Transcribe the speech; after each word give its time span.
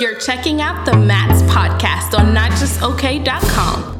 You're 0.00 0.18
checking 0.18 0.60
out 0.60 0.84
the 0.84 0.96
MATS 0.96 1.42
podcast 1.42 2.16
on 2.18 2.34
notjustok.com. 2.34 3.94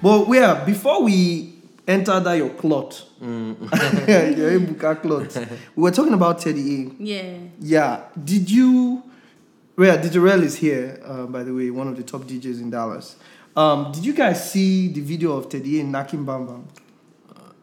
But 0.00 0.28
yeah, 0.32 0.64
before 0.64 1.02
we 1.02 1.54
enter 1.86 2.18
that 2.20 2.34
your 2.34 2.50
clot, 2.50 3.04
Mm. 3.20 3.56
your 4.38 4.60
Ebuka 4.60 5.02
clot, 5.02 5.36
we 5.74 5.82
were 5.82 5.90
talking 5.90 6.12
about 6.14 6.38
Teddy 6.38 6.84
A. 6.84 6.90
Yeah. 7.02 7.36
Yeah. 7.58 8.00
Did 8.24 8.48
you? 8.48 9.02
Well, 9.76 10.00
Digital 10.00 10.42
is 10.44 10.54
here, 10.56 11.00
uh, 11.04 11.26
by 11.26 11.42
the 11.42 11.52
way, 11.52 11.68
one 11.70 11.88
of 11.88 11.96
the 11.96 12.04
top 12.04 12.22
DJs 12.22 12.60
in 12.60 12.70
Dallas. 12.70 13.16
Um, 13.56 13.90
did 13.90 14.04
you 14.06 14.12
guys 14.12 14.52
see 14.52 14.86
the 14.88 15.00
video 15.00 15.32
of 15.36 15.48
Teddy 15.48 15.80
A 15.80 15.84
knocking 15.84 16.24
Bam 16.24 16.46
Bam? 16.46 16.68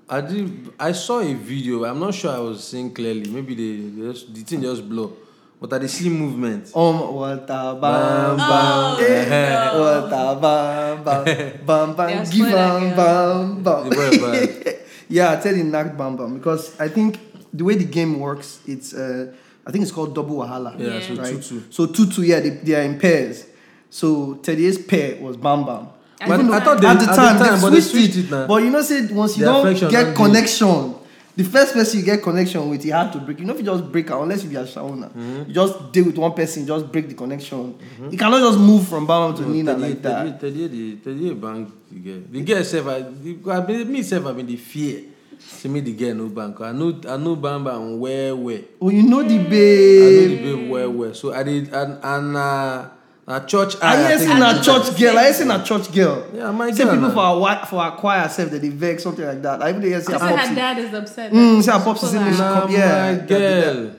I 0.10 0.20
did. 0.22 0.74
I 0.78 0.92
saw 0.92 1.20
a 1.22 1.34
video. 1.34 1.86
I'm 1.86 2.00
not 2.02 2.14
sure 2.14 2.32
I 2.32 2.40
was 2.40 2.64
seeing 2.68 2.94
clearly. 2.94 3.30
Maybe 3.30 3.56
they, 3.56 3.90
they 3.90 4.12
just, 4.12 4.34
the 4.36 4.42
thing 4.42 4.62
just 4.62 4.88
blow. 4.88 5.14
But 5.60 5.74
I 5.74 5.78
did 5.80 5.90
see 5.90 6.10
movement. 6.10 6.72
Um, 6.76 7.14
what 7.16 7.44
a 7.50 7.76
bam 7.80 7.80
Bam, 7.82 8.38
bam, 8.38 8.48
Oh, 8.48 8.98
eh, 9.00 9.72
no. 9.74 9.80
what 9.80 9.98
a 10.04 10.40
bam 10.40 11.04
bam, 11.04 11.66
bam 11.66 11.96
bam, 11.96 12.24
give 12.26 12.32
play 12.32 12.52
that 12.52 12.96
bam 12.96 13.64
bam 13.64 13.90
The 13.90 13.96
boy 13.96 14.10
bam. 14.12 14.32
bad. 14.32 14.78
yeah, 15.10 15.40
Teddy 15.40 15.64
knocked 15.64 15.98
Bam 15.98 16.16
Bam 16.18 16.34
because 16.38 16.80
I 16.80 16.88
think 16.90 17.20
the 17.54 17.64
way 17.64 17.76
the 17.76 17.86
game 17.86 18.20
works, 18.20 18.60
it's 18.68 18.94
uh, 18.94 19.32
I 19.66 19.72
think 19.72 19.84
it's 19.84 19.92
called 19.92 20.14
double 20.14 20.38
wahala. 20.38 20.78
Yeah, 20.80 20.88
Yeah. 20.88 21.00
so 21.08 21.16
right? 21.16 21.30
two 21.36 21.42
two. 21.42 21.64
So 21.70 21.86
two 21.88 22.06
two, 22.12 22.24
yeah, 22.24 22.40
they, 22.42 22.50
they 22.50 22.76
are 22.76 22.82
in 22.84 23.00
pairs. 23.00 23.46
So 23.90 24.36
Teddy's 24.36 24.78
pair 24.78 25.22
was 25.22 25.38
Bam 25.38 25.66
Bam. 25.66 25.88
I 26.22 26.28
But 26.28 26.40
I 26.42 26.60
thought 26.60 26.82
they, 26.82 26.88
at 26.88 27.00
the 27.00 27.06
time, 27.08 27.40
they 27.40 27.62
but 27.62 27.70
they 27.72 27.82
switched, 27.82 28.14
switched 28.14 28.18
it. 28.18 28.26
it 28.26 28.32
now. 28.32 28.48
But 28.48 28.64
you 28.64 28.70
know, 28.72 28.82
say 28.82 29.06
once 29.08 29.38
you 29.38 29.46
The 29.46 29.52
don't 29.52 29.80
get 29.92 30.04
don't 30.04 30.16
connection, 30.16 30.96
the 31.36 31.44
first 31.44 31.74
person 31.74 32.00
you 32.00 32.06
get 32.06 32.24
connection 32.24 32.70
with, 32.70 32.86
you 32.86 32.94
have 32.94 33.12
to 33.12 33.20
break. 33.20 33.40
You 33.40 33.46
know, 33.46 33.54
if 33.54 33.60
you 33.60 33.66
just 33.66 33.92
break 33.92 34.10
out, 34.12 34.22
unless 34.24 34.44
you 34.44 34.50
be 34.50 34.56
a 34.56 34.64
shauna, 34.64 35.10
Mm-hmm. 35.12 35.44
you 35.50 35.54
just 35.54 35.92
deal 35.92 36.06
with 36.06 36.18
one 36.18 36.34
person, 36.34 36.66
just 36.66 36.92
break 36.92 37.08
the 37.10 37.14
connection. 37.16 37.78
You 38.10 38.18
cannot 38.18 38.40
just 38.40 38.58
move 38.60 38.88
from 38.88 39.06
Bam 39.06 39.34
Bam 39.34 39.38
to 39.38 39.42
No, 39.44 39.54
Nina 39.54 39.74
like 39.78 40.02
that. 40.02 40.40
Tell 40.40 40.50
Teddy, 40.52 40.68
Teddy, 40.70 40.96
Teddy, 41.04 41.34
bank 41.34 41.70
the 41.92 42.00
girl. 42.00 42.22
The 42.32 42.42
girl 42.42 42.64
self, 42.64 42.88
I, 42.88 43.00
the, 43.02 43.52
I 43.52 43.60
been, 43.62 43.92
me 43.92 44.02
self, 44.04 44.26
I 44.28 44.32
been 44.34 44.46
the 44.48 44.56
fear. 44.58 45.02
See 45.38 45.68
me 45.68 45.82
the 45.82 45.94
girl 45.94 46.16
no 46.16 46.28
bank. 46.30 46.60
I 46.62 46.72
know, 46.72 47.00
I 47.08 47.18
know 47.18 47.36
Bam 47.36 47.64
Bam 47.66 48.00
where 48.00 48.36
where. 48.36 48.62
Oh, 48.82 48.90
you 48.90 49.04
know 49.04 49.22
the 49.22 49.38
babe. 49.38 50.02
I 50.02 50.06
know 50.10 50.28
the 50.36 50.56
babe 50.56 50.70
where 50.72 50.90
where. 50.90 51.14
So 51.14 51.34
I 51.34 51.44
did 51.44 51.74
and 51.74 52.00
and 52.04 52.38
uh, 52.38 52.90
a 53.28 53.40
church. 53.46 53.76
I 53.82 53.96
I 54.08 54.12
ain't 54.12 54.20
think- 54.22 54.32
seen 54.32 54.42
a 54.42 54.62
church 54.64 55.00
girl. 55.00 55.18
I 55.18 55.26
ain't 55.28 55.36
seen 55.36 55.52
a 55.52 55.64
church 55.64 55.92
girl. 55.92 56.28
Yeah, 56.34 56.52
my 56.52 56.72
Say 56.72 56.84
girl. 56.84 56.94
people 56.96 57.10
for 57.12 57.20
our 57.20 57.34
wi- 57.36 57.66
for 57.66 57.82
our 57.82 57.96
choir 57.98 58.30
self 58.30 58.52
that 58.52 58.62
they 58.62 58.70
vex 58.70 59.04
something 59.04 59.26
like 59.26 59.42
that. 59.42 59.64
I 59.64 59.70
even 59.70 59.82
hear 59.82 60.00
say 60.02 60.14
a 60.14 60.18
I 60.18 60.20
said 60.20 60.50
her 60.50 60.56
dad 60.56 60.78
is 60.80 60.94
upset. 60.94 61.32
Mm, 61.34 61.64
say 61.64 61.72
a 61.72 61.80
popsy 61.80 62.06
say 62.08 62.24
me 62.24 62.32
she 62.32 62.38
Nah. 62.40 62.68
Yeah, 62.68 62.80
my 62.80 63.14
that- 63.18 63.28
that- 63.28 63.74
girl. 63.76 63.92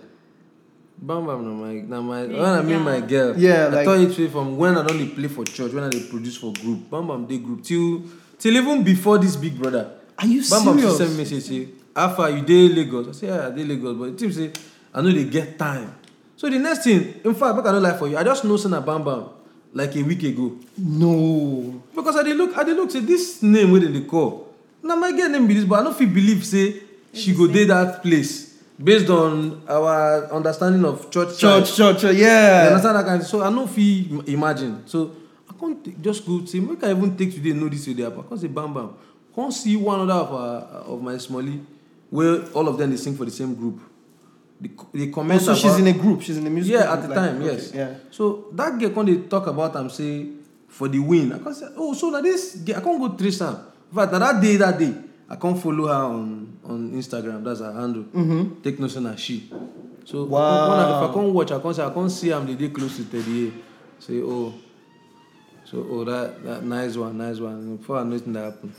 Bam 0.98 1.26
Bam, 1.26 1.44
no 1.44 1.54
my, 1.54 1.74
na 1.82 2.00
my. 2.00 2.22
When 2.26 2.40
I 2.44 2.62
mean 2.62 2.80
my 2.82 3.00
girl, 3.00 3.34
Yeah, 3.36 3.66
I 3.66 3.68
like- 3.68 3.84
thought 3.84 3.98
it 4.00 4.18
was 4.18 4.30
from 4.32 4.56
when 4.56 4.78
I 4.78 4.82
don't 4.86 4.96
dey 4.96 5.08
play 5.08 5.28
for 5.28 5.44
church, 5.44 5.72
when 5.72 5.84
I 5.84 5.90
dey 5.90 6.00
produce 6.08 6.36
for 6.38 6.52
group. 6.54 6.90
Bam 6.90 7.06
Bam 7.08 7.26
dey 7.26 7.38
group 7.38 7.62
till 7.62 8.02
till 8.38 8.56
even 8.56 8.82
before 8.82 9.18
this 9.18 9.36
big 9.36 9.58
brother. 9.58 9.90
Are 10.18 10.26
you 10.26 10.40
Bam 10.48 10.64
Bam 10.64 10.78
still 10.78 10.96
serious? 10.96 10.96
send 10.98 11.18
me 11.18 11.24
say 11.26 11.40
say, 11.40 11.68
how 11.94 12.08
far 12.14 12.30
you 12.30 12.40
dey 12.42 12.68
Lagos? 12.68 13.08
I 13.08 13.12
say 13.12 13.26
yeah, 13.26 13.48
I 13.48 13.50
dey 13.50 13.64
Lagos, 13.64 13.96
but 13.98 14.04
the 14.12 14.16
team 14.16 14.32
say 14.32 14.50
I 14.94 15.02
know 15.02 15.10
they 15.12 15.24
get 15.24 15.58
time. 15.58 15.92
So 16.36 16.50
the 16.50 16.58
next 16.58 16.84
thing, 16.84 17.14
in 17.24 17.34
fact, 17.34 17.56
make 17.56 17.64
I 17.66 17.72
no 17.72 17.78
lie 17.78 17.96
for 17.96 18.08
you, 18.08 18.16
I 18.16 18.22
just 18.24 18.44
know 18.44 18.56
say 18.56 18.68
na 18.68 18.80
Bam 18.80 19.02
Bam 19.04 19.24
like 19.72 19.96
a 19.96 20.02
week 20.02 20.22
ago. 20.22 20.56
No. 20.76 21.82
Because 21.94 22.16
I 22.16 22.22
dey 22.22 22.34
look, 22.34 22.56
I 22.56 22.62
dey 22.64 22.72
look 22.72 22.90
say 22.90 23.00
this 23.00 23.42
name 23.42 23.70
wey 23.72 23.80
dem 23.80 23.92
dey 23.92 24.04
call. 24.04 24.52
Na 24.82 24.94
my 24.96 25.12
girl 25.12 25.28
name 25.30 25.46
be 25.46 25.54
this, 25.54 25.64
but 25.64 25.80
I 25.80 25.84
no 25.84 25.92
fit 25.92 26.12
believe 26.12 26.44
say 26.44 26.82
she 27.12 27.34
go 27.34 27.46
dey 27.46 27.64
that 27.64 28.02
place 28.02 28.54
based 28.82 29.08
on 29.08 29.62
our 29.66 30.30
understanding 30.32 30.84
of 30.84 31.10
church. 31.10 31.38
Church, 31.38 31.74
church, 31.74 32.00
church, 32.02 32.14
You 32.16 32.24
yeah. 32.24 32.66
understand 32.68 32.96
that 32.96 33.06
kind 33.06 33.22
of, 33.22 33.26
so 33.26 33.42
I 33.42 33.48
no 33.50 33.66
fit 33.66 34.10
im- 34.10 34.24
imagine. 34.26 34.82
So 34.86 35.12
I 35.48 35.54
can't 35.58 36.02
just 36.02 36.26
go 36.26 36.44
say 36.44 36.60
make 36.60 36.84
I 36.84 36.90
even 36.90 37.16
take 37.16 37.32
today 37.34 37.52
know 37.52 37.68
this 37.68 37.86
wey 37.86 37.94
dey 37.94 38.02
happen. 38.02 38.20
I 38.20 38.28
come 38.28 38.38
say 38.38 38.48
bam 38.48 38.74
bam. 38.74 38.90
Come 39.34 39.50
see 39.50 39.76
one 39.76 40.00
other 40.00 40.12
of 40.12 40.32
our 40.32 40.58
of 40.92 41.02
my 41.02 41.14
smally 41.14 41.64
where 42.10 42.42
all 42.52 42.68
of 42.68 42.76
them 42.76 42.90
dey 42.90 42.96
sing 42.96 43.16
for 43.16 43.24
the 43.24 43.30
same 43.30 43.54
group. 43.54 43.80
They 44.92 45.08
comment 45.08 45.40
Oh, 45.42 45.52
so 45.52 45.54
she's 45.54 45.76
in 45.78 45.86
a 45.86 45.92
group. 45.92 46.22
She's 46.22 46.38
in 46.38 46.46
a 46.46 46.50
music. 46.50 46.72
yeah, 46.72 46.86
group, 46.86 46.92
at 46.96 47.02
the 47.02 47.08
like- 47.08 47.16
time, 47.16 47.42
okay, 47.42 47.52
yes. 47.52 47.72
Yeah. 47.74 47.94
So 48.10 48.46
that 48.52 48.78
girl 48.78 48.90
when 48.90 49.06
they 49.06 49.16
talk 49.28 49.46
about 49.46 49.76
am 49.76 49.90
say 49.90 50.28
for 50.68 50.88
the 50.88 50.98
win, 50.98 51.32
I 51.32 51.38
can 51.38 51.54
say, 51.54 51.66
oh, 51.76 51.92
so 51.94 52.08
now 52.10 52.20
this 52.22 52.56
girl, 52.56 52.76
I 52.76 52.80
can't 52.80 52.98
go 53.00 53.08
trace 53.16 53.42
am. 53.42 53.56
In 53.90 53.96
fact, 53.96 54.12
na 54.12 54.18
that 54.18 54.40
day, 54.42 54.56
that 54.56 54.78
day, 54.78 54.94
I 55.28 55.36
can't 55.36 55.60
follow 55.60 55.86
her 55.88 55.94
on 56.08 56.58
on 56.64 56.92
Instagram. 56.92 57.44
That's 57.44 57.60
her 57.60 57.72
handle. 57.72 58.04
Mm-hmm. 58.04 58.62
Take 58.62 58.80
no 58.80 58.86
na 59.00 59.14
she. 59.16 59.50
So 60.04 60.24
Wow. 60.24 60.70
I, 60.70 61.04
if 61.04 61.10
I 61.10 61.14
can't 61.14 61.32
watch, 61.34 61.50
I 61.52 61.60
can't 61.60 61.76
say 61.76 61.82
I 61.84 61.90
can't 61.90 62.10
see 62.10 62.32
am 62.32 62.46
the 62.46 62.54
day 62.54 62.68
close 62.72 62.96
to 62.96 63.02
38. 63.04 63.52
Say 63.98 64.22
oh, 64.22 64.54
so 65.64 65.86
oh 65.90 66.04
that 66.04 66.42
that 66.44 66.62
nice 66.64 66.96
one, 66.96 67.18
nice 67.18 67.38
one. 67.38 67.76
Before 67.76 67.98
I 67.98 68.04
know 68.04 68.12
anything 68.12 68.32
that 68.32 68.44
happen. 68.44 68.72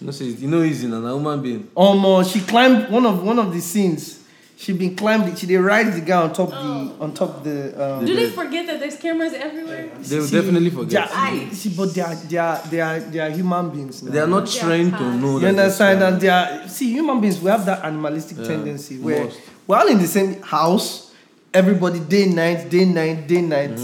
You 0.00 0.06
know, 0.06 0.10
say 0.12 0.26
you 0.26 0.48
know 0.48 0.62
easy 0.62 0.86
na 0.88 1.00
na 1.00 1.14
human 1.14 1.40
being. 1.40 1.70
Um, 1.76 2.04
uh, 2.04 2.22
she 2.24 2.40
climbed 2.40 2.90
one 2.90 3.06
of 3.06 3.22
one 3.22 3.38
of 3.38 3.52
the 3.52 3.60
scenes. 3.60 4.24
She 4.58 4.72
been 4.72 4.96
climbed. 4.96 5.28
it- 5.28 5.38
She 5.38 5.46
they 5.46 5.56
ride 5.56 5.92
the 5.92 6.00
guy 6.00 6.16
on 6.22 6.32
top 6.32 6.48
the 6.50 6.92
on 6.98 7.12
top 7.12 7.44
the. 7.44 7.56
Um, 7.76 8.06
Do 8.06 8.16
they 8.16 8.30
forget 8.30 8.66
that 8.68 8.80
there's 8.80 8.96
cameras 8.96 9.34
everywhere? 9.34 9.90
They 10.00 10.16
will 10.18 10.24
see, 10.26 10.36
definitely 10.36 10.70
forget. 10.70 10.90
they 10.90 10.96
are- 10.98 11.52
see, 11.52 11.68
but 11.76 11.92
they 11.94 12.00
are 12.00 12.14
they 12.14 12.38
are 12.38 12.60
they 12.70 12.80
are 12.80 13.00
they 13.00 13.20
are 13.20 13.30
human 13.30 13.68
beings. 13.68 14.02
Now. 14.02 14.12
They 14.12 14.18
are 14.20 14.26
not 14.26 14.46
They 14.46 14.58
are 14.60 14.64
trained 14.64 14.92
to 14.96 15.04
know. 15.14 15.34
You 15.34 15.40
that 15.40 15.40
they're 15.40 15.48
understand 15.64 15.98
smart. 15.98 16.12
that 16.12 16.20
they 16.20 16.28
are 16.30 16.68
see 16.68 16.90
human 16.90 17.20
beings. 17.20 17.38
We 17.40 17.50
have 17.50 17.66
that 17.66 17.84
animalistic 17.84 18.38
Yeah, 18.38 18.46
tendency 18.46 18.96
where 18.98 19.24
most. 19.24 19.38
we're 19.66 19.76
all 19.76 19.88
in 19.88 19.98
the 19.98 20.06
same 20.08 20.40
house. 20.42 21.12
Everybody 21.52 22.00
day 22.00 22.26
night 22.26 22.68
day 22.70 22.84
night 22.86 23.26
day 23.28 23.42
night. 23.42 23.78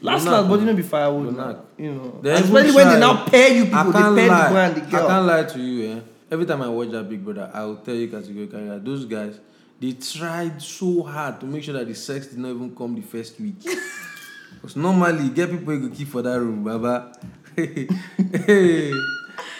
Last 0.00 0.24
Go 0.24 0.30
last, 0.30 0.40
knock, 0.44 0.48
but 0.50 0.60
you 0.60 0.66
know 0.66 0.74
before 0.74 0.90
firewood. 1.00 1.26
would 1.26 1.36
now, 1.36 1.56
you 1.76 1.92
know. 1.92 2.18
They 2.22 2.30
even 2.32 2.44
Especially 2.44 2.72
when 2.76 2.86
they 2.88 2.98
try. 3.00 3.00
now 3.00 3.24
pair 3.26 3.48
you 3.52 3.64
people, 3.64 3.84
they 3.92 3.98
can't 3.98 4.16
pair 4.16 4.28
lie. 4.28 4.44
the 4.48 4.54
boy 4.54 4.60
and 4.60 4.74
the 4.76 4.96
I 4.96 5.06
can't 5.08 5.26
lie 5.26 5.42
to 5.44 5.58
you. 5.60 5.90
Eh? 5.92 6.00
Every 6.30 6.46
time 6.46 6.62
I 6.62 6.68
watch 6.68 6.90
that 6.90 7.08
Big 7.08 7.24
Brother, 7.24 7.50
I 7.52 7.64
will 7.64 7.76
tell 7.76 7.94
you 7.94 8.08
categorically 8.08 8.68
that 8.68 8.84
those 8.84 9.04
guys 9.06 9.34
they 9.80 9.92
tried 9.92 10.60
so 10.60 11.02
hard 11.02 11.40
to 11.40 11.46
make 11.46 11.62
sure 11.64 11.74
that 11.74 11.86
the 11.86 11.94
sex 11.94 12.26
did 12.28 12.38
not 12.38 12.50
even 12.50 12.74
come 12.74 12.94
the 12.94 13.02
first 13.02 13.40
week. 13.40 13.56
Because 14.60 14.74
normally 14.76 15.24
you 15.24 15.30
get 15.30 15.50
people 15.50 15.72
you 15.74 15.88
go 15.88 15.94
keep 15.94 16.08
for 16.08 16.22
that 16.22 16.40
room, 16.40 16.64
Baba. 16.64 17.12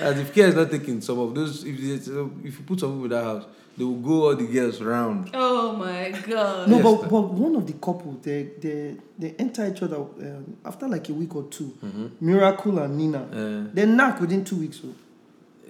As 0.01 0.19
if 0.19 0.33
care 0.35 0.49
is 0.49 0.55
not 0.55 0.71
taking 0.71 1.01
some 1.01 1.19
of 1.19 1.35
those, 1.35 1.65
if 1.65 1.79
if 1.79 2.07
you 2.09 2.65
put 2.67 2.81
some 2.81 2.91
people 2.91 3.05
in 3.05 3.11
that 3.11 3.25
house, 3.25 3.45
they 3.77 3.85
will 3.85 3.95
go 4.01 4.29
all 4.29 4.35
the 4.37 4.47
girls 4.47 4.81
round. 4.81 5.31
Oh 5.35 5.73
my 5.77 6.11
god. 6.27 6.69
No, 6.69 6.77
Yes, 6.79 6.85
but, 6.85 7.09
but 7.11 7.21
one 7.33 7.55
of 7.57 7.67
the 7.67 7.73
couple 7.75 8.13
they 8.23 8.51
they 8.61 8.97
they 9.19 9.35
enter 9.39 9.67
each 9.69 9.83
other 9.83 9.97
um, 9.97 10.57
after 10.65 10.89
like 10.89 11.09
a 11.09 11.13
week 11.13 11.35
or 11.37 11.45
2 11.45 11.65
Mm-hmm. 11.85 12.07
Miracle 12.21 12.79
and 12.79 12.97
Nina. 12.97 13.23
Uh, 13.23 13.71
they 13.75 13.87
knock 13.87 14.21
within 14.21 14.45
two 14.45 14.57
weeks. 14.57 14.81
oh. 14.85 14.95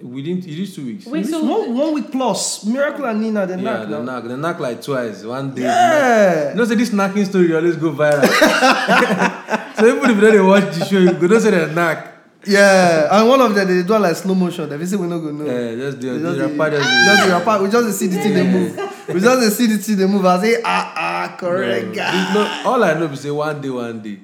Within 0.03 0.37
it 0.39 0.47
is 0.47 0.75
two 0.75 0.85
weeks. 0.85 1.05
Wait, 1.05 1.25
so 1.25 1.43
one, 1.43 1.75
one 1.75 1.93
week 1.93 2.11
plus. 2.11 2.65
Miracle 2.65 3.05
and 3.05 3.21
Nina 3.21 3.45
they 3.45 3.55
yeah, 3.55 3.61
knock 3.61 3.87
they 3.87 3.91
now. 3.95 4.01
knock. 4.01 4.23
They 4.25 4.35
knock 4.35 4.59
like 4.59 4.81
twice. 4.81 5.23
One 5.23 5.53
day. 5.55 5.63
Yeah. 5.63 6.49
You 6.51 6.55
know, 6.55 6.65
say 6.65 6.75
this 6.75 6.91
knocking 6.93 7.25
story 7.25 7.53
always 7.55 7.75
go 7.75 7.91
viral. 7.91 8.25
so 9.77 9.87
even 9.87 10.09
if 10.11 10.15
you 10.15 10.31
don't 10.31 10.47
watch 10.47 10.75
the 10.75 10.85
show, 10.85 10.97
you 10.99 11.11
go 11.13 11.27
don't 11.27 11.41
say 11.41 11.51
they 11.51 11.73
knock. 11.73 12.07
Yeah, 12.45 13.09
and 13.19 13.27
one 13.27 13.41
of 13.41 13.53
them 13.53 13.67
they 13.67 13.83
do 13.83 13.97
like 13.97 14.15
slow 14.15 14.33
motion. 14.33 14.69
They 14.69 14.85
say 14.85 14.95
we 14.95 15.07
no 15.07 15.19
go 15.19 15.29
know. 15.31 15.43
Yeah, 15.45 15.75
just 15.75 15.99
just 15.99 16.21
The 16.23 16.33
dey- 16.47 16.55
rapper 16.55 16.77
just 16.77 16.89
just 16.89 17.23
the 17.27 17.31
rapper. 17.31 17.63
We 17.63 17.69
just 17.69 17.99
see 17.99 18.07
the 18.07 18.15
thing 18.21 18.33
they 18.33 18.47
move. 18.47 18.77
We 19.13 19.19
just 19.19 19.57
see 19.57 19.67
the 19.67 19.77
thing 19.77 19.97
they 19.97 20.05
move. 20.07 20.25
I 20.25 20.41
say 20.41 20.61
ah 20.63 20.93
ah 20.95 21.35
correct 21.37 21.87
it- 21.91 22.33
no, 22.33 22.61
all 22.65 22.81
I 22.81 22.93
know 22.93 23.07
is 23.11 23.19
say 23.19 23.29
one 23.31 23.59
day, 23.59 23.69
one 23.69 24.01
day, 24.01 24.19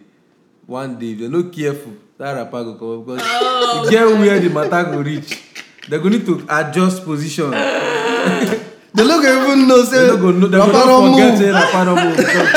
one 0.66 0.98
day, 0.98 1.12
if 1.12 1.20
they're 1.20 1.30
not 1.30 1.52
careful, 1.52 1.92
that 2.18 2.32
rapper 2.34 2.64
go 2.64 2.76
come 2.76 3.04
because 3.04 3.28
Oh. 3.30 3.84
you 3.84 3.92
get 3.92 4.06
where 4.08 4.40
the 4.40 4.50
matter 4.50 4.92
go 4.92 5.02
reach. 5.02 5.42
They 5.90 6.00
go 6.00 6.10
need 6.10 6.26
to 6.26 6.46
adjust 6.50 7.04
position. 7.04 7.52
They 7.52 8.62
They 8.94 9.04
no 9.08 9.22
go 9.22 9.44
even 9.54 9.68
know 9.68 9.84
say 9.84 10.08
no 10.08 10.18
go. 10.18 10.32
They 10.32 10.58
go 10.58 10.66
rapper 10.68 10.86
don 10.88 11.12
move. 11.12 11.40
rapper 11.54 11.86
don't 11.86 12.04
move 12.08 12.18
because 12.18 12.50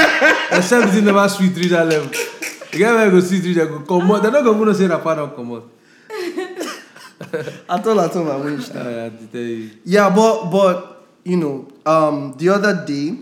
except 0.52 0.94
it 0.94 1.02
never 1.04 1.28
sweet 1.28 1.56
reach 1.56 1.70
that 1.70 1.86
level. 1.86 2.10
You 2.72 2.78
get 2.78 2.94
where 2.94 3.04
you 3.06 3.10
go 3.10 3.20
sweet 3.20 3.42
reach, 3.44 3.56
they 3.56 3.66
go 3.66 3.80
come 3.80 4.10
out. 4.12 4.22
They 4.22 4.30
not 4.30 4.44
go 4.44 4.54
even 4.54 4.66
know 4.66 4.72
say 4.72 4.86
rapper 4.86 5.14
don't 5.16 5.34
come 5.34 5.52
out. 5.52 5.70
At 7.68 7.84
all, 7.86 8.00
at 8.00 8.14
all, 8.16 8.30
I 8.30 8.36
wish. 8.36 8.70
I 8.74 8.90
have 8.90 9.18
to 9.18 9.26
tell 9.26 9.40
you. 9.40 9.70
Yeah, 9.84 10.08
but 10.14 10.50
but 10.50 11.04
you 11.24 11.36
know, 11.36 11.68
um, 11.84 12.34
the 12.38 12.48
other 12.50 12.84
day, 12.86 13.16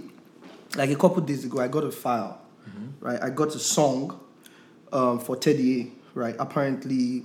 like 0.77 0.91
a 0.91 0.97
couple 0.97 1.23
days 1.23 1.45
ago, 1.47 1.61
I 1.61 1.69
got 1.69 1.83
a 1.85 1.91
file, 1.91 2.39
right? 3.01 3.21
I 3.23 3.31
got 3.31 3.55
a 3.55 3.59
song, 3.59 4.21
um, 4.93 5.19
for 5.19 5.35
Teddy 5.37 5.81
A, 5.81 6.19
right? 6.19 6.37
Apparently, 6.39 7.25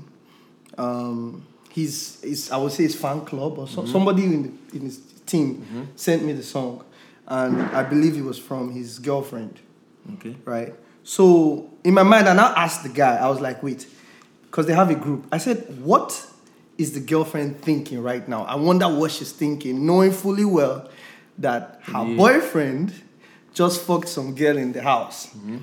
um, 0.77 1.45
his, 1.73 2.19
his 2.23 2.51
I 2.51 2.57
would 2.57 2.71
say 2.71 2.83
his 2.83 2.95
fan 2.95 3.21
club 3.25 3.57
or 3.57 3.67
so, 3.67 3.81
mm-hmm. 3.81 3.91
somebody 3.91 4.23
in 4.23 4.43
the, 4.43 4.77
in 4.77 4.81
his 4.83 4.97
team 5.25 5.55
mm-hmm. 5.55 5.83
sent 5.95 6.23
me 6.23 6.33
the 6.33 6.43
song, 6.43 6.83
and 7.27 7.61
I 7.61 7.83
believe 7.83 8.17
it 8.17 8.23
was 8.23 8.37
from 8.39 8.71
his 8.71 8.99
girlfriend 8.99 9.59
Okay. 10.13 10.35
right? 10.45 10.73
So 11.03 11.69
in 11.83 11.93
my 11.93 12.03
mind, 12.03 12.27
and 12.27 12.39
I 12.39 12.49
now 12.49 12.53
asked 12.55 12.83
the 12.83 12.89
guy, 12.89 13.17
I 13.17 13.29
was 13.29 13.39
like, 13.39 13.61
wait, 13.63 13.87
because 14.43 14.65
they 14.65 14.73
have 14.73 14.89
a 14.89 14.95
group. 14.95 15.25
I 15.31 15.37
said, 15.37 15.81
what 15.81 16.27
is 16.77 16.93
the 16.93 16.99
girlfriend 16.99 17.61
thinking 17.61 18.01
right 18.01 18.27
now? 18.27 18.43
I 18.43 18.55
wonder 18.55 18.87
what 18.87 19.11
she's 19.11 19.31
thinking, 19.31 19.85
knowing 19.85 20.11
fully 20.11 20.45
well 20.45 20.89
that 21.37 21.79
her 21.83 22.05
Yeah. 22.05 22.17
boyfriend 22.17 22.93
just 23.53 23.81
fucked 23.81 24.09
some 24.09 24.35
girl 24.35 24.57
in 24.57 24.71
the 24.73 24.81
house. 24.81 25.27
Mm-hmm. 25.27 25.57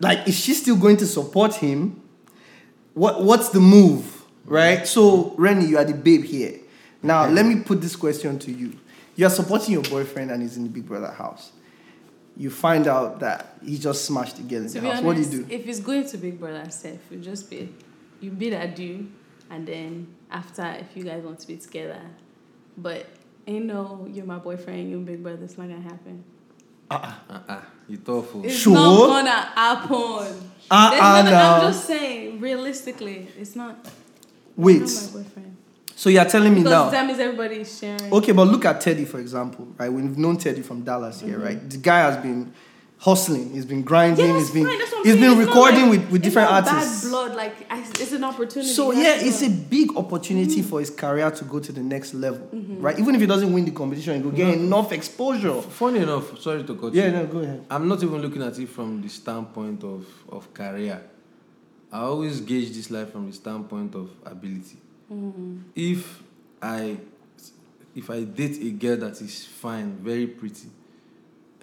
like, 0.00 0.28
is 0.28 0.38
she 0.38 0.54
still 0.54 0.76
going 0.76 0.96
to 0.98 1.06
support 1.06 1.54
him? 1.54 2.02
What 2.94 3.22
What's 3.22 3.50
the 3.50 3.60
move, 3.60 4.15
right? 4.46 4.86
So, 4.86 5.34
Renny, 5.36 5.66
you 5.66 5.78
are 5.78 5.84
the 5.84 5.94
babe 5.94 6.24
here. 6.24 6.60
Now, 7.02 7.28
let 7.28 7.44
me 7.46 7.60
put 7.60 7.80
this 7.80 7.94
question 7.96 8.38
to 8.40 8.50
you. 8.52 8.72
You 9.16 9.26
are 9.26 9.30
supporting 9.30 9.72
your 9.74 9.82
boyfriend 9.82 10.30
and 10.30 10.42
he's 10.42 10.56
in 10.56 10.64
the 10.64 10.68
Big 10.68 10.86
Brother 10.86 11.10
house. 11.10 11.52
You 12.36 12.50
find 12.50 12.86
out 12.86 13.20
that 13.20 13.56
he 13.64 13.78
just 13.78 14.04
smashed 14.04 14.36
the 14.36 14.42
girl 14.42 14.62
in 14.62 14.68
To 14.68 14.74
the 14.74 14.80
house. 14.80 14.88
honest, 14.98 15.04
what 15.04 15.16
do 15.16 15.22
you 15.22 15.44
do? 15.44 15.46
if 15.54 15.64
he's 15.64 15.80
going 15.80 16.06
to 16.08 16.18
Big 16.18 16.38
Brother 16.38 16.68
self, 16.70 16.98
you 17.10 17.18
just 17.18 17.48
be 17.48 17.72
you 18.20 18.30
bid 18.30 18.52
adieu 18.54 19.06
and 19.50 19.66
then 19.66 20.06
after 20.30 20.64
if 20.80 20.94
you 20.96 21.04
guys 21.04 21.22
want 21.22 21.38
to 21.40 21.46
be 21.46 21.56
together. 21.56 22.00
But 22.76 23.06
ain't 23.46 23.64
no 23.66 24.06
you're 24.12 24.26
my 24.26 24.36
boyfriend, 24.38 24.90
you're 24.90 25.00
Big 25.00 25.22
Brother, 25.22 25.44
it's 25.44 25.56
not 25.56 25.68
gonna 25.68 25.80
happen. 25.80 26.24
Uh-uh. 26.90 27.60
You 27.88 27.96
tough. 27.98 28.34
oh. 28.34 28.42
It's 28.44 28.54
Sure. 28.54 28.74
not 28.74 29.06
gonna 29.06 29.30
happen. 29.30 30.50
Uh 30.70 30.90
There's 30.90 31.02
uh 31.02 31.22
no- 31.30 31.36
I'm 31.36 31.60
just 31.72 31.86
saying, 31.86 32.40
realistically, 32.40 33.28
it's 33.38 33.56
not 33.56 33.78
Wait. 34.56 34.80
not 34.80 34.88
my 34.90 35.22
boyfriend. 35.22 35.56
So 35.94 36.10
you 36.10 36.18
are 36.18 36.26
telling 36.26 36.52
me 36.54 36.60
Because 36.62 36.70
now? 36.84 36.90
that 36.90 37.06
means 37.06 37.18
everybody 37.18 37.56
is 37.56 37.78
sharing. 37.78 38.12
Okay, 38.12 38.32
but 38.32 38.44
look 38.48 38.64
at 38.66 38.80
Teddy, 38.82 39.06
for 39.06 39.18
example, 39.18 39.66
right? 39.78 39.90
We've 39.90 40.18
known 40.18 40.36
Teddy 40.36 40.62
from 40.62 40.82
Dallas 40.82 41.20
here, 41.20 41.34
mm-hmm. 41.34 41.42
right? 41.42 41.70
The 41.70 41.78
guy 41.78 42.00
has 42.00 42.16
been 42.22 42.52
hustling, 42.98 43.52
he's 43.52 43.64
been 43.64 43.82
grinding, 43.82 44.26
Yeah, 44.26 44.32
he's 44.34 44.42
that's 44.44 44.54
been 44.54 44.64
fine, 44.66 44.78
that's 44.78 44.90
he's 44.92 45.04
saying. 45.14 45.20
been 45.20 45.38
It's 45.38 45.48
recording 45.48 45.80
like- 45.82 45.90
with, 45.90 46.10
with 46.10 46.22
different 46.22 46.50
not 46.50 46.68
artists. 46.68 47.04
Bad 47.04 47.10
blood, 47.10 47.34
like 47.36 47.66
it's 47.70 48.12
an 48.12 48.24
opportunity. 48.24 48.70
So 48.70 48.92
That's 48.92 49.22
yeah, 49.22 49.28
it's 49.28 49.42
a 49.42 49.48
big 49.50 49.96
opportunity 49.96 50.60
mm-hmm. 50.60 50.68
for 50.68 50.80
his 50.80 50.90
career 50.90 51.30
to 51.30 51.44
go 51.44 51.60
to 51.60 51.72
the 51.72 51.82
next 51.82 52.12
level, 52.14 52.46
mm-hmm. 52.54 52.80
right? 52.80 52.98
Even 52.98 53.14
if 53.14 53.20
he 53.22 53.26
doesn't 53.26 53.52
win 53.52 53.64
the 53.64 53.70
competition, 53.70 54.16
he 54.16 54.22
will 54.22 54.32
get 54.32 54.54
enough 54.54 54.92
exposure. 54.92 55.60
Funny 55.62 56.00
enough, 56.00 56.40
sorry 56.40 56.62
to 56.64 56.74
cut 56.74 56.92
Yeah, 56.94 57.06
you. 57.06 57.12
Yeah, 57.12 57.18
no, 57.22 57.26
go 57.26 57.38
ahead. 57.38 57.64
I'm 57.70 57.88
not 57.88 58.02
even 58.02 58.20
looking 58.20 58.42
at 58.42 58.58
it 58.58 58.68
from 58.68 59.00
the 59.00 59.08
standpoint 59.08 59.82
of, 59.84 60.06
of 60.28 60.52
career. 60.52 61.00
I 61.92 62.00
always 62.00 62.40
gauge 62.40 62.70
this 62.72 62.90
life 62.90 63.12
from 63.12 63.26
the 63.26 63.32
standpoint 63.32 63.94
of 63.94 64.10
ability. 64.24 64.78
If 65.74 66.22
I 66.60 66.98
if 67.94 68.10
I 68.10 68.24
date 68.24 68.60
a 68.60 68.70
girl 68.70 68.96
that 68.98 69.20
is 69.20 69.44
fine, 69.46 69.96
very 70.02 70.26
pretty, 70.26 70.68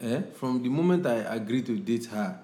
eh, 0.01 0.21
from 0.33 0.63
the 0.63 0.69
moment 0.69 1.05
I 1.05 1.15
agree 1.35 1.61
to 1.63 1.77
date 1.77 2.05
her, 2.05 2.39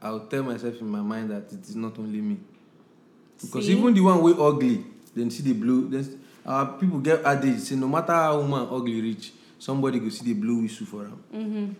I'll 0.00 0.26
tell 0.26 0.42
myself 0.44 0.80
in 0.80 0.88
my 0.88 1.00
mind 1.00 1.30
that 1.30 1.52
it 1.52 1.60
is 1.68 1.76
not 1.76 1.98
only 1.98 2.20
me. 2.20 2.38
Because 3.42 3.66
See? 3.66 3.76
even 3.76 3.92
the 3.92 4.00
one 4.00 4.22
way 4.22 4.32
ugly, 4.38 4.84
then 5.14 5.30
see 5.30 5.42
the 5.42 5.52
blue. 5.52 5.88
Then 5.88 6.20
our 6.46 6.78
people 6.78 6.98
get 7.00 7.24
adage 7.24 7.58
say 7.60 7.74
no 7.74 7.88
matter 7.88 8.12
how 8.12 8.38
woman 8.38 8.68
ugly 8.70 9.00
reach, 9.00 9.32
somebody 9.58 9.98
go 9.98 10.08
see 10.08 10.24
the 10.32 10.34
blue 10.34 10.62
whistle 10.62 10.86
for 10.86 11.04
them. 11.04 11.76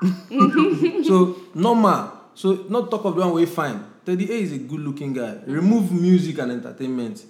so 1.04 1.36
normal. 1.54 2.12
So 2.34 2.64
not 2.68 2.90
talk 2.90 3.04
of 3.04 3.14
the 3.14 3.20
one 3.20 3.34
way 3.34 3.46
fine. 3.46 3.84
Teddy 4.04 4.30
A 4.30 4.34
is 4.34 4.52
a 4.52 4.58
good 4.58 4.80
looking 4.80 5.12
guy. 5.12 5.38
Remove 5.46 5.92
music 5.92 6.38
and 6.38 6.52
entertainment. 6.52 7.24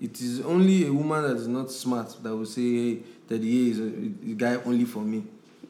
It 0.00 0.20
is 0.20 0.40
only 0.42 0.86
a 0.86 0.92
woman 0.92 1.22
that 1.22 1.36
is 1.36 1.48
not 1.48 1.70
smart 1.70 2.14
that 2.22 2.34
will 2.36 2.44
say, 2.46 2.62
hey, 2.94 2.98
Teddy 3.28 3.68
A 3.68 3.70
is 3.70 3.78
a, 3.80 3.84
a 3.84 4.34
guy 4.34 4.54
only 4.64 4.84
for 4.84 5.00
me. 5.00 5.24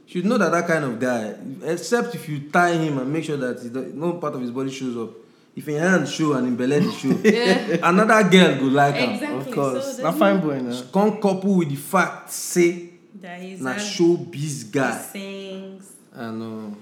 She's 0.06 0.24
not 0.24 0.38
that 0.38 0.52
that 0.52 0.66
kind 0.66 0.84
of 0.84 1.00
guy, 1.00 1.34
except 1.64 2.14
if 2.14 2.28
you 2.28 2.48
tie 2.50 2.72
him 2.74 2.98
and 2.98 3.12
make 3.12 3.24
sure 3.24 3.36
that 3.36 3.60
he 3.60 3.68
no 3.70 4.14
part 4.14 4.34
of 4.34 4.40
his 4.40 4.50
body 4.52 4.70
shows 4.70 4.96
up. 4.96 5.10
If 5.56 5.64
his 5.66 5.80
hand 5.80 6.06
show 6.08 6.34
and 6.34 6.46
his 6.48 6.56
belly 6.56 6.92
show, 6.92 7.08
Yeah. 7.24 7.78
another 7.88 8.28
girl 8.28 8.56
go 8.58 8.66
like 8.66 8.94
him. 8.94 9.36
Of 9.38 9.50
course, 9.50 9.96
So 9.96 10.02
not 10.04 10.10
there's 10.10 10.18
fine 10.18 10.40
boy 10.40 10.60
now. 10.60 10.80
Come 10.92 11.20
couple 11.20 11.56
with 11.56 11.70
the 11.70 11.76
fact 11.76 12.30
say 12.30 12.90
That 13.20 13.40
he's 13.40 13.60
na 13.60 13.72
a- 13.72 13.74
showbiz 13.76 14.70
guy. 14.70 14.96
sings. 14.98 15.92
And 16.12 16.42
uh, 16.42 16.76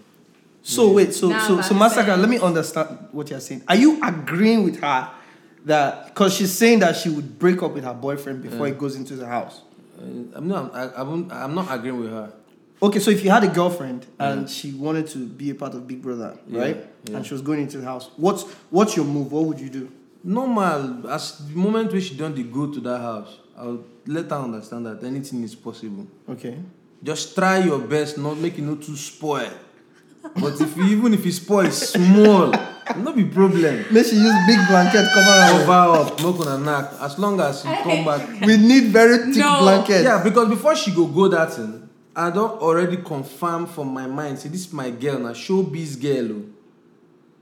So 0.66 0.92
wait, 0.92 1.12
so 1.12 1.28
Nah, 1.28 1.46
so 1.46 1.60
so 1.60 1.74
I'm 1.74 1.78
Massacre, 1.78 2.06
saying- 2.06 2.20
let 2.20 2.30
me 2.30 2.38
understand 2.38 2.88
what 3.12 3.28
you're 3.28 3.38
saying. 3.38 3.62
Are 3.68 3.76
you 3.76 4.00
agreeing 4.02 4.64
with 4.64 4.80
her 4.80 5.10
that 5.66 6.06
because 6.06 6.34
she's 6.34 6.52
saying 6.52 6.78
that 6.80 6.96
she 6.96 7.10
would 7.10 7.38
break 7.38 7.62
up 7.62 7.74
with 7.74 7.84
her 7.84 7.92
boyfriend 7.92 8.42
before 8.42 8.66
he 8.66 8.72
goes 8.72 8.96
into 8.96 9.14
the 9.14 9.26
house? 9.26 9.60
uh, 10.00 10.04
I'm 10.34 10.48
not. 10.48 10.74
I, 10.74 10.84
I 10.86 11.02
won't, 11.02 11.30
I'm 11.30 11.54
not 11.54 11.66
agreeing 11.70 12.00
with 12.00 12.10
her. 12.10 12.32
Okay, 12.82 12.98
so 12.98 13.10
if 13.10 13.22
you 13.22 13.30
had 13.30 13.44
a 13.44 13.48
girlfriend 13.48 14.06
and 14.18 14.48
she 14.48 14.72
wanted 14.72 15.06
to 15.08 15.18
be 15.26 15.50
a 15.50 15.54
part 15.54 15.74
of 15.74 15.86
Big 15.86 16.00
Brother, 16.02 16.36
Yeah, 16.48 16.60
right? 16.60 16.86
yeah. 17.04 17.16
And 17.16 17.26
she 17.26 17.34
was 17.34 17.42
going 17.42 17.60
into 17.60 17.78
the 17.78 17.84
house, 17.84 18.08
what's 18.16 18.44
what's 18.70 18.96
your 18.96 19.04
move? 19.04 19.32
What 19.32 19.44
would 19.44 19.60
you 19.60 19.68
do? 19.68 19.90
Normal. 20.24 21.06
As 21.10 21.46
the 21.46 21.54
moment 21.54 21.92
when 21.92 22.00
she 22.00 22.16
done 22.16 22.34
the 22.34 22.42
dey 22.42 22.48
go 22.50 22.72
to 22.72 22.80
that 22.80 23.00
house, 23.00 23.38
I'll 23.56 23.84
let 24.06 24.30
her 24.30 24.36
understand 24.36 24.86
that 24.86 25.04
anything 25.04 25.42
is 25.42 25.54
possible. 25.54 26.06
Okay. 26.28 26.58
Just 27.02 27.34
try 27.34 27.58
your 27.58 27.78
best, 27.80 28.16
not 28.16 28.38
make 28.38 28.58
it 28.58 28.62
no 28.62 28.76
too 28.76 28.96
spoil. 28.96 29.50
But 30.40 30.60
if 30.60 30.76
you, 30.76 30.84
even 30.84 31.14
if 31.14 31.24
it 31.26 31.32
spoil 31.32 31.70
small, 31.70 32.50
no 32.96 33.12
be 33.12 33.24
problem. 33.24 33.84
Make 33.92 34.06
she 34.06 34.16
use 34.16 34.34
big 34.46 34.58
blanket 34.68 35.04
cover 35.12 35.30
her. 35.30 35.64
Cover 35.64 35.72
up, 36.12 36.20
no 36.20 36.32
gonna 36.32 36.58
knock. 36.64 36.94
As 37.00 37.18
long 37.18 37.38
as 37.40 37.60
she 37.62 37.68
come 37.68 38.04
back. 38.04 38.40
We 38.40 38.56
need 38.56 38.84
very 38.84 39.18
thick 39.18 39.36
No. 39.36 39.60
blanket. 39.60 40.02
Yeah, 40.02 40.22
because 40.22 40.48
before 40.48 40.74
she 40.76 40.92
go 40.92 41.06
go 41.06 41.28
that 41.28 41.52
thing, 41.52 41.88
I 42.16 42.30
don't 42.30 42.60
already 42.62 42.96
confirm 42.98 43.66
from 43.66 43.88
my 43.92 44.06
mind. 44.06 44.38
Say 44.38 44.48
this 44.48 44.66
is 44.66 44.72
my 44.72 44.90
girl, 44.90 45.18
now 45.18 45.32
showbiz 45.32 46.00
girl. 46.00 46.32
oh. 46.32 46.42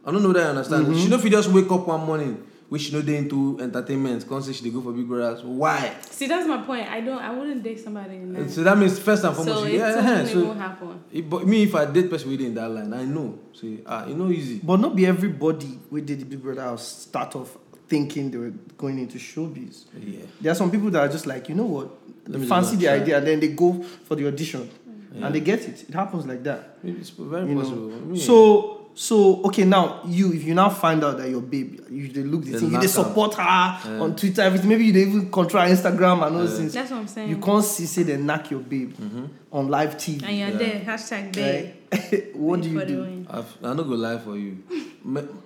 I 0.05 0.11
don't 0.11 0.23
know 0.23 0.33
that 0.33 0.47
I 0.47 0.49
understand. 0.51 0.97
She 0.99 1.09
don't 1.09 1.21
fit 1.21 1.31
just 1.33 1.49
wake 1.51 1.71
up 1.71 1.87
one 1.87 2.05
morning, 2.05 2.43
which 2.73 2.81
she 2.85 2.93
know 2.95 3.03
they 3.03 3.19
into 3.19 3.59
entertainment. 3.61 4.27
Can't 4.27 4.43
say 4.43 4.55
she 4.55 4.71
go 4.71 4.81
for 4.81 4.93
big 4.93 5.07
brothers. 5.07 5.43
Why? 5.45 5.95
See, 6.09 6.27
that's 6.27 6.49
my 6.49 6.63
point. 6.63 6.89
I 6.91 7.03
don't. 7.03 7.19
I 7.19 7.31
wouldn't 7.31 7.63
date 7.63 7.79
somebody 7.79 8.15
in 8.17 8.33
that. 8.33 8.51
So 8.51 8.63
that 8.63 8.79
means 8.79 8.99
first 8.99 9.25
and 9.25 9.37
foremost, 9.37 9.59
So 9.61 9.67
she- 9.67 9.77
yeah, 9.77 9.89
doesn't 9.91 10.27
yeah, 10.27 10.33
so 10.33 10.45
won't 10.47 10.59
happen. 10.59 11.01
it- 11.13 11.29
but 11.29 11.47
me 11.47 11.65
if 11.65 11.75
I 11.75 11.85
date 11.85 12.09
person 12.09 12.31
within 12.31 12.55
that 12.55 12.71
line, 12.71 12.91
I 12.95 13.05
know. 13.05 13.39
Say 13.53 13.81
ah, 13.85 14.07
you 14.07 14.15
know 14.15 14.31
easy. 14.31 14.59
But 14.63 14.81
not 14.81 14.97
be 14.97 15.05
everybody 15.07 15.79
we 15.91 16.01
did 16.01 16.21
the 16.21 16.25
Big 16.25 16.43
Brother 16.43 16.63
house 16.63 17.03
start 17.03 17.37
off 17.37 17.59
thinking 17.89 18.31
they 18.31 18.39
were 18.39 18.55
going 18.79 18.99
into 18.99 19.19
showbiz. 19.19 19.85
Yeah. 20.03 20.21
There 20.41 20.51
are 20.53 20.55
some 20.55 20.71
people 20.71 20.89
that 20.93 21.01
are 21.07 21.13
just 21.13 21.27
like, 21.27 21.51
you 21.51 21.55
know 21.55 21.67
what? 21.67 21.91
They 22.27 22.43
fancy 22.47 22.77
the 22.77 22.89
idea 22.89 23.19
and 23.19 23.27
then 23.27 23.39
they 23.39 23.49
go 23.49 23.83
for 24.05 24.15
the 24.15 24.27
audition 24.29 24.71
Yeah. 25.15 25.27
and 25.27 25.35
they 25.35 25.41
get 25.41 25.61
it. 25.69 25.85
It 25.91 25.95
happens 25.95 26.25
like 26.25 26.43
that. 26.45 26.79
It's 26.83 27.11
very 27.11 27.51
You 27.51 27.57
possible. 27.61 27.93
I 27.93 27.99
mean, 28.07 28.17
So 28.17 28.82
so 28.95 29.43
okay 29.45 29.65
now 29.65 30.01
you 30.07 30.33
if 30.35 30.45
you 30.45 30.55
now 30.55 30.69
find 30.69 31.03
out 31.03 31.17
that 31.17 31.29
your 31.31 31.41
babe 31.41 31.81
you 31.91 32.09
they 32.09 32.23
look 32.23 32.45
the 32.45 32.53
They 32.53 32.59
thing 32.59 32.73
you 32.73 32.81
they 32.81 32.87
support 32.87 33.35
her 33.35 33.43
Yeah. 33.43 34.01
on 34.03 34.15
Twitter 34.15 34.43
everything 34.43 34.69
maybe 34.69 34.85
you 34.85 34.93
dey 34.93 35.03
even 35.03 35.31
control 35.31 35.63
her 35.65 35.71
Instagram 35.71 36.27
and 36.27 36.37
all 36.37 36.43
those 36.43 36.51
Yeah. 36.53 36.57
things 36.59 36.73
That's 36.75 36.91
what 36.91 36.99
I'm 36.99 37.09
saying. 37.09 37.31
you 37.31 37.37
can't 37.39 37.65
see 37.65 37.87
say 37.87 38.03
they 38.03 38.17
knock 38.19 38.51
your 38.51 38.61
babe 38.61 38.93
Mhm. 38.95 39.29
on 39.51 39.69
live 39.69 39.97
TV 39.97 40.23
and 40.27 40.37
you're 40.39 40.49
Yeah. 40.49 40.57
there. 40.59 40.81
Hashtag 40.87 41.33
babe. 41.33 41.71
right? 41.91 42.37
what 42.37 42.61
do 42.63 42.69
you 42.69 42.79
for 42.81 42.85
the 42.85 42.93
do? 42.93 43.01
win. 43.01 43.27
I've, 43.31 43.57
I 43.65 43.73
no 43.75 43.83
go 43.85 43.95
lie 43.95 44.19
for 44.19 44.37
you. 44.37 44.59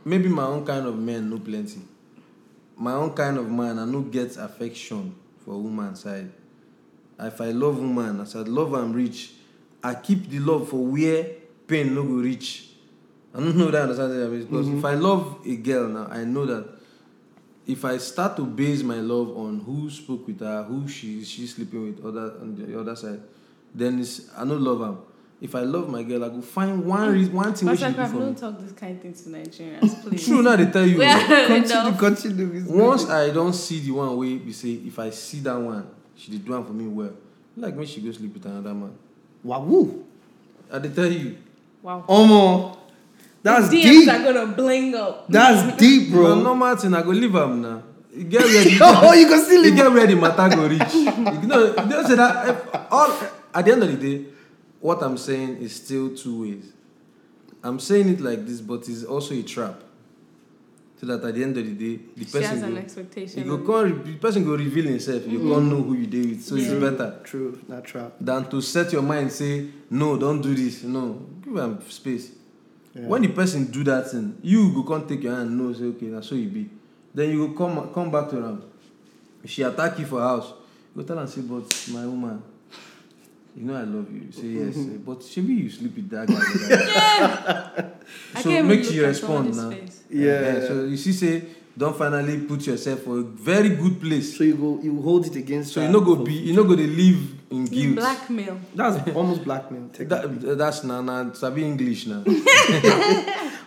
Maybe 0.04 0.28
my 0.28 0.44
own 0.44 0.64
kind 0.66 0.86
of 0.86 0.98
men 0.98 1.30
no 1.30 1.38
plenty. 1.38 1.80
My 2.76 2.92
own 2.92 3.10
kind 3.10 3.38
of 3.38 3.48
man, 3.50 3.78
I 3.78 3.84
no 3.86 4.00
get 4.02 4.36
affection 4.36 5.14
for 5.44 5.54
woman 5.60 5.94
side. 5.96 6.30
If 7.18 7.40
I 7.40 7.52
love 7.52 7.78
woman, 7.78 8.20
as 8.20 8.36
I 8.36 8.40
love 8.40 8.74
I'm 8.74 8.92
reach, 8.92 9.32
I 9.82 9.94
keep 9.94 10.28
the 10.28 10.40
love 10.40 10.68
for 10.68 10.84
where 10.84 11.26
pain 11.66 11.94
no 11.94 12.02
go 12.02 12.14
reach. 12.16 12.64
I 13.36 13.40
don't 13.40 13.56
know 13.56 13.70
that 13.70 13.82
understand 13.82 14.12
that 14.12 14.30
because 14.30 14.66
mm-hmm. 14.66 14.78
if 14.78 14.84
I 14.84 14.94
love 14.94 15.40
a 15.44 15.56
girl 15.56 15.88
now, 15.88 16.08
I 16.10 16.24
know 16.24 16.46
that 16.46 16.66
if 17.66 17.84
I 17.84 17.98
start 17.98 18.34
to 18.36 18.46
base 18.46 18.82
my 18.82 18.96
love 18.96 19.36
on 19.36 19.60
who 19.60 19.90
spoke 19.90 20.26
with 20.26 20.40
her, 20.40 20.62
who 20.62 20.88
she 20.88 21.22
she's 21.22 21.54
sleeping 21.54 21.84
with 21.84 22.02
other 22.04 22.32
on 22.40 22.54
the 22.56 22.80
other 22.80 22.96
side, 22.96 23.20
then 23.74 24.00
it's 24.00 24.30
I 24.34 24.44
no 24.44 24.54
love 24.54 24.80
am. 24.80 24.98
If 25.38 25.54
I 25.54 25.60
love 25.60 25.90
my 25.90 26.02
girl, 26.02 26.24
I 26.24 26.30
go 26.30 26.40
find 26.40 26.82
one 26.82 27.12
reason, 27.12 27.34
one 27.34 27.52
thing 27.52 27.68
which 27.68 27.80
she 27.80 27.84
Masaka, 27.84 27.96
do 27.96 28.06
for 28.06 28.14
me. 28.14 28.20
don't 28.20 28.38
talk 28.38 28.58
this 28.58 28.72
kind 28.72 28.96
of 28.96 29.02
thing 29.02 29.12
to 29.12 29.28
Nigerians, 29.28 30.02
please. 30.08 30.24
True, 30.24 30.40
now 30.42 30.56
they 30.56 30.70
tell 30.70 30.86
you. 30.86 30.98
Yeah, 31.02 31.46
continue 31.46 31.90
no. 31.90 31.96
continue 31.98 32.46
with 32.46 32.70
Once 32.70 33.10
I 33.10 33.30
don't 33.32 33.52
see 33.52 33.80
the 33.80 33.90
one 33.90 34.16
way, 34.16 34.36
we 34.36 34.52
say 34.52 34.70
if 34.70 34.98
I 34.98 35.10
see 35.10 35.40
that 35.40 35.58
one, 35.60 35.86
she 36.16 36.30
did 36.30 36.42
do 36.42 36.52
one 36.52 36.64
for 36.64 36.72
me 36.72 36.86
well. 36.86 37.12
Like 37.54 37.76
me, 37.76 37.84
she 37.84 38.00
go 38.00 38.10
sleep 38.12 38.32
with 38.32 38.46
another 38.46 38.72
man. 38.72 38.96
Wahoo 39.44 40.04
I 40.72 40.78
they 40.78 40.88
tell 40.88 41.12
you, 41.12 41.36
Wow. 41.82 42.02
Omo 42.08 42.85
that's 43.46 43.68
DMs 43.68 43.82
deep 43.82 44.08
are 44.08 44.22
gonna 44.32 44.46
bling 44.58 44.94
up. 44.94 45.26
that's 45.28 45.76
deep 45.82 46.10
bro. 46.10 46.22
bro 46.34 46.42
normal 46.42 46.76
thing, 46.76 46.94
I 46.94 47.02
go 47.02 47.10
leave 47.10 47.34
am 47.36 47.62
now. 47.62 47.82
You 48.14 48.24
get 48.24 48.42
ready. 48.44 48.78
oh 48.80 49.12
you 49.12 49.26
can 49.28 49.44
still 49.44 49.62
you 49.64 49.70
leave 49.70 49.76
get 49.76 49.92
ready, 49.92 50.14
the 50.14 50.20
matter 50.20 50.56
go 50.56 50.66
reach. 50.74 50.94
You 50.94 51.48
know, 51.48 51.66
you 51.66 51.74
don't 51.90 52.06
say 52.06 52.14
that. 52.16 52.48
eh, 52.48 52.86
All 52.90 53.10
at 53.54 53.64
the 53.64 53.72
end 53.72 53.82
of 53.82 53.90
the 54.00 54.18
day, 54.18 54.24
what 54.80 55.02
I'm 55.02 55.16
saying 55.18 55.58
is 55.58 55.74
still 55.76 56.14
two 56.16 56.42
ways. 56.42 56.72
I'm 57.62 57.78
saying 57.80 58.08
it 58.08 58.20
like 58.20 58.46
this, 58.46 58.60
but 58.60 58.88
it's 58.88 59.04
also 59.04 59.34
a 59.34 59.42
trap. 59.42 59.82
So 61.00 61.06
that 61.06 61.22
at 61.24 61.34
the 61.34 61.42
end 61.42 61.58
of 61.58 61.64
the 61.66 61.72
day, 61.74 62.02
the 62.16 62.24
She 62.24 62.30
person 62.32 62.42
has 62.50 62.62
an 62.62 62.72
go, 62.74 62.80
expectation. 62.80 63.38
you 63.44 63.44
go 63.44 63.54
of- 63.56 63.66
come, 63.66 64.02
re- 64.04 64.12
the 64.12 64.18
person 64.18 64.44
go 64.44 64.52
reveal 64.56 64.86
himself. 64.86 65.26
You 65.26 65.40
can't 65.40 65.66
know 65.70 65.82
who 65.82 65.94
you 65.94 66.06
deal 66.06 66.28
with, 66.30 66.42
so 66.42 66.54
it's 66.56 66.68
better. 66.72 67.20
true 67.22 67.60
not 67.68 67.84
trap 67.84 68.12
than 68.18 68.48
to 68.48 68.62
set 68.62 68.92
your 68.92 69.02
mind 69.02 69.30
say 69.30 69.66
no 69.90 70.16
don't 70.16 70.40
do 70.40 70.54
this 70.54 70.82
no 70.84 71.20
give 71.44 71.58
am 71.58 71.80
space 71.90 72.30
Yeah. 72.96 73.08
when 73.08 73.22
the 73.22 73.28
person 73.28 73.66
do 73.70 73.84
that 73.84 74.10
thing 74.10 74.38
you 74.42 74.72
go 74.72 74.82
come 74.82 75.06
take 75.06 75.22
your 75.22 75.36
hand 75.36 75.58
know 75.58 75.72
say 75.72 75.84
okay 75.84 76.06
na 76.06 76.20
so 76.22 76.34
e 76.34 76.46
be 76.46 76.68
then 77.14 77.30
you 77.30 77.48
go 77.48 77.52
come 77.54 77.92
come 77.92 78.10
back 78.10 78.30
to 78.30 78.36
am 78.38 78.62
if 79.44 79.50
she 79.50 79.62
attack 79.62 79.98
you 79.98 80.06
for 80.06 80.20
house 80.20 80.54
you 80.94 81.02
go 81.02 81.06
tell 81.06 81.18
am 81.18 81.26
say 81.26 81.42
but 81.42 81.64
my 81.92 82.06
woman 82.06 82.42
you 83.54 83.64
know 83.64 83.74
i 83.76 83.82
love 83.84 84.10
you 84.12 84.32
say 84.32 84.46
yes 84.46 84.76
but 85.06 85.20
shebi 85.20 85.58
you 85.64 85.70
sleep 85.70 85.94
with 85.96 86.08
that 86.10 86.26
guy. 86.28 87.90
So 88.42 88.62
make 88.62 88.84
she 88.84 89.00
respond 89.00 89.56
now. 89.56 89.70
face. 89.70 90.02
Yeah. 90.10 90.66
So 90.66 90.84
you 90.84 90.96
see, 90.96 91.12
say 91.12 91.42
don't 91.76 91.96
finally 91.96 92.38
put 92.40 92.66
yourself 92.66 93.00
for 93.00 93.18
a 93.18 93.22
very 93.22 93.70
good 93.70 94.00
place. 94.00 94.36
So 94.36 94.44
you 94.44 94.54
go, 94.54 94.80
you 94.82 95.00
hold 95.02 95.26
it 95.26 95.36
against. 95.36 95.72
So 95.74 95.80
her 95.80 95.86
you 95.86 95.92
no 95.92 96.00
go 96.00 96.16
be, 96.16 96.34
you 96.34 96.54
no 96.54 96.64
go 96.64 96.76
dey 96.76 96.86
live 96.86 97.18
in 97.50 97.66
You 97.66 97.94
guilt. 97.94 97.96
blackmail. 97.96 98.58
That's 98.74 99.08
almost 99.14 99.44
blackmail. 99.44 99.88
technically. 99.92 100.38
That, 100.48 100.58
that's 100.58 100.84
na 100.84 101.00
na 101.00 101.32
sabi 101.32 101.64
English 101.64 102.06
now. 102.06 102.22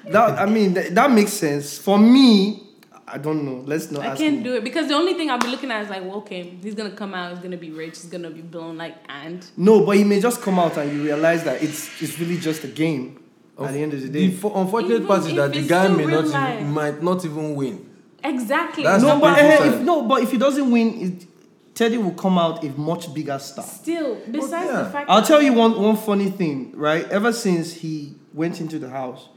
That 0.09 0.39
I 0.39 0.45
mean, 0.45 0.73
that, 0.73 0.95
that 0.95 1.11
makes 1.11 1.33
sense. 1.33 1.77
For 1.77 1.99
me, 1.99 2.63
I 3.07 3.17
don't 3.17 3.43
know. 3.45 3.63
Let's 3.65 3.91
not. 3.91 4.03
I 4.03 4.07
ask 4.07 4.17
can't 4.21 4.37
me. 4.37 4.43
do 4.43 4.55
it 4.55 4.63
because 4.63 4.87
the 4.87 4.95
only 4.95 5.13
thing 5.13 5.29
I'll 5.29 5.37
be 5.37 5.47
looking 5.47 5.69
at 5.71 5.83
is 5.83 5.89
like, 5.89 6.01
well, 6.01 6.15
okay, 6.17 6.57
he's 6.63 6.73
gonna 6.73 6.91
come 6.91 7.13
out, 7.13 7.31
he's 7.33 7.39
gonna 7.43 7.57
be 7.57 7.69
rich, 7.71 7.97
he's 8.01 8.05
gonna 8.09 8.29
be 8.31 8.41
blown 8.41 8.77
like 8.77 8.95
and 9.07 9.45
No, 9.57 9.85
but 9.85 9.97
he 9.97 10.03
may 10.03 10.19
just 10.19 10.41
come 10.41 10.57
out 10.57 10.77
and 10.77 10.91
you 10.91 11.03
realize 11.03 11.43
that 11.43 11.61
it's 11.61 12.01
it's 12.01 12.17
really 12.19 12.37
just 12.37 12.63
a 12.63 12.67
game. 12.67 13.19
At 13.59 13.73
the 13.73 13.79
end 13.83 13.93
of 13.93 14.01
the 14.01 14.07
The 14.07 14.29
day. 14.29 14.33
fo- 14.35 14.53
unfortunate 14.55 14.95
Even 15.03 15.07
part 15.07 15.25
is 15.27 15.35
that 15.35 15.51
the 15.51 15.67
guy 15.67 15.87
may 15.89 16.05
not 16.05 16.23
real 16.23 16.27
even, 16.53 16.71
might 16.71 17.03
not 17.03 17.25
even 17.25 17.55
win. 17.55 17.85
exactly. 18.23 18.83
That's 18.83 19.03
no, 19.03 19.19
but 19.19 19.35
painful 19.35 19.65
eh, 19.65 19.69
if 19.75 19.81
no, 19.81 20.01
but 20.07 20.23
if 20.23 20.31
he 20.31 20.37
doesn't 20.37 20.71
win, 20.71 20.87
it, 21.01 21.27
Teddy 21.79 21.97
will 21.97 22.11
come 22.11 22.37
out 22.37 22.61
a 22.61 22.67
much 22.71 23.13
bigger 23.13 23.39
star. 23.39 23.63
Still, 23.63 24.17
oh, 24.21 24.21
besides 24.29 24.69
yeah. 24.69 24.81
the 24.83 24.89
fact 24.89 25.09
I'll 25.09 25.21
that- 25.21 25.27
tell 25.27 25.41
you 25.41 25.53
one 25.53 25.81
one 25.81 25.95
funny 25.95 26.29
thing, 26.29 26.73
right? 26.75 27.07
Ever 27.09 27.31
since 27.31 27.71
he 27.71 28.15
went 28.33 28.59
into 28.59 28.79
the 28.79 28.89
house, 28.89 29.29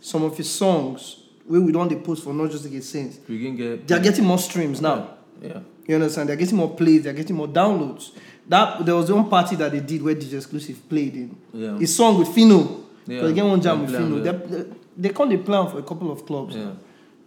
some 0.00 0.22
of 0.24 0.34
his 0.34 0.48
songs 0.48 1.24
where 1.46 1.60
we 1.60 1.72
don't 1.72 1.88
dey 1.88 1.96
post 1.96 2.24
for 2.24 2.32
not 2.32 2.50
just 2.50 2.64
to 2.64 2.70
get 2.70 2.84
sings, 2.84 3.20
We 3.28 3.38
can 3.44 3.54
get. 3.54 3.86
they're 3.86 4.00
getting 4.00 4.24
more 4.24 4.38
streams 4.38 4.80
now. 4.80 4.98
Yeah. 5.42 5.60
You 5.86 5.96
understand? 5.96 6.30
They're 6.30 6.36
getting 6.36 6.56
more 6.56 6.74
plays, 6.74 7.02
they're 7.02 7.12
getting 7.12 7.36
more 7.36 7.48
downloads. 7.48 8.12
That 8.48 8.86
there 8.86 8.96
was 8.96 9.12
one 9.12 9.28
party 9.28 9.56
that 9.56 9.70
they 9.70 9.80
did 9.80 10.00
where 10.02 10.14
DJ 10.14 10.38
Xclusive 10.40 10.76
played 10.88 11.14
in. 11.16 11.36
Yeah. 11.52 11.76
His 11.76 11.94
song 11.94 12.18
with 12.18 12.28
Phyno. 12.28 12.82
Yeah. 13.06 13.16
Yeah. 13.16 13.22
They 13.26 13.32
get 13.34 13.44
one 13.44 13.60
jam 13.60 13.82
with 13.82 13.90
Phyno. 13.90 14.24
They, 14.24 14.56
they, 14.56 14.64
they 14.96 15.08
can't 15.10 15.28
they 15.28 15.36
plan 15.36 15.68
for 15.68 15.78
a 15.78 15.82
couple 15.82 16.10
of 16.10 16.24
clubs. 16.24 16.56
Yeah. 16.56 16.72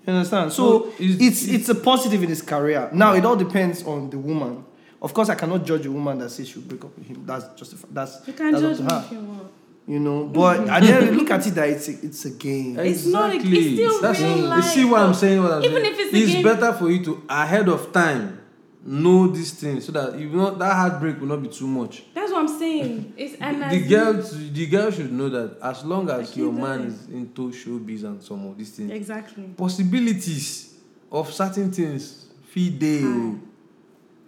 You 0.05 0.13
understand? 0.13 0.51
So 0.51 0.63
So, 0.83 0.93
is- 0.99 1.15
it's 1.21 1.41
is- 1.43 1.53
it's 1.53 1.69
a 1.69 1.75
positive 1.75 2.21
in 2.23 2.29
his 2.29 2.41
career. 2.41 2.89
Now 2.93 3.13
it 3.13 3.23
all 3.25 3.35
depends 3.35 3.83
on 3.83 4.09
the 4.09 4.17
woman. 4.17 4.65
Of 5.01 5.13
course, 5.13 5.29
I 5.29 5.35
cannot 5.35 5.65
judge 5.65 5.85
a 5.85 5.91
woman 5.91 6.17
that 6.19 6.29
says 6.29 6.47
she'll 6.47 6.61
break 6.61 6.83
up 6.83 6.97
with 6.97 7.07
him. 7.07 7.23
That's 7.25 7.45
just 7.59 7.73
a, 7.73 7.77
that's 7.91 8.25
you 8.27 8.33
can 8.33 8.51
that's 8.51 8.61
judge 8.61 8.79
up 8.81 8.87
to 8.87 8.93
her. 8.95 9.03
if 9.05 9.11
you 9.11 9.19
want. 9.19 9.43
You 9.85 9.99
know, 9.99 10.23
but 10.25 10.59
mm-hmm. 10.61 10.69
I 10.73 10.79
the 10.79 10.93
end, 10.93 11.17
look 11.17 11.29
at 11.29 11.45
it 11.45 11.51
that 11.55 11.67
it's 11.67 11.89
a, 11.89 11.91
it's 11.91 12.23
a 12.23 12.29
game. 12.29 12.79
It's 12.79 13.05
not 13.05 13.31
a- 13.31 13.35
it's 13.35 13.73
still 13.73 14.01
That's, 14.01 14.19
real 14.21 14.37
You 14.37 14.43
life, 14.43 14.63
see 14.63 14.85
what 14.85 15.01
I'm 15.01 15.13
saying? 15.13 15.43
What 15.43 15.51
I'm 15.51 15.63
Even 15.65 15.83
saying? 15.83 15.93
if 15.99 16.13
it's 16.13 16.29
a 16.29 16.33
game- 16.35 16.43
better 16.43 16.71
for 16.73 16.89
you 16.89 17.03
to 17.03 17.21
ahead 17.27 17.67
of 17.67 17.91
time 17.91 18.39
know 18.85 19.27
these 19.27 19.51
things 19.51 19.83
so 19.85 19.91
that 19.91 20.17
you 20.17 20.29
know 20.29 20.51
that 20.55 20.73
heartbreak 20.73 21.19
will 21.19 21.27
not 21.27 21.41
be 21.43 21.49
too 21.49 21.67
much. 21.67 22.03
That's 22.13 22.22
what 22.33 22.41
I'm 22.41 22.59
saying. 22.59 23.13
It's 23.17 23.35
and 23.39 23.61
the 23.71 23.87
girl, 23.87 24.13
the 24.13 24.67
girl 24.67 24.91
should 24.91 25.11
know 25.13 25.29
that 25.29 25.57
as 25.61 25.83
long 25.85 26.09
as 26.09 26.27
Like 26.29 26.37
your 26.37 26.51
man 26.51 26.81
is 26.87 27.07
into 27.07 27.51
showbiz 27.51 28.03
and 28.03 28.21
some 28.21 28.45
of 28.47 28.57
these 28.57 28.71
things, 28.71 28.91
exactly. 28.91 29.43
possibilities 29.57 30.73
of 31.11 31.31
certain 31.31 31.71
things 31.71 32.25
feed 32.49 32.79
day. 32.79 33.01
oh. 33.03 33.39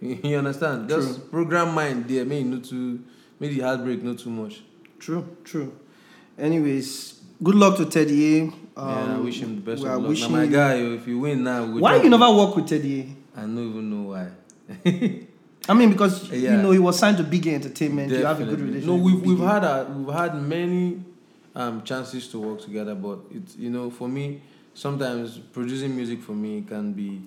You 0.00 0.36
understand? 0.38 0.88
Just 0.88 1.30
program 1.30 1.74
mind 1.74 2.06
there, 2.08 2.24
may 2.24 2.42
not 2.44 2.64
too, 2.64 3.02
may 3.40 3.48
the 3.48 3.60
heartbreak 3.60 4.02
not 4.02 4.18
too 4.18 4.30
much. 4.30 4.62
True, 4.98 5.26
true. 5.42 5.72
Anyways, 6.38 7.20
good 7.42 7.54
luck 7.54 7.76
to 7.78 7.86
Teddy. 7.86 8.40
A. 8.40 8.44
yeah, 8.44 8.50
I 8.76 9.00
Um, 9.14 9.24
wish 9.24 9.40
him 9.40 9.56
the 9.56 9.60
best 9.62 9.82
we 9.82 9.88
of 9.88 10.02
luck. 10.02 10.18
Now, 10.18 10.28
my 10.28 10.46
guy, 10.46 10.80
oh, 10.80 10.92
if 10.94 11.06
you 11.08 11.18
win 11.18 11.42
now, 11.44 11.64
we'll 11.64 11.80
Why 11.82 11.96
you 11.96 12.10
never 12.10 12.30
work 12.30 12.54
with 12.56 12.68
Teddy? 12.68 13.16
I 13.34 13.40
don't 13.40 13.58
even 13.58 13.90
know 13.90 14.10
why. 14.10 14.28
I 15.68 15.74
mean, 15.74 15.90
because 15.90 16.30
Yeah. 16.30 16.56
you 16.56 16.62
know 16.62 16.70
he 16.70 16.78
was 16.78 16.98
signed 16.98 17.16
to 17.18 17.24
Big 17.24 17.46
Entertainment. 17.46 18.10
You 18.10 18.24
have 18.24 18.40
a 18.40 18.44
good 18.44 18.60
relationship. 18.60 18.88
No, 18.88 18.96
we've 18.96 19.20
we've 19.20 19.38
had 19.38 19.64
a, 19.64 19.86
we've 19.94 20.14
had 20.14 20.40
many 20.40 21.02
um, 21.54 21.82
chances 21.82 22.28
to 22.28 22.38
work 22.38 22.60
together, 22.60 22.94
but 22.94 23.18
it's 23.30 23.56
you 23.56 23.70
know 23.70 23.90
for 23.90 24.08
me 24.08 24.40
sometimes 24.74 25.38
producing 25.38 25.96
music 25.96 26.20
for 26.22 26.32
me 26.32 26.62
can 26.68 26.92
be 26.92 27.22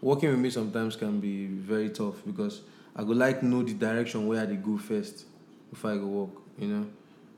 working 0.00 0.30
with 0.30 0.38
me 0.38 0.50
sometimes 0.50 0.96
can 0.96 1.20
be 1.20 1.46
very 1.46 1.90
tough 1.90 2.14
because 2.26 2.62
I 2.94 3.02
would 3.02 3.16
like 3.18 3.42
know 3.42 3.62
the 3.62 3.74
direction 3.74 4.26
where 4.26 4.40
I 4.42 4.54
go 4.54 4.78
first 4.78 5.26
before 5.70 5.92
I 5.92 5.96
go 5.96 6.06
work, 6.06 6.30
you 6.58 6.68
know. 6.68 6.86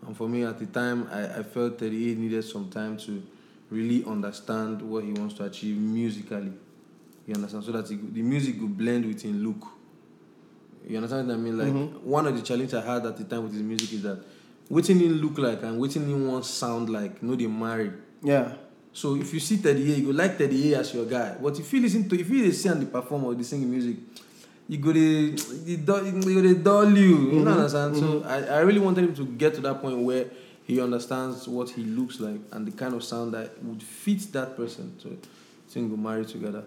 And 0.06 0.16
for 0.16 0.28
me 0.28 0.44
at 0.44 0.58
the 0.58 0.66
time, 0.66 1.08
I, 1.10 1.40
I 1.40 1.42
felt 1.42 1.78
that 1.78 1.92
he 1.92 2.14
needed 2.14 2.44
some 2.44 2.70
time 2.70 2.96
to 2.98 3.20
really 3.68 4.04
understand 4.04 4.80
what 4.80 5.02
he 5.04 5.12
wants 5.12 5.34
to 5.34 5.44
achieve 5.44 5.76
musically. 5.76 6.52
You 7.26 7.34
understand? 7.34 7.64
So 7.64 7.72
that 7.72 7.88
he, 7.88 7.96
the 7.96 8.22
music 8.22 8.60
will 8.60 8.68
blend 8.68 9.04
with 9.06 9.20
his 9.22 9.32
look. 9.34 9.66
You 10.88 10.96
understand 10.96 11.28
what 11.28 11.34
I 11.34 11.36
mean? 11.36 11.58
Like 11.58 11.68
mm-hmm. 11.68 12.08
one 12.08 12.26
of 12.26 12.34
the 12.34 12.42
challenges 12.42 12.74
I 12.74 12.80
had 12.80 13.04
at 13.04 13.16
the 13.18 13.24
time 13.24 13.44
with 13.44 13.52
his 13.52 13.62
music 13.62 13.92
is 13.92 14.02
that 14.04 14.20
waiting 14.70 14.98
him 14.98 15.12
look 15.12 15.36
like 15.36 15.62
and 15.62 15.78
waiting 15.78 16.08
him 16.08 16.26
want 16.26 16.46
sound 16.46 16.88
like 16.88 17.22
no 17.22 17.36
they 17.36 17.46
marry. 17.46 17.92
Yeah. 18.22 18.54
So 18.92 19.14
if 19.16 19.32
you 19.34 19.38
see 19.38 19.58
Teddy 19.58 19.92
A, 19.92 19.96
you 19.96 20.06
go 20.06 20.12
like 20.12 20.38
Teddy 20.38 20.72
A 20.72 20.78
as 20.78 20.94
your 20.94 21.04
guy. 21.04 21.36
But 21.40 21.58
if 21.60 21.70
you 21.72 21.80
listen 21.82 22.08
to 22.08 22.18
if 22.18 22.28
you 22.30 22.50
see 22.52 22.70
and 22.70 22.80
the 22.80 22.86
perform 22.86 23.24
or 23.24 23.34
the 23.34 23.44
singing 23.44 23.70
music, 23.70 23.96
you 24.66 24.78
go 24.78 24.92
the 24.92 25.76
dull 25.76 26.06
you 26.06 26.22
go 26.22 26.42
dey 26.42 26.54
dull 26.54 26.90
you. 26.90 27.32
You 27.32 27.40
know 27.40 27.50
understand? 27.50 27.94
Mm-hmm. 27.94 28.06
So 28.06 28.20
mm-hmm. 28.20 28.52
I, 28.52 28.56
I 28.56 28.60
really 28.60 28.80
wanted 28.80 29.04
him 29.04 29.14
to 29.16 29.26
get 29.26 29.54
to 29.56 29.60
that 29.60 29.82
point 29.82 29.98
where 29.98 30.24
he 30.64 30.80
understands 30.80 31.46
what 31.46 31.70
he 31.70 31.84
looks 31.84 32.18
like 32.18 32.40
and 32.52 32.66
the 32.66 32.72
kind 32.72 32.94
of 32.94 33.04
sound 33.04 33.34
that 33.34 33.62
would 33.62 33.82
fit 33.82 34.20
that 34.32 34.56
person. 34.56 34.96
to 35.02 35.18
we'll 35.76 35.96
marry 35.98 36.24
together. 36.24 36.64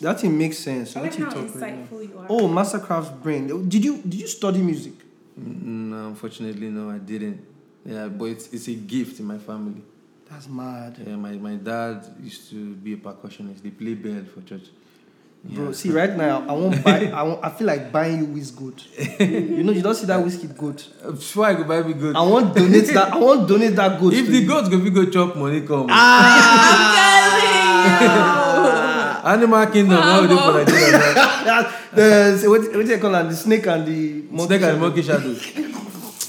That 0.00 0.20
thing 0.20 0.36
makes 0.38 0.58
sense. 0.58 0.96
I 0.96 1.00
What 1.00 1.10
like 1.10 1.18
you 1.18 1.24
how 1.24 1.30
talk 1.32 1.44
insightful 1.44 2.08
you 2.08 2.18
are. 2.18 2.26
Oh, 2.28 2.48
Masterkraft's 2.48 3.10
brain. 3.22 3.68
Did 3.68 3.84
you 3.84 3.96
did 3.98 4.14
you 4.20 4.26
study 4.28 4.60
music? 4.62 4.92
Mm, 5.38 5.62
No, 5.90 6.06
unfortunately, 6.08 6.68
no, 6.70 6.90
I 6.90 6.98
didn't. 6.98 7.40
Yeah, 7.84 8.08
but 8.08 8.24
it's, 8.26 8.48
it's 8.52 8.68
a 8.68 8.74
gift 8.74 9.18
in 9.20 9.26
my 9.26 9.38
family. 9.38 9.82
That's 10.30 10.46
mad. 10.48 10.96
Yeah, 11.06 11.16
my, 11.16 11.32
my 11.32 11.54
dad 11.54 12.04
used 12.22 12.50
to 12.50 12.74
be 12.74 12.92
a 12.92 12.96
percussionist. 12.98 13.62
They 13.62 13.70
play 13.70 13.94
bell 13.94 14.22
for 14.34 14.42
church. 14.42 14.64
Bro, 15.44 15.72
see 15.72 15.90
right 15.90 16.14
now, 16.16 16.44
I 16.48 16.52
won't 16.52 16.82
buy. 16.84 17.06
I, 17.14 17.22
won't, 17.22 17.42
I 17.44 17.48
feel 17.50 17.66
like 17.68 17.90
buying 17.92 18.18
you 18.18 18.24
whiskey 18.26 18.58
good. 18.58 18.82
you 19.20 19.62
know, 19.62 19.72
you 19.72 19.80
don't 19.80 19.94
see 19.94 20.06
that 20.06 20.22
whiskey 20.22 20.48
good. 20.48 20.82
Uh, 21.02 21.12
Before 21.12 21.46
I 21.46 21.54
go 21.54 21.62
buy 21.64 21.80
me 21.82 21.94
good. 21.94 22.16
I 22.16 22.22
want 22.22 22.54
donate 22.54 22.88
that. 22.88 23.12
I 23.14 23.18
want 23.18 23.46
donate 23.48 23.74
that 23.76 23.98
good. 24.00 24.12
If 24.14 24.26
to 24.26 24.32
the 24.32 24.38
you. 24.40 24.48
goat 24.48 24.68
go 24.70 24.78
be 24.80 24.90
go 24.90 25.06
chop 25.08 25.36
money 25.36 25.60
come. 25.62 25.86
Ah! 25.90 26.84
Animal 29.24 29.66
Kingdom, 29.66 30.00
how 30.02 30.20
would 30.20 30.30
they 30.30 30.36
for 30.36 30.52
Nigeria? 30.52 31.72
the 31.92 32.48
what, 32.48 32.60
what 32.62 32.72
do 32.72 32.82
they 32.84 32.98
call 32.98 33.14
it? 33.14 33.24
The 33.24 33.36
snake 33.36 33.66
and 33.66 33.86
the 33.86 34.22
monkey. 34.30 34.46
Snake 34.46 34.62
and 34.62 34.80
monkey 34.80 35.02
shadow. 35.02 35.34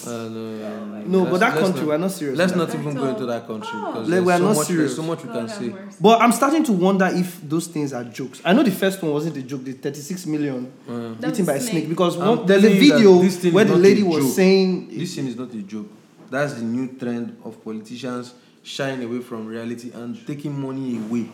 Uh, 0.08 0.27
no, 0.29 1.03
No, 1.05 1.25
but 1.25 1.39
that 1.41 1.53
country, 1.60 1.81
not- 1.81 1.88
we're 1.88 1.98
not 1.98 2.10
serious. 2.12 2.38
Let's 2.38 2.55
not 2.55 2.74
even 2.74 2.96
go 2.96 3.10
into 3.10 3.25
that 3.27 3.46
country 3.46 3.69
Oh. 3.74 3.91
because 3.91 4.10
Like, 4.10 4.24
we're 4.25 4.38
so 4.38 4.43
not 4.48 4.55
much, 4.55 4.67
serious. 4.67 4.96
so 4.96 5.03
much 5.03 5.24
we 5.24 5.29
can 5.29 5.50
say. 5.50 5.75
But 6.01 6.22
I'm 6.22 6.31
starting 6.31 6.63
to 6.63 6.72
wonder 6.72 7.05
if 7.12 7.41
those 7.48 7.67
things 7.67 7.93
are 7.93 8.03
jokes. 8.05 8.41
I 8.43 8.53
know 8.53 8.63
the 8.63 8.72
first 8.72 9.03
one 9.03 9.12
wasn't 9.12 9.38
a 9.38 9.41
joke. 9.43 9.65
The 9.65 9.74
36 9.74 10.25
million 10.25 10.72
Uh, 10.89 11.13
eaten 11.27 11.46
by 11.46 11.55
a 11.55 11.60
snake. 11.60 11.72
snake 11.72 11.89
because 11.89 12.15
I'm 12.17 12.27
one, 12.38 12.46
there's 12.48 12.63
a 12.63 12.69
telling 12.69 12.84
you 12.84 12.89
that 12.89 12.96
video 12.98 13.22
this 13.22 13.38
thing 13.38 13.53
where 13.53 13.65
is 13.65 13.72
the 13.72 13.77
lady 13.77 14.01
was 14.03 14.24
joke. 14.25 14.34
saying 14.36 14.88
This 14.98 15.15
thing 15.15 15.27
is 15.27 15.36
not 15.36 15.53
a 15.53 15.62
joke. 15.62 15.88
That's 16.31 16.53
the 16.53 16.63
new 16.63 16.88
trend 16.98 17.36
of 17.43 17.63
politicians 17.63 18.34
shying 18.63 19.03
away 19.03 19.19
from 19.19 19.46
reality 19.46 19.91
and 19.93 20.17
taking 20.25 20.60
money 20.60 20.98
away. 20.98 21.29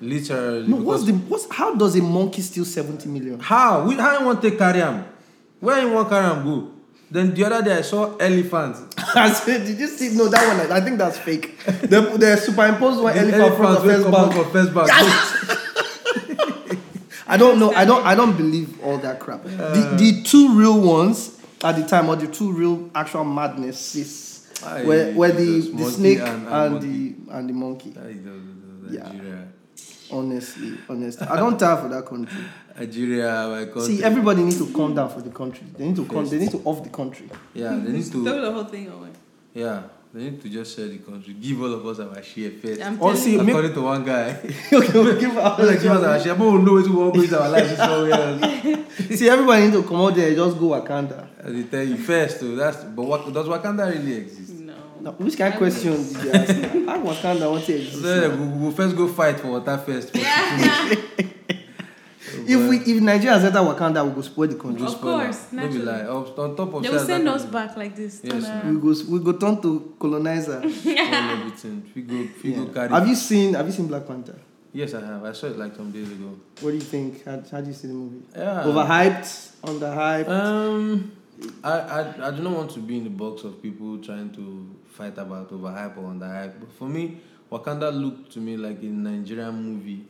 Literally. 0.00 0.66
no. 0.68 0.76
What's 0.76 1.04
the 1.04 1.12
what's 1.12 1.46
how 1.52 1.74
does 1.74 1.96
a 1.96 2.02
monkey 2.02 2.42
steal 2.42 2.64
70 2.64 3.08
million? 3.08 3.40
How? 3.40 3.84
We, 3.86 3.94
how 3.96 4.18
you 4.18 4.24
want 4.26 4.40
to 4.42 4.48
take 4.50 4.58
carry 4.58 4.80
am? 4.82 5.04
Where 5.60 5.80
you 5.82 5.92
want 5.92 6.08
carry 6.08 6.24
am 6.26 6.44
go? 6.44 6.70
Then 7.10 7.34
the 7.34 7.44
other 7.44 7.62
day 7.64 7.76
I 7.78 7.82
saw 7.82 8.16
elephant. 8.16 8.76
I 9.14 9.32
said, 9.32 9.66
did 9.66 9.78
you 9.78 9.88
see? 9.88 10.16
No, 10.16 10.28
that 10.28 10.46
one. 10.46 10.70
I 10.72 10.80
think 10.80 10.96
that's 10.98 11.18
fake. 11.18 11.58
the, 11.64 12.00
the 12.16 12.36
superimposed 12.36 13.00
one 13.02 13.14
The 13.14 13.20
elephant 13.20 13.56
from 13.56 13.74
the 13.74 13.80
first 14.52 14.72
bank. 14.74 14.88
bank. 14.88 16.78
I 17.26 17.36
don't 17.36 17.58
know. 17.60 17.72
I 17.72 17.84
don't. 17.84 18.04
I 18.06 18.14
don't 18.14 18.36
believe 18.36 18.80
all 18.82 18.98
that 18.98 19.20
crap. 19.20 19.42
the 19.44 19.94
the 19.98 20.22
two 20.24 20.54
real 20.58 20.80
ones 20.80 21.36
at 21.62 21.76
the 21.76 21.86
time, 21.86 22.08
or 22.08 22.16
the 22.16 22.26
two 22.26 22.50
real 22.52 22.90
actual 22.94 23.24
madnesses, 23.24 24.48
where 24.84 25.12
where 25.14 25.30
the, 25.32 25.60
the 25.60 25.84
snake 25.90 26.18
and- 26.18 26.48
and, 26.48 26.74
and 26.74 26.82
the 26.82 27.14
and 27.34 27.48
the 27.48 27.52
monkey. 27.52 27.94
Yeah. 28.90 29.12
Nigeria. 30.10 30.18
Honestly, 30.18 30.78
honestly, 30.88 31.26
I 31.26 31.36
don't 31.36 31.58
tire 31.58 31.76
for 31.76 31.88
that 31.88 32.06
country. 32.06 32.38
Nigeria, 32.78 33.46
my 33.50 33.64
country. 33.66 33.96
See, 33.96 34.04
everybody 34.04 34.42
needs 34.42 34.58
to 34.58 34.72
calm 34.72 34.94
down 34.94 35.10
for 35.10 35.20
the 35.20 35.30
country. 35.30 35.66
They 35.76 35.86
need 35.86 35.96
to 35.96 36.06
come. 36.06 36.26
They 36.28 36.38
need 36.38 36.50
to 36.52 36.58
off 36.64 36.82
the 36.82 36.90
country. 36.90 37.28
Yeah, 37.54 37.70
they 37.82 37.92
need 37.92 38.04
to. 38.04 38.24
Throw 38.24 38.34
to. 38.36 38.40
the 38.40 38.52
whole 38.52 38.64
thing 38.64 38.88
away. 38.88 39.10
Yeah, 39.54 39.82
they 40.14 40.22
need 40.22 40.40
to 40.42 40.48
just 40.48 40.76
share 40.76 40.88
the 40.88 40.98
country. 40.98 41.34
Give 41.34 41.60
all 41.62 41.72
of 41.74 41.86
us 41.86 41.98
our 42.00 42.22
share 42.22 42.50
first. 42.52 42.80
I'm 42.80 42.94
Or 42.94 43.10
telling 43.12 43.16
see, 43.16 43.32
you. 43.32 43.38
make- 43.42 43.48
According 43.50 43.74
to 43.74 43.82
one 43.82 44.04
guy. 44.04 44.30
okay, 44.72 44.92
we'll 44.94 45.20
give 45.20 45.36
out. 45.36 45.58
like, 45.62 45.80
give 45.82 45.92
us 45.92 46.04
our 46.04 46.20
share. 46.20 46.34
But 46.34 46.50
we 46.52 46.62
know 46.62 46.72
what 46.74 46.84
we 46.88 46.94
want 46.94 47.16
with 47.16 47.34
our 47.34 47.48
life. 47.48 47.68
This 47.68 47.78
one 47.78 49.06
we. 49.10 49.16
See, 49.16 49.28
everybody 49.28 49.64
need 49.64 49.72
to 49.72 49.82
come 49.82 49.96
out 50.00 50.14
there 50.14 50.28
and 50.28 50.36
just 50.36 50.58
go 50.58 50.66
Wakanda. 50.70 51.26
As 51.42 51.52
they 51.52 51.62
tell 51.64 51.82
you 51.84 51.96
first, 51.96 52.40
though, 52.40 52.54
that's 52.54 52.84
but 52.84 53.02
what 53.02 53.32
does 53.32 53.46
Wakanda 53.46 53.90
really 53.92 54.14
exist? 54.16 54.59
No. 55.00 55.10
Now, 55.10 55.16
which 55.16 55.36
kind 55.38 55.54
of 55.54 55.54
I 55.54 55.58
question 55.58 55.92
did 56.12 56.24
you 56.24 56.32
ask? 56.32 56.54
How 56.86 57.02
Wakanda 57.02 57.50
want 57.50 57.64
to 57.64 57.74
exist? 57.74 58.02
So, 58.02 58.30
we 58.36 58.64
will 58.64 58.70
first 58.72 58.96
go 58.96 59.08
fight 59.08 59.40
for 59.40 59.48
water 59.48 59.78
first. 59.78 60.10
for 60.10 60.18
security. 60.18 61.34
If 62.46 62.68
we 62.68 62.76
if 62.78 63.02
Nigerians 63.02 63.44
enter 63.44 63.58
Wakanda, 63.58 64.06
we 64.06 64.14
go 64.14 64.20
spoil 64.22 64.46
the 64.48 64.54
country. 64.54 64.86
Of 64.86 65.00
course, 65.00 65.52
no 65.52 65.62
be 65.68 65.78
naturally. 65.78 65.84
lie. 65.84 66.06
On, 66.06 66.24
on 66.26 66.56
top 66.56 66.74
of 66.74 66.82
They 66.82 66.88
will 66.88 66.98
send 67.04 67.28
us 67.28 67.44
back 67.44 67.76
like 67.76 67.96
this. 67.96 68.20
Yes. 68.22 68.64
We 68.64 68.76
go 68.80 68.94
we 69.08 69.18
go 69.24 69.32
turn 69.32 69.60
to 69.62 69.94
colonizer. 69.98 70.60
spoil 70.70 70.98
everything. 70.98 71.90
We 71.94 72.02
go, 72.02 72.28
we 72.42 72.52
go 72.52 72.66
carry. 72.66 72.88
Have 72.88 73.08
you 73.08 73.14
seen 73.14 73.54
Have 73.54 73.66
you 73.66 73.72
seen 73.72 73.86
Black 73.88 74.06
Panther? 74.06 74.38
Yes, 74.72 74.94
I 74.94 75.00
have. 75.04 75.24
I 75.24 75.32
saw 75.32 75.46
it 75.48 75.58
like 75.58 75.74
some 75.74 75.90
days 75.90 76.08
ago. 76.10 76.36
What 76.60 76.70
do 76.70 76.76
you 76.76 76.80
think? 76.82 77.24
How, 77.24 77.42
how 77.50 77.60
do 77.60 77.66
you 77.68 77.74
see 77.74 77.88
the 77.88 77.94
movie? 77.94 78.22
Yeah. 78.36 78.62
Overhyped, 78.64 79.56
underhyped. 79.62 80.28
Um, 80.28 81.12
I, 81.62 81.72
I 81.72 82.28
I 82.28 82.30
do 82.30 82.42
not 82.42 82.52
want 82.56 82.70
to 82.72 82.80
be 82.80 82.96
in 82.98 83.04
the 83.04 83.10
box 83.10 83.44
of 83.44 83.62
people 83.62 83.98
trying 83.98 84.30
to 84.32 84.68
fight 84.92 85.16
about 85.18 85.50
overhype 85.50 85.96
or 85.96 86.02
underhype. 86.04 86.58
But 86.60 86.72
for 86.72 86.88
me, 86.88 87.20
Wakanda 87.50 87.90
looked 87.92 88.32
to 88.32 88.40
me 88.40 88.56
like 88.56 88.80
a 88.82 88.86
Nigerian 88.86 89.54
movie 89.62 90.04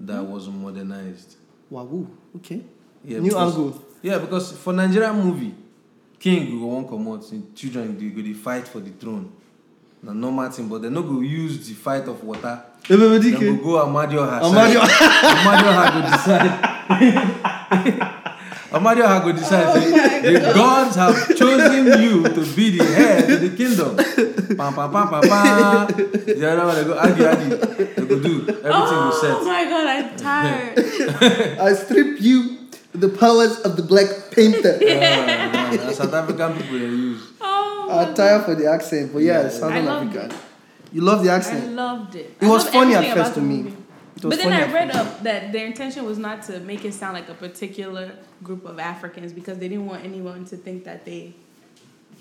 that 0.00 0.22
hmm? 0.22 0.30
was 0.30 0.48
modernized. 0.48 1.36
Wahoo. 1.70 2.06
Okay. 2.36 2.62
Yeah, 3.04 3.18
New 3.18 3.28
because- 3.30 3.56
angle. 3.56 3.82
Yeah, 4.02 4.18
because 4.18 4.52
for 4.52 4.72
Nigerian 4.72 5.16
movie, 5.16 5.54
king 6.18 6.60
go 6.60 6.66
wan 6.66 6.86
comot, 6.86 7.32
in 7.32 7.54
children 7.54 7.96
go 8.14 8.22
dey 8.22 8.34
fight 8.34 8.68
for 8.68 8.80
the 8.80 8.90
throne. 8.90 9.32
Na 10.02 10.12
normal 10.12 10.50
thing, 10.50 10.68
but 10.68 10.82
they 10.82 10.90
no 10.90 11.02
go 11.02 11.20
use 11.20 11.66
the 11.66 11.74
fight 11.74 12.06
of 12.06 12.22
water. 12.22 12.62
Can. 12.84 12.98
go 12.98 13.18
go 13.56 13.84
Amadioha. 13.84 14.40
Amadio. 14.42 14.80
Amadioha 14.80 15.92
go 15.92 16.00
decide. 16.10 18.12
Amadioha 18.76 19.22
go 19.24 19.32
decide 19.32 19.72
say 19.74 20.28
oh 20.28 20.32
the 20.32 20.52
gods 20.54 20.96
have 20.96 21.16
chosen 21.36 21.86
you 22.02 22.22
to 22.24 22.42
be 22.56 22.76
the 22.78 22.84
head 22.84 23.30
of 23.30 23.40
the 23.40 23.50
kingdom. 23.56 23.96
Pam 24.56 24.74
pam 24.74 24.90
pam 24.92 25.08
pam 25.08 25.22
pam. 25.22 25.86
The 26.26 26.50
other 26.50 26.66
one 26.66 26.76
they 26.76 26.84
go 26.84 26.98
argue 26.98 27.24
argue. 27.26 27.56
They 27.56 28.06
go 28.06 28.16
do 28.20 28.34
everything 28.48 28.62
go 28.62 29.10
Oh 29.12 29.20
set. 29.20 29.44
my 29.44 29.64
god, 29.64 29.86
I'm 29.86 30.16
tired. 30.16 30.78
I 31.60 31.72
strip 31.74 32.20
you 32.20 32.58
the 32.92 33.08
powers 33.08 33.60
of 33.60 33.76
the 33.76 33.82
Black 33.82 34.08
Panther. 34.32 34.78
Yeah, 34.80 35.26
man, 35.52 35.76
na 35.76 35.92
South 35.92 36.12
African 36.14 36.56
people 36.56 36.78
they 36.78 36.86
use. 36.86 37.22
Oh, 37.40 37.88
I'm 37.90 38.14
tired 38.14 38.44
for 38.44 38.54
the 38.54 38.66
accent, 38.70 39.12
but 39.12 39.20
yeah, 39.22 39.42
Yeah. 39.42 39.48
Southern 39.48 39.76
I 39.76 39.80
loved 39.80 40.16
African. 40.16 40.38
You 40.92 41.00
love 41.02 41.22
the 41.24 41.30
accent. 41.30 41.64
I 41.64 41.68
loved 41.72 42.14
it. 42.16 42.36
It 42.40 42.46
I 42.46 42.48
was 42.48 42.64
funny 42.68 42.94
at 42.94 43.12
first 43.14 43.34
to 43.34 43.40
me. 43.40 43.62
movie. 43.68 43.76
But 44.22 44.38
then 44.38 44.52
I 44.52 44.72
read 44.72 44.90
up 44.92 45.22
that 45.24 45.52
their 45.52 45.66
intention 45.66 46.04
was 46.04 46.18
not 46.18 46.42
to 46.44 46.58
make 46.60 46.84
it 46.84 46.94
sound 46.94 47.14
like 47.14 47.28
a 47.28 47.34
particular 47.34 48.12
group 48.42 48.64
of 48.64 48.78
Africans 48.78 49.32
because 49.32 49.58
they 49.58 49.68
didn't 49.68 49.86
want 49.86 50.04
anyone 50.04 50.44
to 50.46 50.56
think 50.56 50.84
that 50.84 51.04
they 51.04 51.34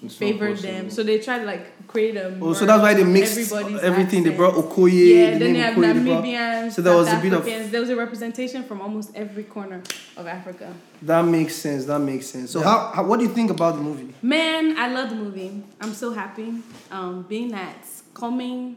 It's 0.04 0.16
favored 0.16 0.58
them. 0.58 0.90
So 0.90 1.04
they 1.04 1.20
tried 1.20 1.40
to 1.40 1.46
like 1.46 1.88
create 1.88 2.18
a. 2.18 2.38
Oh, 2.42 2.54
so 2.54 2.66
that's 2.66 2.82
why 2.82 2.94
they 2.94 3.04
mixed 3.06 3.52
everything. 3.54 4.24
They 4.24 4.36
brought 4.36 4.56
Okoye. 4.56 4.92
Yeah, 5.16 5.32
the 5.34 5.40
then 5.40 5.54
they 5.54 5.60
have 5.60 5.76
Okoye, 5.76 6.04
Namibians. 6.04 6.72
So 6.74 6.82
there 6.82 6.96
was 6.96 7.08
a 7.08 7.18
bit 7.18 7.32
of- 7.34 7.46
There 7.46 7.80
was 7.82 7.90
a 7.90 7.96
representation 7.96 8.64
from 8.64 8.82
almost 8.82 9.12
every 9.16 9.44
corner 9.44 9.82
of 10.18 10.28
Africa. 10.28 10.74
That 11.02 11.24
makes 11.24 11.56
sense. 11.56 11.86
That 11.86 12.00
makes 12.00 12.28
sense. 12.28 12.52
So 12.52 12.60
Yeah. 12.60 12.66
how, 12.66 12.92
how? 12.96 13.04
What 13.06 13.20
do 13.20 13.26
you 13.26 13.34
think 13.34 13.52
about 13.52 13.76
the 13.76 13.82
movie? 13.82 14.14
Man, 14.22 14.78
I 14.78 14.92
love 14.92 15.10
the 15.12 15.16
movie. 15.16 15.64
I'm 15.80 15.94
so 15.94 16.12
happy. 16.12 16.56
Um, 16.92 17.24
being 17.30 17.52
that 17.52 17.78
coming 18.14 18.76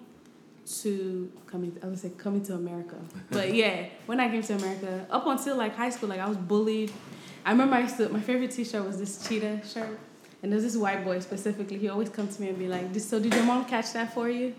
to 0.83 1.31
coming, 1.47 1.77
I 1.83 1.87
would 1.87 1.99
say 1.99 2.11
coming 2.17 2.43
to 2.45 2.55
America. 2.55 2.97
But 3.31 3.55
yeah, 3.55 3.87
when 4.07 4.21
I 4.21 4.29
came 4.29 4.43
to 4.43 4.55
America, 4.55 5.07
up 5.11 5.27
until 5.27 5.57
like 5.57 5.75
high 5.75 5.91
school, 5.91 6.09
like 6.09 6.21
I 6.21 6.29
was 6.29 6.37
bullied. 6.37 6.93
I 7.45 7.53
remember 7.53 7.77
I 7.77 7.81
used 7.81 7.97
to. 7.97 8.09
My 8.11 8.21
favorite 8.21 8.51
T-shirt 8.51 8.85
was 8.85 8.99
this 8.99 9.27
cheetah 9.27 9.63
shirt, 9.67 9.99
and 10.43 10.53
there's 10.53 10.65
this 10.65 10.77
white 10.77 11.05
boy 11.05 11.21
specifically. 11.21 11.79
He 11.79 11.89
always 11.89 12.11
come 12.11 12.29
to 12.29 12.43
me 12.43 12.49
and 12.49 12.59
be 12.59 12.69
like, 12.69 12.95
"So 13.01 13.19
did 13.19 13.35
your 13.35 13.45
mom 13.45 13.65
catch 13.65 13.93
that 13.95 14.13
for 14.13 14.29
you?" 14.29 14.55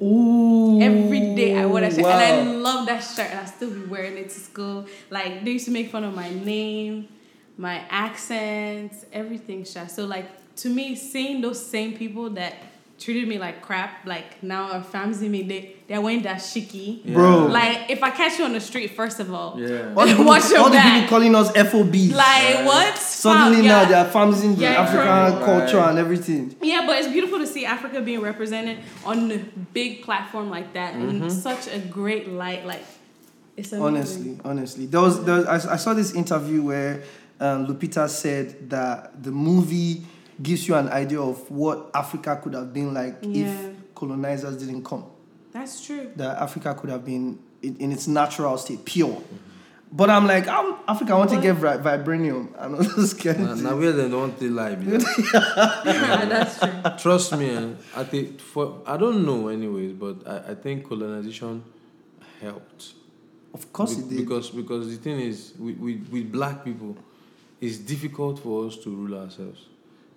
Ooh. 0.00 0.80
Every 0.80 1.34
day 1.36 1.56
I 1.56 1.66
wore 1.66 1.80
that 1.80 1.92
shirt, 1.92 2.04
and 2.04 2.48
I 2.48 2.52
love 2.52 2.86
that 2.86 3.00
shirt, 3.00 3.30
and 3.30 3.38
I 3.38 3.44
still 3.44 3.70
be 3.70 3.84
wearing 3.84 4.16
it 4.16 4.30
to 4.30 4.40
school. 4.40 4.86
Like 5.10 5.44
they 5.44 5.52
used 5.52 5.66
to 5.66 5.70
make 5.70 5.90
fun 5.90 6.02
of 6.02 6.14
my 6.14 6.30
name, 6.30 7.08
my 7.56 7.84
accents, 7.88 9.06
everything. 9.12 9.64
So 9.64 10.06
like 10.06 10.26
to 10.56 10.68
me, 10.68 10.96
seeing 10.96 11.40
those 11.40 11.64
same 11.64 11.96
people 11.96 12.30
that 12.30 12.54
treated 13.02 13.26
me 13.28 13.38
like 13.38 13.62
crap, 13.62 14.06
like 14.06 14.42
now 14.42 14.70
are 14.72 14.82
fancy 14.82 15.28
me, 15.28 15.42
they 15.42 15.76
they're 15.88 16.00
wearing 16.00 16.22
that 16.22 16.38
shiki. 16.38 17.00
Yeah. 17.04 17.14
Bro. 17.14 17.46
Like 17.46 17.90
if 17.90 18.02
I 18.02 18.10
catch 18.10 18.38
you 18.38 18.44
on 18.44 18.52
the 18.52 18.60
street, 18.60 18.90
first 18.92 19.18
of 19.20 19.32
all, 19.32 19.58
Yeah. 19.60 19.92
All 19.96 20.06
the, 20.06 20.12
people, 20.12 20.24
Watch 20.24 20.48
your 20.50 20.60
all 20.60 20.70
the 20.70 20.78
people 20.80 21.08
calling 21.08 21.34
us 21.34 21.50
FOBs. 21.52 22.12
like 22.14 22.64
what? 22.64 22.96
Suddenly 22.96 23.56
Fuck, 23.58 23.64
now 23.66 23.82
yeah. 23.82 23.88
they 23.88 23.94
are 23.94 24.04
farmers 24.06 24.42
in 24.44 24.54
the 24.56 24.62
Yeah, 24.62 24.82
African 24.82 25.36
true. 25.36 25.44
culture 25.46 25.76
Right. 25.78 25.90
and 25.90 25.98
everything. 25.98 26.56
Yeah, 26.62 26.86
but 26.86 26.98
it's 26.98 27.08
beautiful 27.08 27.38
to 27.38 27.46
see 27.46 27.64
Africa 27.66 28.00
being 28.00 28.20
represented 28.20 28.78
on 29.04 29.30
a 29.30 29.38
big 29.72 30.02
platform 30.02 30.48
like 30.50 30.72
that 30.74 30.94
in 30.94 31.28
such 31.30 31.66
a 31.68 31.78
great 31.78 32.28
light. 32.28 32.64
Like, 32.66 32.84
it's 33.56 33.72
amazing. 33.72 33.86
Honestly, 33.86 34.38
honestly, 34.44 34.86
there 34.86 35.00
was, 35.00 35.24
there 35.24 35.36
was 35.36 35.66
I, 35.66 35.74
I 35.74 35.76
saw 35.76 35.92
this 35.94 36.14
interview 36.14 36.62
where 36.62 37.02
um, 37.40 37.66
Lupita 37.66 38.08
said 38.08 38.70
that 38.70 39.22
the 39.22 39.30
movie 39.30 40.06
gives 40.42 40.66
you 40.68 40.74
an 40.74 40.88
idea 40.88 41.20
of 41.20 41.50
what 41.50 41.90
Africa 41.94 42.38
could 42.42 42.54
have 42.54 42.72
been 42.72 42.92
like 42.94 43.18
Yeah. 43.22 43.46
if 43.46 43.94
colonizers 43.94 44.56
didn't 44.56 44.84
come. 44.84 45.04
That's 45.52 45.84
true. 45.84 46.10
That 46.16 46.38
Africa 46.42 46.74
could 46.74 46.90
have 46.90 47.04
been 47.04 47.38
in, 47.62 47.76
in 47.76 47.92
its 47.92 48.06
natural 48.08 48.56
state, 48.58 48.84
pure. 48.84 49.22
But 49.94 50.08
I'm 50.08 50.26
like, 50.26 50.48
I'm, 50.48 50.76
Africa, 50.88 51.12
I 51.12 51.18
want 51.18 51.30
to 51.30 51.36
But- 51.36 51.42
get 51.42 51.54
vi- 51.56 51.76
vibranium. 51.76 52.48
I'm 52.58 52.72
not 52.72 52.84
scared. 53.06 53.38
Now, 53.40 53.54
now 53.54 53.76
where 53.76 53.92
they 53.92 54.08
don't 54.08 54.36
they 54.38 54.48
lie 54.48 54.74
be 54.80 54.86
that. 54.86 56.26
That's 56.28 56.58
true. 56.58 56.92
Trust 57.02 57.36
me, 57.36 57.50
eh, 57.50 57.68
I 57.94 58.04
think 58.04 58.40
for 58.40 58.80
I 58.86 58.96
don't 58.96 59.24
know 59.26 59.48
anyways, 59.48 59.92
but 59.92 60.26
I, 60.26 60.52
I 60.52 60.54
think 60.54 60.88
colonization 60.88 61.62
helped. 62.40 62.94
Of 63.52 63.70
course 63.72 63.94
Be- 63.96 64.02
it 64.02 64.08
did. 64.08 64.18
Because 64.26 64.48
because 64.50 64.88
the 64.88 64.96
thing 64.96 65.20
is 65.20 65.52
with, 65.58 65.76
with, 65.78 66.08
with 66.10 66.32
black 66.32 66.64
people, 66.64 66.96
it's 67.60 67.76
difficult 67.76 68.38
for 68.38 68.66
us 68.66 68.76
to 68.78 68.90
rule 68.90 69.18
ourselves. 69.20 69.66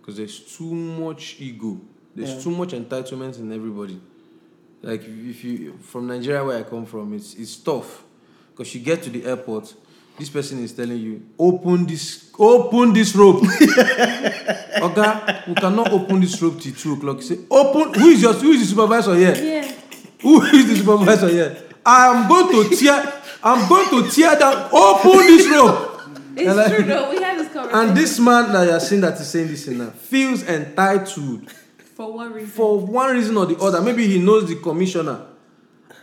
Because 0.05 0.17
there's 0.17 0.39
too 0.39 0.71
much 0.71 1.37
ego. 1.39 1.79
There's 2.15 2.35
Yeah. 2.35 2.41
too 2.41 2.51
much 2.51 2.73
entitlement 2.73 3.39
in 3.39 3.51
everybody. 3.51 3.99
Like 4.83 5.01
if 5.03 5.43
you 5.43 5.73
from 5.81 6.05
Nigeria 6.05 6.43
where 6.45 6.59
I 6.59 6.63
come 6.63 6.85
from, 6.85 7.13
it's 7.15 7.33
it's 7.33 7.55
tough. 7.55 8.03
Because 8.51 8.75
you 8.75 8.81
get 8.81 9.01
to 9.03 9.09
the 9.09 9.25
airport, 9.25 9.73
this 10.19 10.29
person 10.29 10.63
is 10.63 10.73
telling 10.73 10.99
you, 10.99 11.23
open 11.39 11.87
this 11.87 12.29
open 12.37 12.93
this 12.93 13.15
rope. 13.15 13.41
Oga, 14.85 15.47
we 15.47 15.55
cannot 15.55 15.91
open 15.91 16.19
this 16.21 16.39
rope 16.39 16.59
till 16.61 16.73
two 16.73 16.93
o'clock. 16.93 17.17
You 17.17 17.23
say, 17.23 17.39
open 17.49 17.99
who 17.99 18.09
is 18.09 18.21
your 18.21 18.33
who 18.33 18.51
is 18.51 18.59
the 18.61 18.67
supervisor 18.67 19.15
here? 19.15 19.35
Yeah. 19.35 19.71
Who 20.21 20.41
is 20.43 20.67
the 20.67 20.75
supervisor 20.75 21.29
here? 21.29 21.57
I 21.83 22.07
am 22.15 22.27
going 22.29 22.69
to 22.69 22.75
tear. 22.75 23.11
I'm 23.43 23.67
going 23.67 23.89
to 23.89 24.11
tear 24.11 24.37
down. 24.37 24.69
Open 24.71 25.17
this 25.27 25.47
rope. 25.49 25.84
It's 26.37 26.55
like- 26.55 26.75
true 26.75 26.83
though. 26.85 27.09
We 27.11 27.21
had 27.21 27.37
this 27.39 27.51
conversation. 27.53 27.87
And 27.89 27.97
this 27.97 28.19
man 28.19 28.51
that 28.53 28.67
you're 28.67 28.79
seeing 28.79 29.01
that 29.01 29.19
is 29.19 29.27
saying 29.29 29.47
this 29.47 29.67
now 29.67 29.89
feels 29.91 30.43
entitled 30.43 31.51
For 31.95 32.11
what 32.13 32.33
reason? 32.33 32.49
for 32.49 32.79
one 32.79 33.15
reason 33.15 33.37
or 33.37 33.45
the 33.45 33.57
other. 33.57 33.81
Maybe 33.81 34.07
he 34.07 34.19
knows 34.19 34.47
the 34.47 34.55
commissioner. 34.55 35.21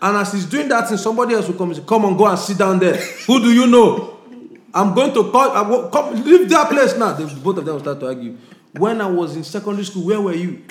And 0.01 0.17
as 0.17 0.33
he's 0.33 0.47
doing 0.47 0.69
that 0.69 0.89
somebody 0.99 1.35
else 1.35 1.47
will 1.49 1.55
come 1.55 1.69
and 1.71 1.77
say, 1.77 1.85
Come 1.87 2.05
on, 2.05 2.17
go 2.17 2.27
and 2.27 2.39
sit 2.39 2.59
down 2.59 2.79
there. 2.81 2.97
Who 3.27 3.41
do 3.41 3.53
you 3.53 3.67
know? 3.67 4.19
I'm 4.75 4.95
going 4.95 5.13
to 5.15 5.31
call. 5.31 5.51
I 5.51 5.61
will, 5.63 5.89
come, 5.91 6.25
leave 6.25 6.49
that 6.49 6.71
place 6.71 6.97
now. 6.97 7.13
They, 7.13 7.25
both 7.35 7.59
of 7.59 7.65
them 7.65 7.75
will 7.75 7.81
start 7.83 8.01
to 8.01 8.07
argue. 8.07 8.37
When 8.79 9.01
I 9.03 9.07
was 9.07 9.37
in 9.37 9.45
secondary 9.45 9.85
school, 9.85 10.07
where 10.07 10.21
were 10.21 10.33
you? 10.35 10.63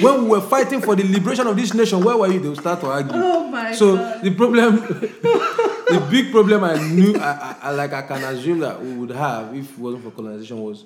When 0.00 0.22
we 0.24 0.28
were 0.30 0.40
fighting 0.40 0.80
for 0.80 0.94
the 0.94 1.02
liberation 1.02 1.46
of 1.48 1.56
this 1.56 1.74
nation, 1.74 2.02
where 2.04 2.16
were 2.16 2.28
you? 2.30 2.38
They 2.38 2.48
will 2.48 2.56
start 2.56 2.80
to 2.80 2.86
argue. 2.86 3.10
Oh 3.14 3.48
my 3.48 3.72
so 3.72 3.96
God. 3.96 4.22
the 4.22 4.30
problem, 4.34 4.78
the 5.90 6.06
big 6.10 6.30
problem 6.30 6.64
I 6.64 6.76
knew, 6.88 7.16
I, 7.16 7.30
I, 7.30 7.56
I 7.62 7.70
like 7.72 7.92
I 7.92 8.02
can 8.02 8.22
assume 8.24 8.60
that 8.60 8.80
we 8.82 8.92
would 8.94 9.10
have 9.10 9.54
if 9.54 9.72
it 9.72 9.78
wasn't 9.78 10.04
for 10.04 10.10
colonization 10.10 10.60
was 10.62 10.84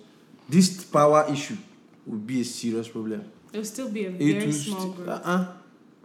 this 0.49 0.85
power 0.85 1.27
issue 1.31 1.57
would 2.07 2.27
be 2.27 2.41
a 2.41 2.45
serious 2.45 2.89
problem. 2.89 3.25
It 3.53 3.59
will 3.59 3.65
still 3.65 3.89
be 3.91 4.07
a 4.07 4.11
very 4.11 4.47
will 4.47 4.53
small 4.53 4.81
st- 4.81 4.97
group. 4.97 5.09
uh-uh. 5.09 5.47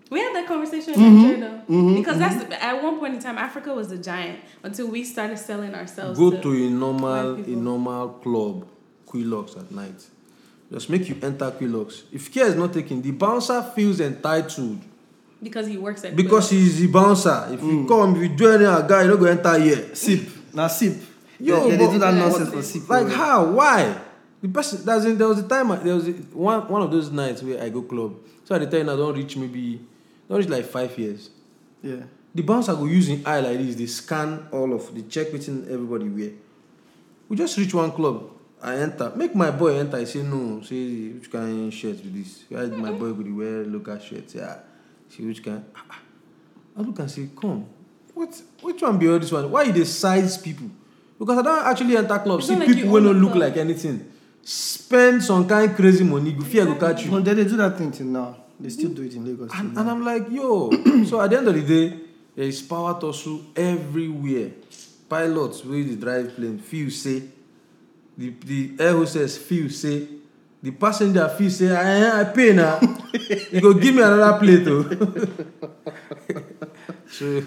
We 0.10 0.20
had 0.22 0.34
that 0.36 0.48
conversation 0.48 0.94
in 0.94 1.00
Mm-hmm. 1.00 1.22
Nigeria 1.24 1.64
though. 1.68 1.96
because 1.98 2.18
that's 2.18 2.44
the, 2.46 2.64
at 2.64 2.82
one 2.82 2.98
point 3.00 3.16
in 3.16 3.20
time 3.20 3.38
Africa 3.38 3.74
was 3.74 3.90
the 3.90 3.98
giant 3.98 4.40
until 4.64 4.88
we 4.88 5.04
started 5.04 5.38
selling 5.38 5.74
ourselves. 5.76 6.18
Go 6.18 6.32
to, 6.32 6.42
to 6.42 6.50
a 6.68 6.70
normal 6.70 7.36
a 7.36 7.48
normal 7.50 8.10
club, 8.24 8.66
Quilox 9.06 9.58
at 9.58 9.70
night. 9.72 10.06
Just 10.72 10.90
make 10.90 11.08
you 11.10 11.18
enter 11.22 11.50
Quilox. 11.52 12.04
If 12.12 12.32
care 12.34 12.48
is 12.48 12.56
not 12.56 12.74
taken, 12.74 13.02
the 13.02 13.12
bouncer 13.12 13.62
feels 13.76 14.00
entitled 14.00 14.80
because 15.42 15.68
he 15.68 15.78
works 15.78 16.04
at 16.04 16.16
because 16.16 16.48
Quilox. 16.48 16.50
he's 16.52 16.80
the 16.80 16.88
bouncer. 16.88 17.48
If 17.52 17.62
Mm. 17.62 17.72
you 17.84 17.88
come, 17.88 18.16
if 18.16 18.22
you 18.32 18.38
do 18.38 18.48
any 18.50 18.66
other 18.66 18.88
guy, 18.88 19.04
you 19.04 19.10
don't 19.10 19.20
go 19.20 19.26
enter 19.26 19.60
here. 19.60 19.94
Sip. 19.96 20.22
Now 20.54 20.68
sip. 20.68 20.96
Yo, 21.40 21.70
they, 21.70 21.78
they, 21.78 21.92
do 21.92 22.00
that 22.00 22.14
Yeah, 22.14 22.20
nonsense 22.20 22.50
for 22.50 22.62
sip. 22.64 22.90
Like 22.90 23.08
how? 23.10 23.46
Why? 23.52 23.96
The 24.42 24.48
person 24.50 24.86
doesn't. 24.86 25.18
there 25.18 25.28
was 25.28 25.40
a 25.40 25.48
time 25.48 25.68
there 25.84 25.96
was 25.96 26.08
a, 26.08 26.12
one 26.34 26.68
one 26.70 26.82
of 26.82 26.92
those 26.92 27.12
nights 27.12 27.44
where 27.44 27.62
I 27.62 27.70
go 27.70 27.82
club. 27.84 28.16
So 28.44 28.56
at 28.56 28.62
the 28.62 28.78
time 28.78 28.90
I 28.90 28.96
don't 28.96 29.16
reach 29.16 29.36
maybe 29.38 29.82
don't 30.30 30.40
reach 30.40 30.50
like 30.50 30.66
five 30.66 30.98
years. 30.98 31.30
Yeah. 31.84 32.04
The 32.34 32.44
bouncer 32.44 32.74
go 32.76 32.86
using 32.86 33.26
eye 33.26 33.40
like 33.40 33.58
this, 33.58 33.76
they 33.76 33.86
scan 33.88 34.48
all 34.52 34.74
of 34.74 34.94
the 34.94 35.02
check 35.04 35.32
within 35.34 35.64
everybody 35.72 36.08
wear. 36.10 36.32
We 37.30 37.36
just 37.36 37.58
reach 37.58 37.74
one 37.74 37.92
club. 37.92 38.30
I 38.62 38.76
enter. 38.78 39.12
Make 39.16 39.36
my 39.36 39.52
boy 39.52 39.78
enter. 39.78 39.98
I 39.98 40.04
say 40.06 40.24
no. 40.24 40.62
Say 40.62 41.10
which 41.10 41.32
kind 41.32 41.72
shirt 41.74 41.98
with 42.04 42.14
this? 42.16 42.44
Why 42.50 42.66
my 42.68 42.92
boy 42.92 43.14
go 43.14 43.22
dey 43.24 43.32
wear 43.32 43.64
local 43.66 44.00
shirt? 44.00 44.34
Yeah. 44.34 44.58
Say 45.10 45.24
which 45.24 45.44
kind? 45.44 45.64
Ah, 45.76 45.84
ah. 45.92 46.00
I 46.78 46.82
look 46.82 47.00
and 47.00 47.10
say, 47.10 47.30
come. 47.40 47.66
What 48.14 48.42
which 48.62 48.82
one 48.82 48.98
be 48.98 49.08
all 49.10 49.20
this 49.20 49.32
one? 49.32 49.50
Why 49.52 49.64
you 49.64 49.74
dey 49.74 49.84
size 49.84 50.38
people? 50.38 50.70
because 51.20 51.40
I 51.40 51.42
don't 51.42 51.66
actually 51.66 51.98
enter 51.98 52.20
club 52.20 52.44
see 52.44 52.56
like 52.56 52.68
people 52.68 52.92
wey 52.92 53.02
no 53.02 53.12
look 53.12 53.32
club. 53.32 53.42
like 53.50 53.58
anything 53.58 54.06
spend 54.44 55.24
some 55.24 55.48
kind 55.48 55.76
crazy 55.76 56.04
money 56.04 56.32
go 56.32 56.44
fear 56.46 56.64
go 56.64 56.76
catch 56.76 57.06
you 57.06 57.10
No, 57.12 57.20
they, 57.22 57.34
they 57.34 57.44
do 57.44 57.58
that 57.58 57.76
thing 57.76 57.92
till 57.92 58.06
now. 58.06 58.36
They 58.60 58.70
still 58.70 58.90
do 58.92 59.02
it 59.02 59.14
in 59.16 59.26
Lagos. 59.26 59.52
and, 59.56 59.74
now. 59.74 59.82
and 59.82 59.90
I'm 59.90 60.06
like 60.06 60.30
yo 60.30 60.70
so 61.06 61.20
at 61.20 61.32
the 61.32 61.38
end 61.40 61.48
of 61.48 61.56
the 61.56 61.62
day 61.64 62.00
there 62.36 62.46
is 62.46 62.62
power 62.62 63.00
tussle 63.02 63.42
everywhere 63.56 64.52
pilots 65.10 65.66
wey 65.66 65.84
dey 65.86 65.96
drive 65.96 66.36
plane 66.36 66.60
feel 66.60 66.92
say 66.92 67.24
the 68.16 68.30
the 68.46 68.74
air 68.80 68.94
hostess 68.94 69.38
feel 69.40 69.72
say 69.72 70.08
the 70.64 70.72
passenger 70.72 71.28
feel 71.30 71.50
say 71.50 71.70
i 71.76 72.22
i 72.22 72.24
pay 72.26 72.54
na 72.54 72.80
you 73.52 73.62
go 73.62 73.74
give 73.74 73.94
me 73.96 74.02
another 74.02 74.38
plate 74.40 74.68
o 74.68 74.84
so 77.08 77.44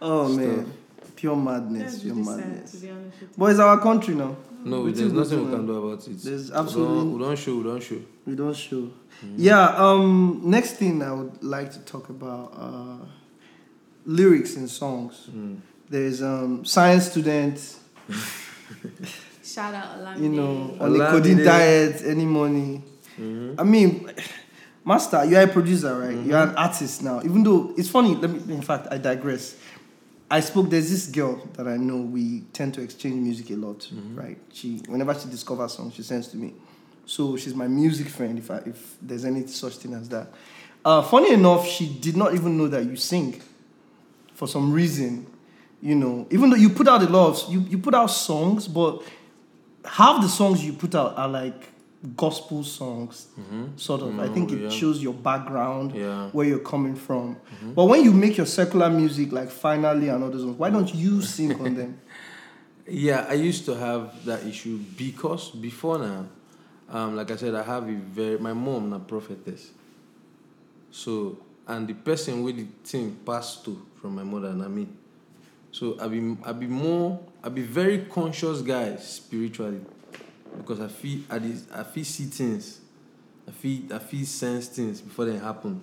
oh 0.00 0.28
Stuff. 0.32 0.36
man, 0.38 0.72
pure 1.16 1.36
madness, 1.36 1.92
That's 1.92 2.02
pure 2.04 2.14
really 2.14 2.24
sad, 2.24 2.36
madness. 2.38 2.70
to 2.70 2.76
be 2.78 2.90
honest 2.90 3.20
with 3.20 3.30
you. 3.30 3.36
But 3.36 3.44
it's 3.50 3.60
our 3.60 3.80
country 3.80 4.14
now. 4.14 4.36
no 4.64 4.82
We 4.82 4.92
there's 4.92 5.12
nothing 5.12 5.44
we 5.44 5.50
can 5.50 5.66
do 5.66 5.74
about 5.84 6.06
it 6.06 6.16
There's 6.22 6.44
we 6.50 6.54
don 6.54 6.64
absolutely 6.64 7.12
we 7.14 7.18
don 7.24 7.36
show 7.36 7.56
we 7.56 7.62
don 7.64 7.80
show. 7.80 8.00
we 8.26 8.34
don't 8.34 8.56
show. 8.56 8.90
Yeah. 9.36 9.74
Um. 9.76 10.40
Next 10.44 10.72
thing 10.80 11.02
I 11.02 11.12
would 11.12 11.42
like 11.42 11.72
to 11.72 11.80
talk 11.80 12.08
about 12.08 12.52
uh, 12.56 13.04
lyrics 14.06 14.54
in 14.56 14.68
songs. 14.68 15.28
Mm. 15.30 15.58
There's 15.90 16.22
um 16.22 16.64
science 16.64 17.10
students. 17.10 17.80
Shout 19.54 19.74
out 19.74 19.98
Olamide. 19.98 20.22
You 20.22 20.28
know, 20.28 20.76
on 20.80 20.92
the 20.92 20.98
Olamide. 20.98 21.10
codeine 21.10 21.44
diet, 21.44 22.02
any 22.04 22.24
money. 22.24 22.82
Mhm. 23.18 23.54
I 23.58 23.62
mean, 23.64 24.10
Master, 24.84 25.24
you're 25.24 25.42
a 25.42 25.46
producer, 25.48 25.98
right? 25.98 26.10
Mm-hmm. 26.10 26.30
You're 26.30 26.38
an 26.42 26.54
artist 26.56 27.02
now. 27.02 27.20
Even 27.24 27.42
though 27.42 27.72
it's 27.76 27.88
funny, 27.88 28.14
let 28.14 28.30
me. 28.30 28.54
In 28.54 28.62
fact, 28.62 28.88
I 28.90 28.98
digress. 28.98 29.56
I 30.30 30.40
spoke. 30.40 30.68
There's 30.70 30.90
this 30.90 31.06
girl 31.06 31.46
that 31.54 31.66
I 31.66 31.76
know. 31.76 31.96
We 31.98 32.40
tend 32.52 32.74
to 32.74 32.82
exchange 32.82 33.16
music 33.16 33.50
a 33.50 33.54
lot, 33.56 33.78
Mm-hmm. 33.80 34.18
right? 34.18 34.38
She, 34.52 34.82
whenever 34.86 35.14
she 35.18 35.28
discovers 35.28 35.72
songs, 35.72 35.94
she 35.94 36.02
sends 36.02 36.28
to 36.28 36.36
me. 36.36 36.54
So 37.06 37.36
she's 37.36 37.54
my 37.54 37.66
music 37.68 38.08
friend. 38.08 38.38
If 38.38 38.50
I, 38.50 38.58
if 38.66 38.96
there's 39.00 39.24
any 39.24 39.46
such 39.46 39.76
thing 39.76 39.94
as 39.94 40.08
that. 40.10 40.28
Uh, 40.84 41.02
funny 41.02 41.32
enough, 41.32 41.66
she 41.66 41.88
did 41.88 42.16
not 42.16 42.34
even 42.34 42.56
know 42.58 42.68
that 42.68 42.84
you 42.84 42.96
sing. 42.96 43.40
For 44.34 44.46
some 44.46 44.72
reason, 44.72 45.26
you 45.82 45.94
know, 45.96 46.26
even 46.30 46.50
though 46.50 46.56
you 46.56 46.68
put 46.70 46.86
out 46.86 47.02
a 47.02 47.06
lot 47.08 47.30
of 47.44 47.52
you, 47.52 47.60
you 47.60 47.78
put 47.78 47.94
out 47.94 48.06
songs, 48.06 48.68
but 48.68 49.02
half 49.88 50.22
the 50.22 50.28
songs 50.28 50.64
you 50.64 50.72
put 50.72 50.94
out 50.94 51.16
are 51.16 51.28
like 51.28 51.68
gospel 52.16 52.62
songs, 52.62 53.26
sort 53.76 54.02
of. 54.02 54.18
I 54.18 54.28
Mm, 54.28 54.34
think 54.34 54.52
it 54.52 54.60
yeah. 54.62 54.68
shows 54.70 55.02
your 55.02 55.14
background, 55.14 55.92
Yeah. 55.94 56.28
where 56.32 56.46
you're 56.46 56.58
coming 56.60 56.94
from. 56.94 57.36
But 57.74 57.84
when 57.86 58.04
you 58.04 58.12
make 58.12 58.36
your 58.36 58.46
secular 58.46 58.90
music, 58.90 59.32
like 59.32 59.50
finally 59.50 60.08
and 60.08 60.22
all 60.22 60.30
those 60.30 60.44
why 60.44 60.70
don't 60.70 60.94
you 60.94 61.22
sing 61.36 61.60
on 61.60 61.74
them? 61.74 62.00
Yeah, 62.86 63.26
I 63.28 63.34
used 63.34 63.64
to 63.66 63.74
have 63.74 64.24
that 64.24 64.46
issue 64.46 64.78
because 64.96 65.50
before 65.50 65.98
now, 65.98 66.26
um, 66.88 67.16
like 67.16 67.30
I 67.30 67.36
said, 67.36 67.54
I 67.54 67.62
have 67.62 67.88
a 67.88 67.92
very 67.92 68.38
my 68.38 68.52
mom 68.54 68.92
a 68.92 68.98
prophetess. 68.98 69.70
So 70.90 71.38
and 71.66 71.86
the 71.86 71.94
person 71.94 72.42
with 72.42 72.56
the 72.56 72.66
thing 72.84 73.16
passed 73.26 73.64
to 73.66 73.76
from 74.00 74.14
my 74.14 74.22
mother 74.24 74.48
and 74.48 74.62
I 74.62 74.68
me. 74.68 74.88
So 75.70 75.98
I 76.00 76.08
be 76.08 76.36
I 76.44 76.52
be 76.52 76.66
more 76.66 77.20
I 77.42 77.48
be 77.48 77.62
very 77.62 78.06
conscious 78.06 78.62
guy 78.62 78.96
spiritually 78.96 79.80
because 80.56 80.80
I 80.80 80.88
feel 80.88 81.20
I, 81.30 81.36
I 81.72 81.82
feel 81.84 82.04
see 82.04 82.24
things, 82.24 82.80
I 83.46 83.52
feel 83.52 83.92
I 83.92 83.98
feel 83.98 84.26
sense 84.26 84.68
things 84.68 85.00
before 85.00 85.24
they 85.24 85.38
happen. 85.38 85.82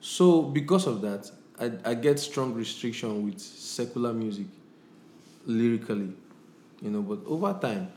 So 0.00 0.42
because 0.42 0.86
of 0.86 1.00
that, 1.02 1.30
I, 1.60 1.90
I 1.90 1.94
get 1.94 2.18
strong 2.18 2.54
restriction 2.54 3.24
with 3.24 3.40
secular 3.40 4.12
music 4.12 4.46
lyrically 5.46 6.12
you 6.80 6.90
know 6.90 7.02
but 7.02 7.18
over 7.26 7.56
time 7.60 7.88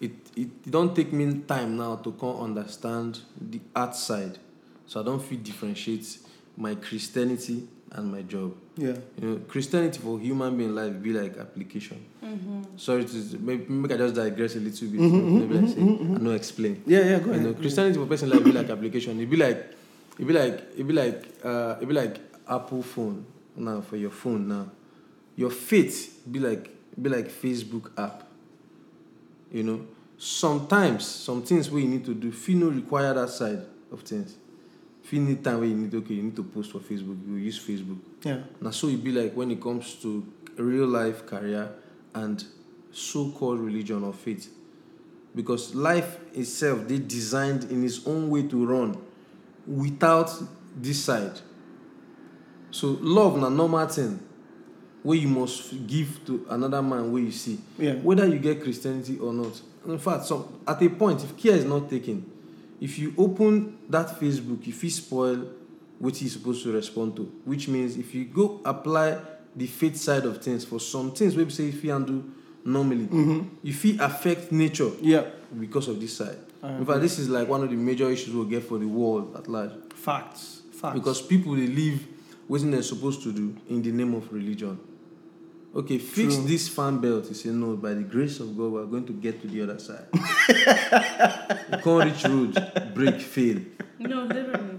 it 0.00 0.12
it 0.36 0.70
don't 0.70 0.94
take 0.94 1.12
me 1.12 1.40
time 1.46 1.76
now 1.76 1.96
to 1.96 2.12
come 2.12 2.36
understand 2.40 3.20
the 3.40 3.60
art 3.74 3.94
side 3.94 4.38
so 4.86 5.00
i 5.00 5.04
don't 5.04 5.22
feel 5.22 5.38
differentiate 5.38 6.18
my 6.56 6.74
christianity 6.74 7.66
and 7.94 8.10
my 8.12 8.22
job 8.22 8.52
Yeah. 8.76 8.96
you 9.20 9.28
know 9.28 9.40
christianity 9.48 9.98
for 10.00 10.18
human 10.18 10.56
being 10.56 10.74
life 10.74 11.00
be 11.00 11.12
like 11.12 11.36
application 11.38 12.04
mm-hmm. 12.22 12.62
sorry 12.76 13.04
to 13.04 13.38
maybe 13.38 13.64
make 13.72 13.92
i 13.92 13.96
just 13.96 14.14
digress 14.14 14.56
a 14.56 14.60
little 14.60 14.88
bit 14.88 15.00
mm-hmm, 15.00 15.38
maybe 15.38 15.54
i 15.58 15.60
mm-hmm, 15.62 16.14
say 16.14 16.14
i 16.16 16.18
no 16.18 16.30
explain 16.32 16.82
Yeah, 16.86 16.98
yeah, 17.00 17.18
go 17.20 17.32
you 17.32 17.40
know, 17.40 17.48
ahead. 17.50 17.60
Christianity 17.60 17.98
for 17.98 18.06
person 18.06 18.30
life 18.30 18.42
be 18.44 18.52
like 18.52 18.68
application. 18.70 19.20
It 19.20 19.30
be 19.30 19.36
like, 19.36 19.58
it 20.18 20.26
be 20.26 20.32
like, 20.32 20.54
it 20.76 20.86
be 20.86 20.92
like, 20.92 21.24
uh, 21.44 21.76
it 21.80 21.86
be 21.88 21.94
like 21.94 22.18
Apple 22.48 22.82
phone 22.82 23.24
now 23.56 23.80
for 23.80 23.96
your 23.96 24.10
phone 24.10 24.48
now. 24.48 24.70
Your 25.36 25.50
faith 25.50 26.20
be 26.30 26.38
like, 26.40 26.70
be 27.00 27.10
like 27.10 27.28
Facebook 27.28 27.90
app. 27.96 28.24
You 29.52 29.62
know, 29.62 29.86
sometimes 30.18 31.06
some 31.06 31.42
things 31.42 31.70
we 31.70 31.86
need 31.86 32.04
to 32.06 32.14
do, 32.14 32.32
feel 32.32 32.58
no 32.58 32.68
require 32.68 33.14
that 33.14 33.30
side 33.30 33.62
of 33.92 34.00
things. 34.02 34.36
Feel 35.04 35.20
need 35.20 35.44
time 35.44 35.58
where 35.60 35.68
you 35.68 35.74
need 35.76 35.94
okay, 35.94 36.14
you 36.14 36.22
need 36.22 36.36
to 36.36 36.42
post 36.42 36.72
for 36.72 36.78
Facebook. 36.78 37.18
You 37.28 37.34
use 37.34 37.58
Facebook. 37.60 37.98
Yeah. 38.22 38.38
Now, 38.58 38.70
so 38.70 38.88
it 38.88 39.04
be 39.04 39.12
like 39.12 39.34
when 39.34 39.50
it 39.50 39.60
comes 39.60 39.94
to 39.96 40.26
real 40.56 40.86
life 40.86 41.26
career 41.26 41.70
and 42.14 42.42
so-called 42.90 43.60
religion 43.60 44.02
or 44.02 44.14
faith, 44.14 44.48
because 45.34 45.74
life 45.74 46.16
itself 46.32 46.88
they 46.88 46.98
designed 46.98 47.64
in 47.64 47.84
its 47.84 48.06
own 48.06 48.30
way 48.30 48.44
to 48.44 48.64
run 48.64 48.96
without 49.66 50.30
this 50.74 51.04
side. 51.04 51.38
So 52.70 52.96
love 53.02 53.36
na 53.38 53.50
normal 53.50 53.86
thing 53.88 54.18
where 55.02 55.18
you 55.18 55.28
must 55.28 55.86
give 55.86 56.24
to 56.24 56.46
another 56.48 56.80
man 56.80 57.12
where 57.12 57.22
you 57.22 57.30
see, 57.30 57.58
Yeah. 57.78 57.96
whether 57.96 58.26
you 58.26 58.38
get 58.38 58.62
Christianity 58.62 59.18
or 59.18 59.34
not. 59.34 59.60
In 59.86 59.98
fact, 59.98 60.24
some 60.24 60.44
at 60.66 60.82
a 60.82 60.88
point, 60.88 61.22
if 61.22 61.36
care 61.36 61.56
is 61.56 61.66
not 61.66 61.90
taken, 61.90 62.24
if 62.84 62.98
you 62.98 63.14
open 63.16 63.78
that 63.88 64.20
Facebook, 64.20 64.68
if 64.68 64.84
you 64.84 64.90
spoil 64.90 65.48
what 65.98 66.20
you're 66.20 66.28
supposed 66.28 66.62
to 66.64 66.70
respond 66.72 67.16
to, 67.16 67.22
which 67.46 67.66
means 67.66 67.96
if 67.96 68.14
you 68.14 68.26
go 68.26 68.60
apply 68.62 69.16
the 69.56 69.66
faith 69.66 69.96
side 69.96 70.26
of 70.26 70.42
things 70.42 70.66
for 70.66 70.78
some 70.78 71.10
things, 71.10 71.34
we 71.34 71.48
say 71.48 71.68
if 71.68 71.82
you 71.82 71.96
undo 71.96 72.30
normally, 72.62 73.06
mm-hmm. 73.06 73.48
if 73.64 73.82
you 73.86 73.96
affect 74.02 74.52
nature 74.52 74.90
Yeah. 75.00 75.24
because 75.58 75.88
of 75.88 75.98
this 75.98 76.14
side. 76.14 76.36
I 76.62 76.74
In 76.76 76.84
fact, 76.84 77.00
this 77.00 77.18
is 77.18 77.30
like 77.30 77.48
one 77.48 77.62
of 77.62 77.70
the 77.70 77.76
major 77.76 78.10
issues 78.10 78.34
we'll 78.34 78.44
get 78.44 78.64
for 78.64 78.76
the 78.76 78.86
world 78.86 79.34
at 79.34 79.48
large. 79.48 79.72
Facts. 79.94 80.60
Facts. 80.72 80.98
Because 80.98 81.22
people 81.22 81.54
they 81.54 81.66
live 81.66 82.06
what 82.48 82.70
they're 82.70 82.82
supposed 82.82 83.22
to 83.22 83.32
do 83.32 83.56
in 83.70 83.80
the 83.80 83.92
name 83.92 84.12
of 84.12 84.30
religion. 84.30 84.78
Okay, 85.74 85.98
fix 85.98 86.36
True. 86.36 86.44
this 86.44 86.68
fan 86.68 86.98
belt. 86.98 87.26
You 87.28 87.34
say 87.34 87.48
no, 87.50 87.74
by 87.76 87.94
the 87.94 88.02
grace 88.02 88.38
of 88.38 88.56
God, 88.56 88.72
we're 88.72 88.86
going 88.86 89.06
to 89.06 89.12
get 89.12 89.42
to 89.42 89.48
the 89.48 89.62
other 89.62 89.78
side. 89.80 90.06
you 90.14 91.78
can't 91.78 92.04
reach 92.04 92.24
road, 92.24 92.94
break, 92.94 93.20
fail. 93.20 93.60
No, 93.98 94.22
literally. 94.22 94.76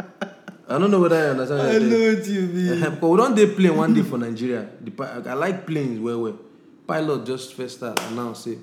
I 0.68 0.80
don't 0.80 0.90
know 0.90 1.02
whether 1.02 1.18
I 1.18 1.30
understand. 1.32 1.62
I 1.62 1.66
what 1.66 1.82
you're 1.82 1.90
know 1.90 2.18
what 2.18 2.28
you 2.28 2.42
mean. 2.42 2.82
saying. 2.82 2.98
but 3.02 3.08
we 3.10 3.18
don't 3.18 3.36
they 3.36 3.48
plane 3.48 3.76
one 3.76 3.94
day 3.94 4.04
for 4.04 4.18
Nigeria. 4.18 4.70
The, 4.82 5.24
I 5.30 5.34
like 5.34 5.68
planes 5.68 6.00
well 6.00 6.22
well. 6.22 6.40
Pilot 6.88 7.26
just 7.26 7.56
first 7.56 7.78
start 7.78 8.00
and 8.02 8.16
now 8.16 8.32
say, 8.34 8.58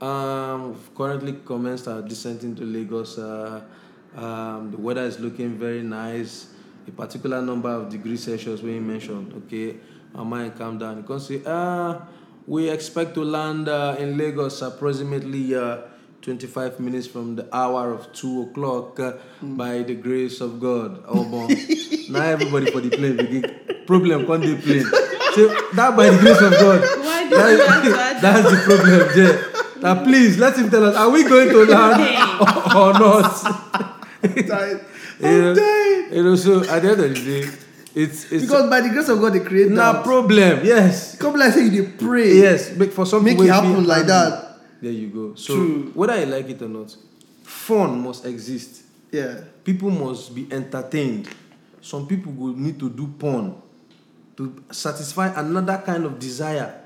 um, 0.00 0.76
currently 0.96 1.38
commenced 1.44 1.86
our 1.86 2.02
descent 2.02 2.42
into 2.42 2.64
Lagos. 2.64 3.16
Uh, 3.18 3.62
um, 4.16 4.70
the 4.72 4.76
weather 4.76 5.02
is 5.04 5.20
looking 5.20 5.56
very 5.56 5.82
nice. 5.82 6.48
A 6.88 6.90
particular 6.90 7.40
number 7.42 7.68
of 7.70 7.90
degrees 7.90 8.24
Celsius 8.24 8.60
when 8.62 8.74
you 8.74 8.80
mentioned, 8.80 9.32
okay, 9.46 9.76
my 10.12 10.24
mind 10.24 10.56
calm 10.56 10.78
down. 10.78 10.98
You 10.98 11.02
can 11.02 11.20
say, 11.20 11.42
ah, 11.46 12.06
we 12.46 12.68
expect 12.68 13.14
to 13.14 13.24
land 13.24 13.68
uh, 13.68 13.96
in 13.98 14.16
Lagos 14.16 14.62
approximately 14.62 15.54
uh, 15.54 15.82
25 16.22 16.80
minutes 16.80 17.06
from 17.06 17.36
the 17.36 17.46
hour 17.54 17.92
of 17.92 18.12
2 18.12 18.42
o'clock 18.42 18.98
uh, 18.98 19.12
by 19.42 19.82
the 19.82 19.94
grace 19.94 20.40
of 20.40 20.60
God. 20.60 21.04
Oh, 21.06 21.24
bon. 21.24 21.48
now 22.10 22.22
everybody 22.22 22.70
for 22.70 22.80
the 22.80 22.90
plane 22.90 23.16
begin 23.16 23.44
problem 23.86 24.28
on 24.30 24.40
the 24.40 24.56
plane. 24.56 24.84
So 25.34 25.48
that 25.74 25.96
by 25.96 26.10
the 26.10 26.18
grace 26.18 26.40
of 26.40 26.52
God. 26.52 26.80
Why 26.80 27.22
you 27.22 27.66
have 27.66 27.84
That, 27.84 28.18
that's 28.22 28.50
the 28.50 28.58
problem 28.66 29.08
there. 29.14 29.82
Now 29.82 30.02
please 30.02 30.38
let 30.38 30.56
him 30.56 30.70
tell 30.70 30.84
us, 30.84 30.96
are 30.96 31.10
we 31.10 31.22
going 31.22 31.48
to 31.50 31.64
land 31.64 32.00
or, 32.40 32.76
or 32.76 32.92
not? 32.94 34.02
I'm 34.22 35.40
know, 35.40 35.54
dying. 35.54 36.12
you 36.12 36.22
know, 36.24 36.36
so 36.36 36.60
at 36.64 36.82
the 36.82 36.90
end 36.90 37.00
of 37.00 37.14
the 37.14 37.20
day, 37.24 37.50
it's 37.96 38.30
it's 38.30 38.44
Because 38.44 38.68
by 38.68 38.82
the 38.82 38.90
grace 38.90 39.08
of 39.08 39.18
God, 39.20 39.32
they 39.32 39.40
create 39.40 39.70
no 39.72 40.02
problem. 40.04 40.60
Yes. 40.64 41.16
Come 41.16 41.36
like 41.36 41.54
say 41.54 41.64
you 41.64 41.82
dey 41.82 41.90
pray. 41.96 42.36
Yes, 42.36 42.68
but 42.76 42.92
for 42.92 43.06
some 43.06 43.24
Make 43.24 43.38
it 43.40 43.48
happen 43.48 43.84
like 43.86 44.04
handle, 44.06 44.30
that. 44.30 44.58
There 44.82 44.92
you 44.92 45.08
go. 45.08 45.34
So 45.34 45.54
True. 45.56 45.90
whether 45.94 46.20
you 46.20 46.26
like 46.26 46.46
it 46.50 46.60
or 46.60 46.68
not, 46.68 46.94
fun 47.42 48.02
must 48.02 48.26
exist. 48.26 48.82
Yeah. 49.10 49.40
People 49.64 49.90
must 49.90 50.34
be 50.34 50.46
entertained. 50.52 51.28
Some 51.80 52.06
people 52.06 52.32
will 52.32 52.52
need 52.54 52.78
to 52.80 52.90
do 52.90 53.06
porn 53.18 53.54
to 54.36 54.62
satisfy 54.70 55.28
another 55.40 55.82
kind 55.84 56.04
of 56.04 56.18
desire. 56.18 56.82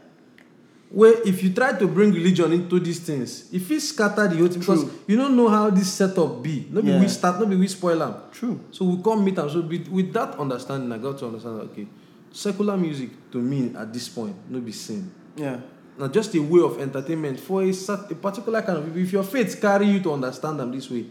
Where 0.92 1.22
if 1.26 1.40
you 1.42 1.52
try 1.52 1.78
to 1.78 1.86
bring 1.86 2.12
religion 2.12 2.52
into 2.52 2.80
these 2.80 2.98
things, 2.98 3.48
if 3.52 3.70
it 3.70 3.80
scatter 3.80 4.26
the 4.26 4.36
whole 4.36 4.48
thing, 4.48 4.58
because 4.58 4.82
True. 4.82 4.92
you 5.06 5.16
don't 5.16 5.36
know 5.36 5.48
how 5.48 5.70
this 5.70 5.92
setup 5.92 6.42
be. 6.42 6.66
Not 6.68 6.84
be 6.84 6.90
Yeah. 6.90 7.00
we 7.00 7.06
start, 7.06 7.38
not 7.38 7.48
be 7.48 7.54
we 7.54 7.68
spoil 7.68 7.98
them. 8.00 8.14
True. 8.32 8.58
So 8.72 8.84
we 8.84 9.00
come 9.00 9.24
meet 9.24 9.36
them. 9.36 9.48
So 9.48 9.60
with, 9.60 9.86
with 9.88 10.12
that 10.14 10.36
understanding, 10.36 10.90
I 10.90 10.98
got 10.98 11.16
to 11.18 11.26
understand. 11.26 11.60
Okay, 11.70 11.86
secular 12.32 12.76
music 12.76 13.10
to 13.30 13.38
me 13.38 13.72
at 13.76 13.92
this 13.92 14.08
point, 14.08 14.34
no 14.48 14.58
be 14.60 14.72
sin. 14.72 15.08
Yeah. 15.36 15.58
Now, 15.96 16.08
just 16.08 16.34
a 16.34 16.40
way 16.40 16.60
of 16.60 16.80
entertainment 16.80 17.38
for 17.38 17.62
a, 17.62 17.68
a 17.70 18.14
particular 18.16 18.62
kind 18.62 18.78
of 18.78 18.84
people. 18.86 19.00
If 19.00 19.12
your 19.12 19.22
faith 19.22 19.60
carry 19.60 19.86
you 19.86 20.00
to 20.00 20.12
understand 20.14 20.58
them 20.58 20.72
this 20.72 20.90
way, 20.90 21.04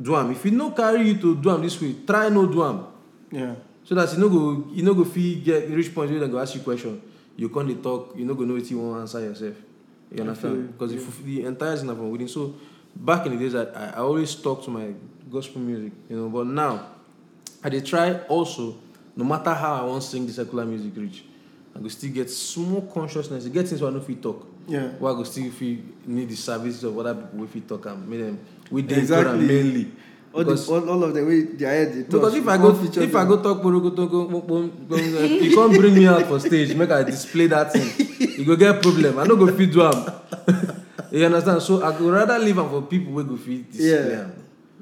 do 0.00 0.14
am. 0.16 0.32
If 0.32 0.44
it 0.44 0.52
no 0.52 0.72
carry 0.72 1.08
you 1.08 1.18
to 1.18 1.34
do 1.34 1.50
am 1.50 1.62
this 1.62 1.80
way, 1.80 1.94
try 2.06 2.28
no 2.28 2.44
do 2.46 2.62
am. 2.62 2.84
Yeah. 3.30 3.54
So 3.84 3.94
that 3.94 4.12
you 4.12 4.18
no 4.18 4.28
go 4.28 4.64
you 4.70 4.82
no 4.82 4.92
go 4.92 5.04
fit 5.04 5.42
get 5.44 5.70
reach 5.70 5.94
point 5.94 6.10
where 6.10 6.20
they 6.20 6.28
go 6.28 6.38
ask 6.38 6.54
you 6.54 6.60
question. 6.60 7.00
You 7.36 7.48
dey 7.48 7.74
talk, 7.74 8.14
you 8.16 8.24
no 8.24 8.34
go 8.34 8.44
know 8.44 8.54
what 8.54 8.70
you 8.70 8.78
want 8.78 9.00
answer 9.02 9.20
yourself. 9.20 9.54
You 10.10 10.22
understand? 10.22 10.72
Because 10.72 10.92
if 10.92 11.22
the 11.24 11.44
entire 11.44 11.76
thing 11.76 11.86
na 11.86 11.94
from 11.94 12.10
within. 12.10 12.28
So 12.28 12.54
back 12.94 13.26
in 13.26 13.32
the 13.36 13.38
days, 13.38 13.54
I, 13.54 13.64
I 13.64 13.86
I 13.90 13.98
always 13.98 14.34
talk 14.36 14.64
to 14.64 14.70
my 14.70 14.92
gospel 15.30 15.60
music, 15.60 15.92
you 16.08 16.16
know. 16.16 16.28
But 16.28 16.46
now, 16.46 16.86
I 17.62 17.68
dey 17.68 17.80
try 17.80 18.12
also, 18.28 18.76
no 19.14 19.24
matter 19.24 19.52
how 19.52 19.74
I 19.74 19.84
want 19.84 20.02
sing 20.02 20.26
the 20.26 20.32
secular 20.32 20.64
music 20.64 20.92
reach, 20.96 21.24
I 21.74 21.80
go 21.80 21.88
still 21.88 22.12
get 22.12 22.30
small 22.30 22.82
consciousness. 22.82 23.44
You 23.44 23.50
get 23.50 23.68
things 23.68 23.82
where 23.82 23.90
I 23.90 23.94
no 23.94 24.00
fit 24.00 24.22
talk. 24.22 24.46
Yeah. 24.66 24.88
Where 24.98 25.12
I 25.12 25.16
go 25.16 25.24
still 25.24 25.50
fit 25.50 26.06
need 26.08 26.28
the 26.28 26.36
services 26.36 26.84
of 26.84 26.96
other 26.98 27.14
people 27.14 27.40
wey 27.40 27.46
fit 27.46 27.68
talk 27.68 27.86
and 27.86 28.08
make 28.08 28.20
them 28.20 28.38
we 28.70 28.82
dey 28.82 28.98
exactly. 28.98 29.46
mainly. 29.46 29.92
All, 30.32 30.40
the, 30.44 30.50
Because- 30.50 30.68
all, 30.68 30.90
all 30.90 31.04
of 31.04 31.14
the 31.14 31.24
way 31.24 31.40
their 31.42 31.70
head 31.70 31.94
they 31.94 32.02
touch. 32.02 32.10
because 32.10 32.34
if 32.34 32.46
I 32.48 32.56
go 32.58 32.72
can't 32.72 32.86
feature 32.86 33.02
if 33.02 33.14
I 33.16 33.24
go 33.24 33.42
talk 33.42 33.62
porokoto 33.62 35.42
you 35.42 35.54
can't 35.54 35.72
bring 35.72 35.94
me 35.94 36.06
out 36.06 36.22
for 36.26 36.38
stage 36.40 36.74
make 36.74 36.90
I 36.90 37.02
display 37.04 37.46
that 37.46 37.72
thing 37.72 37.88
you 38.38 38.44
go 38.44 38.56
get 38.56 38.76
a 38.76 38.80
problem 38.80 39.18
I 39.18 39.24
no 39.24 39.36
go 39.36 39.46
fit 39.54 39.72
do 39.72 39.82
am 39.82 40.04
you 41.10 41.24
understand 41.24 41.62
so 41.62 41.82
I 41.82 41.96
go 41.98 42.10
rather 42.10 42.38
leave 42.38 42.58
am 42.58 42.68
for 42.68 42.82
people 42.82 43.12
wey 43.14 43.24
go 43.24 43.36
fit 43.36 43.70
display 43.70 43.88
Yeah. 44.10 44.20
am 44.24 44.32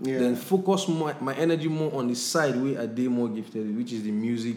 Yeah. 0.02 0.18
then 0.18 0.34
focus 0.36 0.88
more 0.88 1.14
my 1.20 1.34
energy 1.36 1.68
more 1.68 1.94
on 1.94 2.08
the 2.08 2.14
side 2.16 2.56
wey 2.60 2.76
I 2.76 2.86
dey 2.86 3.06
more 3.08 3.28
gifted 3.28 3.76
which 3.76 3.92
is 3.92 4.02
the 4.02 4.10
music 4.10 4.56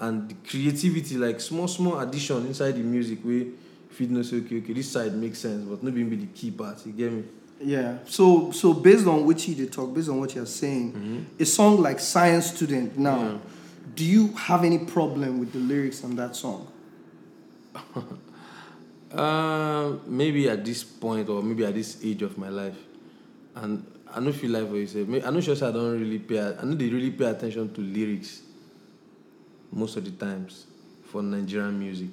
and 0.00 0.28
the 0.28 0.34
creativity 0.48 1.16
like 1.16 1.40
small 1.40 1.68
small 1.68 2.00
addition 2.00 2.44
inside 2.46 2.72
the 2.72 2.82
music 2.82 3.20
wey 3.24 3.46
fit 3.90 4.10
know 4.10 4.22
say 4.22 4.38
okay 4.38 4.58
okay 4.58 4.72
this 4.72 4.90
side 4.90 5.14
make 5.14 5.36
sense 5.36 5.64
but 5.64 5.80
no 5.82 5.92
be 5.92 6.02
be 6.02 6.16
the 6.16 6.26
key 6.26 6.50
part 6.50 6.84
you 6.84 6.92
get 6.92 7.12
me. 7.12 7.22
Yeah. 7.60 7.98
So 8.06 8.50
so 8.52 8.74
based 8.74 9.06
on 9.06 9.24
which 9.24 9.48
you 9.48 9.54
they 9.54 9.66
talk, 9.66 9.94
based 9.94 10.08
on 10.08 10.20
what 10.20 10.34
you're 10.34 10.46
saying, 10.46 11.26
a 11.38 11.44
song 11.44 11.80
like 11.80 12.00
Science 12.00 12.50
Student 12.52 12.98
now, 12.98 13.18
Yeah. 13.22 13.38
do 13.94 14.04
you 14.04 14.28
have 14.34 14.64
any 14.64 14.78
problem 14.78 15.38
with 15.40 15.52
the 15.52 15.58
lyrics 15.60 16.04
on 16.04 16.16
that 16.16 16.36
song? 16.36 16.66
Um, 19.12 20.00
maybe 20.06 20.48
at 20.48 20.64
this 20.64 20.82
point 20.84 21.28
or 21.28 21.42
maybe 21.42 21.64
at 21.64 21.74
this 21.74 21.98
age 22.04 22.22
of 22.22 22.36
my 22.38 22.48
life, 22.48 22.76
and 23.54 23.84
I 24.12 24.20
don't 24.20 24.32
feel 24.32 24.50
like 24.50 24.64
what 24.68 24.76
you 24.76 24.86
say. 24.86 25.02
I 25.24 25.30
know 25.30 25.40
sure 25.40 25.54
I 25.56 25.70
don't 25.72 25.98
really 25.98 26.18
pay. 26.18 26.40
I 26.40 26.64
know 26.64 26.74
they 26.74 26.88
really 26.88 27.10
pay 27.10 27.26
attention 27.26 27.72
to 27.74 27.80
lyrics 27.80 28.42
most 29.72 29.96
of 29.96 30.04
the 30.04 30.10
times 30.12 30.66
for 31.06 31.22
Nigerian 31.22 31.78
music 31.78 32.08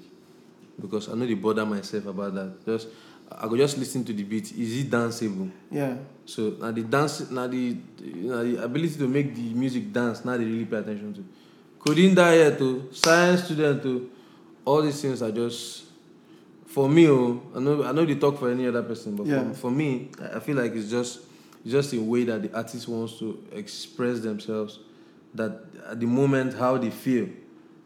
because 0.82 1.10
I 1.10 1.14
know 1.16 1.26
they 1.26 1.34
bother 1.36 1.66
myself 1.66 2.06
about 2.08 2.34
that. 2.36 2.66
Just 2.66 2.88
I 3.40 3.48
go 3.48 3.56
just 3.58 3.78
listen 3.78 4.04
to 4.06 4.14
the 4.14 4.24
beat. 4.24 4.52
Is 4.58 4.78
it 4.82 4.90
danceable? 4.90 5.50
Yeah. 5.72 5.96
So 6.26 6.56
now 6.60 6.72
the 6.72 6.84
dance, 6.84 7.30
now 7.32 7.48
the 7.48 7.58
you 8.04 8.30
know, 8.30 8.44
the 8.44 8.64
ability 8.64 8.96
to 8.96 9.08
make 9.08 9.34
the 9.36 9.54
music 9.54 9.92
dance, 9.92 10.24
now 10.26 10.38
they 10.38 10.44
really 10.46 10.66
pay 10.66 10.78
attention 10.78 11.14
to. 11.14 11.26
Codeine 11.80 12.14
diet 12.14 12.58
to 12.60 12.90
science 12.92 13.44
student 13.46 13.82
to 13.84 14.10
all 14.66 14.82
these 14.82 15.02
things 15.02 15.22
are 15.22 15.32
just 15.32 15.86
for 16.68 16.88
me. 16.88 17.08
Oh, 17.10 17.42
I 17.56 17.60
know 17.60 17.84
I 17.84 17.92
know 17.92 18.06
they 18.06 18.16
talk 18.16 18.38
for 18.40 18.52
any 18.52 18.68
other 18.68 18.84
person, 18.84 19.16
but 19.16 19.26
Yeah. 19.26 19.50
for, 19.50 19.54
for 19.56 19.72
me, 19.72 20.10
I 20.22 20.38
I 20.38 20.40
feel 20.40 20.56
like 20.58 20.74
it's 20.76 20.90
just 20.92 21.22
it's 21.64 21.72
just 21.72 21.94
a 21.94 22.00
way 22.02 22.24
that 22.26 22.42
the 22.44 22.56
artist 22.56 22.88
wants 22.88 23.18
to 23.20 23.44
express 23.52 24.20
themselves. 24.20 24.80
That 25.34 25.64
at 25.90 26.00
the 26.00 26.06
moment 26.06 26.54
how 26.54 26.78
they 26.78 26.90
feel, 26.92 27.30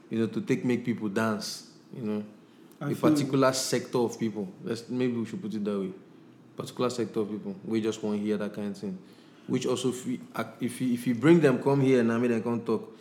you 0.09 0.19
know, 0.19 0.27
to 0.27 0.41
take 0.41 0.65
make 0.65 0.83
people 0.83 1.07
dance. 1.09 1.69
You 1.95 2.01
know, 2.01 2.23
I 2.81 2.85
a 2.87 2.89
you. 2.89 2.95
particular 2.95 3.53
sector 3.53 3.99
of 3.99 4.19
people. 4.19 4.47
Let's 4.63 4.89
maybe 4.89 5.13
we 5.13 5.25
should 5.25 5.41
put 5.41 5.53
it 5.53 5.63
that 5.63 5.79
way. 5.79 5.91
Particular 6.57 6.89
sector 6.89 7.21
of 7.21 7.29
people. 7.29 7.55
We 7.65 7.81
just 7.81 8.01
want 8.03 8.19
to 8.19 8.25
hear 8.25 8.37
that 8.37 8.53
kind 8.53 8.71
of 8.71 8.77
thing. 8.77 8.97
Which 9.47 9.65
also, 9.65 9.89
if 9.89 10.05
we, 10.07 10.19
if 10.59 10.81
you, 10.81 10.93
if 10.93 11.05
you 11.07 11.13
bring 11.15 11.39
them 11.39 11.61
come 11.61 11.81
here 11.81 11.99
and 11.99 12.11
I 12.11 12.17
make 12.17 12.31
them 12.31 12.41
come 12.41 12.61
talk, 12.61 12.97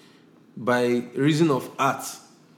by 0.57 1.03
reason 1.15 1.51
of 1.51 1.71
art 1.79 2.05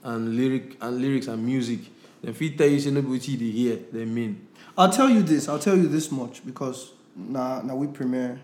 and 0.03 0.35
lyric 0.35 0.77
and 0.81 1.01
lyrics 1.01 1.27
and 1.27 1.43
music, 1.45 1.79
then 2.21 2.31
if 2.31 2.41
you 2.41 2.49
tell 2.51 2.67
you 2.67 2.79
say 2.79 2.91
nobody 2.91 3.35
they 3.35 3.45
hear, 3.45 3.79
they 3.91 4.05
mean. 4.05 4.47
I'll 4.77 4.91
tell 4.91 5.09
you 5.09 5.23
this. 5.23 5.47
I'll 5.47 5.57
tell 5.59 5.77
you 5.77 5.87
this 5.87 6.11
much 6.11 6.45
because 6.45 6.91
now 7.15 7.61
now 7.61 7.75
we 7.75 7.87
premiere, 7.87 8.39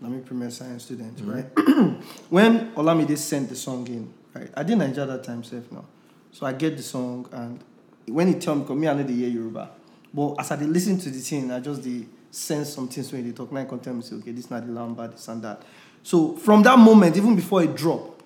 now 0.00 0.08
we 0.08 0.18
premiere 0.18 0.50
science 0.50 0.84
students, 0.84 1.20
Mm-hmm. 1.20 1.30
right? 1.30 2.02
when 2.30 2.72
Olamide 2.74 3.16
sent 3.18 3.48
the 3.50 3.56
song 3.56 3.86
in, 3.88 4.12
right? 4.34 4.50
I 4.56 4.62
did 4.62 4.78
Nigeria 4.78 5.06
that 5.06 5.24
time 5.24 5.44
safe 5.44 5.70
now, 5.70 5.84
so 6.32 6.46
I 6.46 6.52
get 6.54 6.76
the 6.76 6.82
song 6.82 7.28
and 7.32 7.60
when 8.06 8.28
he 8.28 8.34
tell 8.34 8.54
me, 8.54 8.64
cause 8.64 8.76
me 8.76 8.88
I 8.88 8.94
know 8.94 9.02
the 9.02 9.12
hear 9.12 9.28
Yoruba, 9.28 9.70
but 10.12 10.34
as 10.38 10.50
I 10.50 10.56
listen 10.56 10.98
to 10.98 11.10
the 11.10 11.18
thing, 11.18 11.50
I 11.50 11.60
just 11.60 11.82
the 11.82 12.04
sense 12.30 12.74
some 12.74 12.88
things 12.88 13.12
when 13.12 13.24
they 13.24 13.32
talk. 13.32 13.50
Now 13.52 13.60
I 13.60 13.64
can 13.64 13.78
tell 13.80 13.94
me 13.94 14.02
say, 14.02 14.16
okay, 14.16 14.32
this 14.32 14.44
is 14.46 14.50
not 14.50 14.66
the 14.66 14.72
lamba, 14.72 15.10
this 15.10 15.26
and 15.28 15.42
that. 15.42 15.62
So 16.02 16.36
from 16.36 16.62
that 16.62 16.78
moment, 16.78 17.16
even 17.16 17.34
before 17.34 17.62
it 17.62 17.74
dropped, 17.74 18.22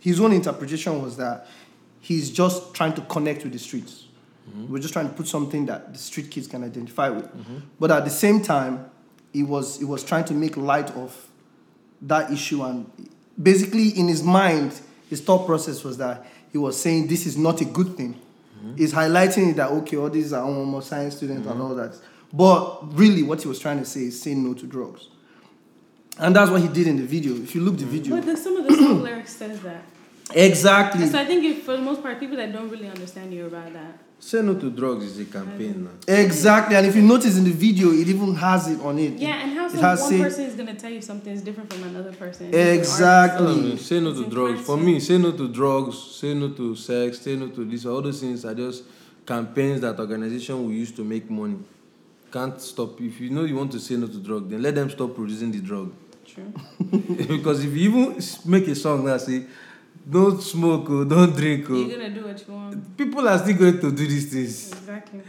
his 0.00 0.20
own 0.20 0.32
interpretation 0.32 1.00
was 1.02 1.16
that 1.16 1.46
he's 2.00 2.30
just 2.30 2.74
trying 2.74 2.92
to 2.94 3.00
connect 3.02 3.44
with 3.44 3.52
the 3.52 3.58
streets. 3.58 4.04
Mm-hmm. 4.50 4.72
We're 4.72 4.80
just 4.80 4.92
trying 4.92 5.08
to 5.08 5.14
put 5.14 5.26
something 5.26 5.64
that 5.66 5.92
the 5.92 5.98
street 5.98 6.30
kids 6.30 6.46
can 6.46 6.62
identify 6.62 7.08
with. 7.08 7.24
Mm-hmm. 7.24 7.58
But 7.80 7.90
at 7.90 8.04
the 8.04 8.10
same 8.10 8.42
time, 8.42 8.90
he 9.32 9.42
was 9.42 9.78
he 9.78 9.84
was 9.84 10.04
trying 10.04 10.26
to 10.26 10.34
make 10.34 10.56
light 10.56 10.90
of 10.92 11.28
that 12.02 12.30
issue 12.30 12.62
and 12.62 12.90
basically 13.40 13.88
in 13.88 14.08
his 14.08 14.22
mind, 14.22 14.80
his 15.08 15.20
thought 15.20 15.46
process 15.46 15.82
was 15.82 15.96
that 15.98 16.26
he 16.52 16.58
was 16.58 16.80
saying 16.80 17.08
this 17.08 17.26
is 17.26 17.36
not 17.36 17.60
a 17.60 17.64
good 17.64 17.96
thing. 17.96 18.20
Mm-hmm. 18.64 18.76
He's 18.76 18.92
highlighting 18.92 19.56
that 19.56 19.70
okay, 19.70 19.96
all 19.96 20.10
these 20.10 20.32
are 20.32 20.44
almost 20.44 20.88
science 20.88 21.16
students 21.16 21.46
and 21.46 21.56
mm-hmm. 21.56 21.62
all 21.62 21.74
that. 21.74 21.94
But 22.32 22.94
really 22.96 23.22
what 23.22 23.42
he 23.42 23.48
was 23.48 23.58
trying 23.58 23.78
to 23.78 23.84
say 23.84 24.04
is 24.04 24.20
say 24.20 24.34
no 24.34 24.54
to 24.54 24.66
drugs. 24.66 25.08
And 26.18 26.34
that's 26.34 26.50
what 26.50 26.60
he 26.60 26.68
did 26.68 26.86
in 26.86 26.96
the 26.96 27.04
video. 27.04 27.34
If 27.34 27.54
you 27.54 27.60
look 27.60 27.76
the 27.76 27.82
mm-hmm. 27.82 27.90
video. 27.90 28.16
But 28.16 28.26
the, 28.26 28.36
some 28.36 28.56
of 28.56 28.66
the 28.66 28.74
song 28.74 29.02
lyrics 29.04 29.36
says 29.36 29.60
that. 29.60 29.82
Exactly. 30.32 31.02
And 31.02 31.12
so 31.12 31.18
I 31.18 31.24
think 31.24 31.44
if, 31.44 31.64
for 31.64 31.72
the 31.72 31.82
most 31.82 32.02
part, 32.02 32.18
people 32.18 32.36
that 32.36 32.52
don't 32.52 32.70
really 32.70 32.88
understand 32.88 33.32
you 33.32 33.46
about 33.46 33.72
that. 33.72 33.98
Say 34.24 34.40
no 34.40 34.54
to 34.54 34.70
drugs 34.70 35.04
is 35.04 35.20
a 35.20 35.26
campaign 35.26 35.84
now. 35.84 36.14
Exactly, 36.14 36.74
and 36.76 36.86
if 36.86 36.96
you 36.96 37.02
notice 37.02 37.36
in 37.36 37.44
the 37.44 37.50
video, 37.50 37.90
it 37.90 38.08
even 38.08 38.34
has 38.36 38.68
it 38.68 38.80
on 38.80 38.98
it. 38.98 39.18
Yeah, 39.18 39.42
and 39.42 39.52
how 39.52 39.66
it 39.66 39.72
some 39.72 39.80
has 39.80 40.00
one 40.00 40.10
say- 40.10 40.18
person 40.22 40.44
is 40.46 40.54
gonna 40.54 40.74
tell 40.74 40.90
you 40.90 41.02
something 41.02 41.30
is 41.30 41.42
different 41.42 41.70
from 41.70 41.82
another 41.82 42.10
person. 42.10 42.54
Exactly. 42.54 43.46
I 43.46 43.68
don't 43.68 43.78
say 43.78 44.00
no 44.00 44.12
It's 44.12 44.20
to 44.20 44.30
drugs. 44.30 44.62
For 44.62 44.78
me, 44.78 44.98
say 44.98 45.18
no 45.18 45.30
to 45.32 45.46
drugs, 45.46 45.98
say 45.98 46.32
no 46.32 46.48
to 46.48 46.74
sex, 46.74 47.20
say 47.20 47.36
no 47.36 47.48
to 47.48 47.66
this. 47.66 47.84
All 47.84 48.00
those 48.00 48.22
things 48.22 48.46
are 48.46 48.54
just 48.54 48.84
campaigns 49.26 49.82
that 49.82 50.00
organization 50.00 50.54
will 50.64 50.72
use 50.72 50.90
to 50.92 51.04
make 51.04 51.28
money. 51.28 51.58
Can't 52.32 52.58
stop. 52.62 52.98
If 53.02 53.20
you 53.20 53.28
know 53.28 53.44
you 53.44 53.56
want 53.56 53.72
to 53.72 53.78
say 53.78 53.96
no 53.96 54.06
to 54.06 54.20
drug, 54.20 54.48
then 54.48 54.62
let 54.62 54.74
them 54.74 54.88
stop 54.88 55.14
producing 55.14 55.52
the 55.52 55.60
drug. 55.60 55.92
True. 56.24 56.50
because 57.28 57.62
if 57.62 57.76
you 57.76 57.90
even 57.90 58.22
make 58.46 58.66
a 58.68 58.74
song 58.74 59.04
that 59.04 59.20
say, 59.20 59.44
don't 60.08 60.40
smoke, 60.42 60.86
oh, 60.90 61.04
don't 61.04 61.34
drink, 61.34 61.66
oh, 61.70 61.74
You're 61.74 61.96
gonna 61.98 62.10
do 62.10 62.24
what 62.26 62.46
you 62.46 62.54
want. 62.54 62.96
people 62.96 63.26
are 63.28 63.38
still 63.38 63.56
going 63.56 63.80
to 63.80 63.90
do 63.90 64.06
these 64.06 64.32
things. 64.32 64.72
Exactly. 64.72 65.20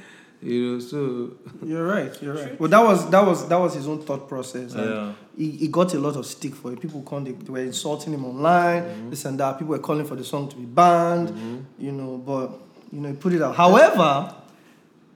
You 0.42 0.74
know, 0.74 0.80
so 0.80 1.32
You're 1.64 1.88
right. 1.88 2.22
You're 2.22 2.36
right. 2.36 2.60
Well, 2.60 2.70
that 2.70 2.84
was 2.84 3.10
that 3.10 3.26
was 3.26 3.48
that 3.48 3.58
was 3.58 3.74
his 3.74 3.88
own 3.88 4.02
thought 4.02 4.28
process. 4.28 4.74
And 4.76 4.90
Yeah. 4.90 5.14
he, 5.36 5.52
he 5.52 5.68
got 5.70 5.94
a 5.94 6.00
lot 6.00 6.16
of 6.18 6.26
stick 6.26 6.54
for 6.54 6.72
it. 6.74 6.80
People 6.82 7.02
come, 7.02 7.24
they, 7.24 7.32
they 7.32 7.50
were 7.52 7.60
insulting 7.60 8.14
him 8.14 8.26
online, 8.26 8.84
Mm-hmm. 8.84 9.10
this 9.10 9.26
and 9.26 9.40
that. 9.40 9.58
People 9.58 9.72
were 9.72 9.80
calling 9.80 10.06
for 10.06 10.16
the 10.16 10.24
song 10.24 10.50
to 10.50 10.56
be 10.56 10.66
banned. 10.66 11.66
You 11.80 11.94
know, 11.94 12.18
but 12.18 12.52
you 12.92 13.00
know, 13.02 13.10
he 13.10 13.16
put 13.16 13.34
it 13.34 13.42
out. 13.42 13.56
However, 13.56 14.36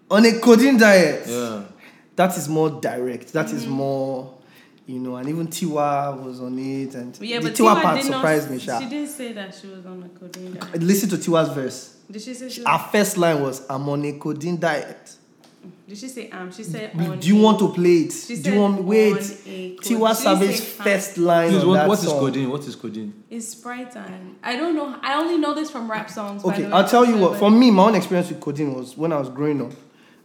on 0.10 0.26
a 0.26 0.40
codeine 0.40 0.78
diet, 0.80 1.28
yeah. 1.28 1.64
that 2.16 2.36
is 2.38 2.48
more 2.50 2.70
direct. 2.82 3.34
That 3.34 3.48
Mm-hmm. 3.48 3.58
is 3.58 3.68
more. 3.68 4.34
You 4.90 4.98
know, 4.98 5.18
and 5.18 5.30
even 5.30 5.48
Tiwa 5.48 6.20
was 6.24 6.42
on 6.42 6.58
it, 6.58 6.96
and 6.96 7.16
yeah, 7.22 7.38
the 7.40 7.50
but 7.50 7.54
Tiwa, 7.56 7.76
Tiwa 7.76 7.82
part 7.84 8.02
did 8.02 8.10
not. 8.10 8.18
surprised 8.18 8.50
me. 8.50 8.58
She 8.58 8.66
didn't 8.90 9.08
say 9.10 9.34
that 9.34 9.54
she 9.54 9.68
was 9.68 9.86
on 9.86 10.02
a 10.02 10.10
codeine 10.20 10.54
diet. 10.56 10.82
Listen 10.82 11.08
to 11.10 11.16
Tiwa's 11.18 11.50
verse. 11.54 11.96
Did 12.10 12.20
she 12.24 12.34
say 12.34 12.50
she 12.50 12.64
Our 12.64 12.80
was, 12.80 12.92
first 12.92 13.16
line 13.20 13.40
was, 13.40 13.62
"I'm 13.70 13.88
on 13.88 14.04
a 14.04 14.14
codeine 14.14 14.58
diet." 14.60 15.16
Did 15.88 15.96
she 15.96 16.08
say 16.08 16.32
um? 16.32 16.52
She 16.52 16.64
said 16.64 16.98
Do 16.98 17.28
you 17.28 17.38
a- 17.38 17.42
want 17.44 17.60
to 17.60 17.70
play 17.72 17.98
it? 17.98 18.14
She 18.14 18.38
Do 18.42 18.52
you 18.52 18.60
want 18.62 18.84
wait? 18.84 19.12
on 19.14 19.20
a 19.20 19.22
codeine. 19.76 19.78
Tiwa 19.78 20.16
Savage's 20.16 20.64
first 20.74 21.20
line 21.20 21.50
Please, 21.52 21.62
on 21.62 21.68
what, 21.70 21.74
that 21.76 21.88
what 21.88 22.00
is 22.00 22.06
song. 22.06 22.20
codeine? 22.20 22.50
What 22.50 22.68
is 22.68 22.76
codeine? 22.76 23.14
It's 23.30 23.48
Sprite 23.50 23.92
time. 23.92 24.38
I 24.42 24.56
don't 24.56 24.76
know. 24.76 24.96
I 25.04 25.22
only 25.22 25.38
know 25.38 25.54
this 25.54 25.70
from 25.70 25.90
rap 25.92 26.10
songs. 26.10 26.42
by 26.42 26.50
Okay, 26.52 26.62
the 26.64 26.68
way. 26.70 26.74
I'll 26.74 26.88
tell 26.88 27.06
you 27.06 27.18
what. 27.20 27.38
For 27.38 27.52
me, 27.52 27.70
my 27.70 27.84
own 27.84 27.94
experience 27.94 28.30
with 28.30 28.40
codeine 28.42 28.74
was 28.74 28.98
when 28.98 29.14
I 29.14 29.20
was 29.20 29.30
growing 29.30 29.62
up. 29.62 29.72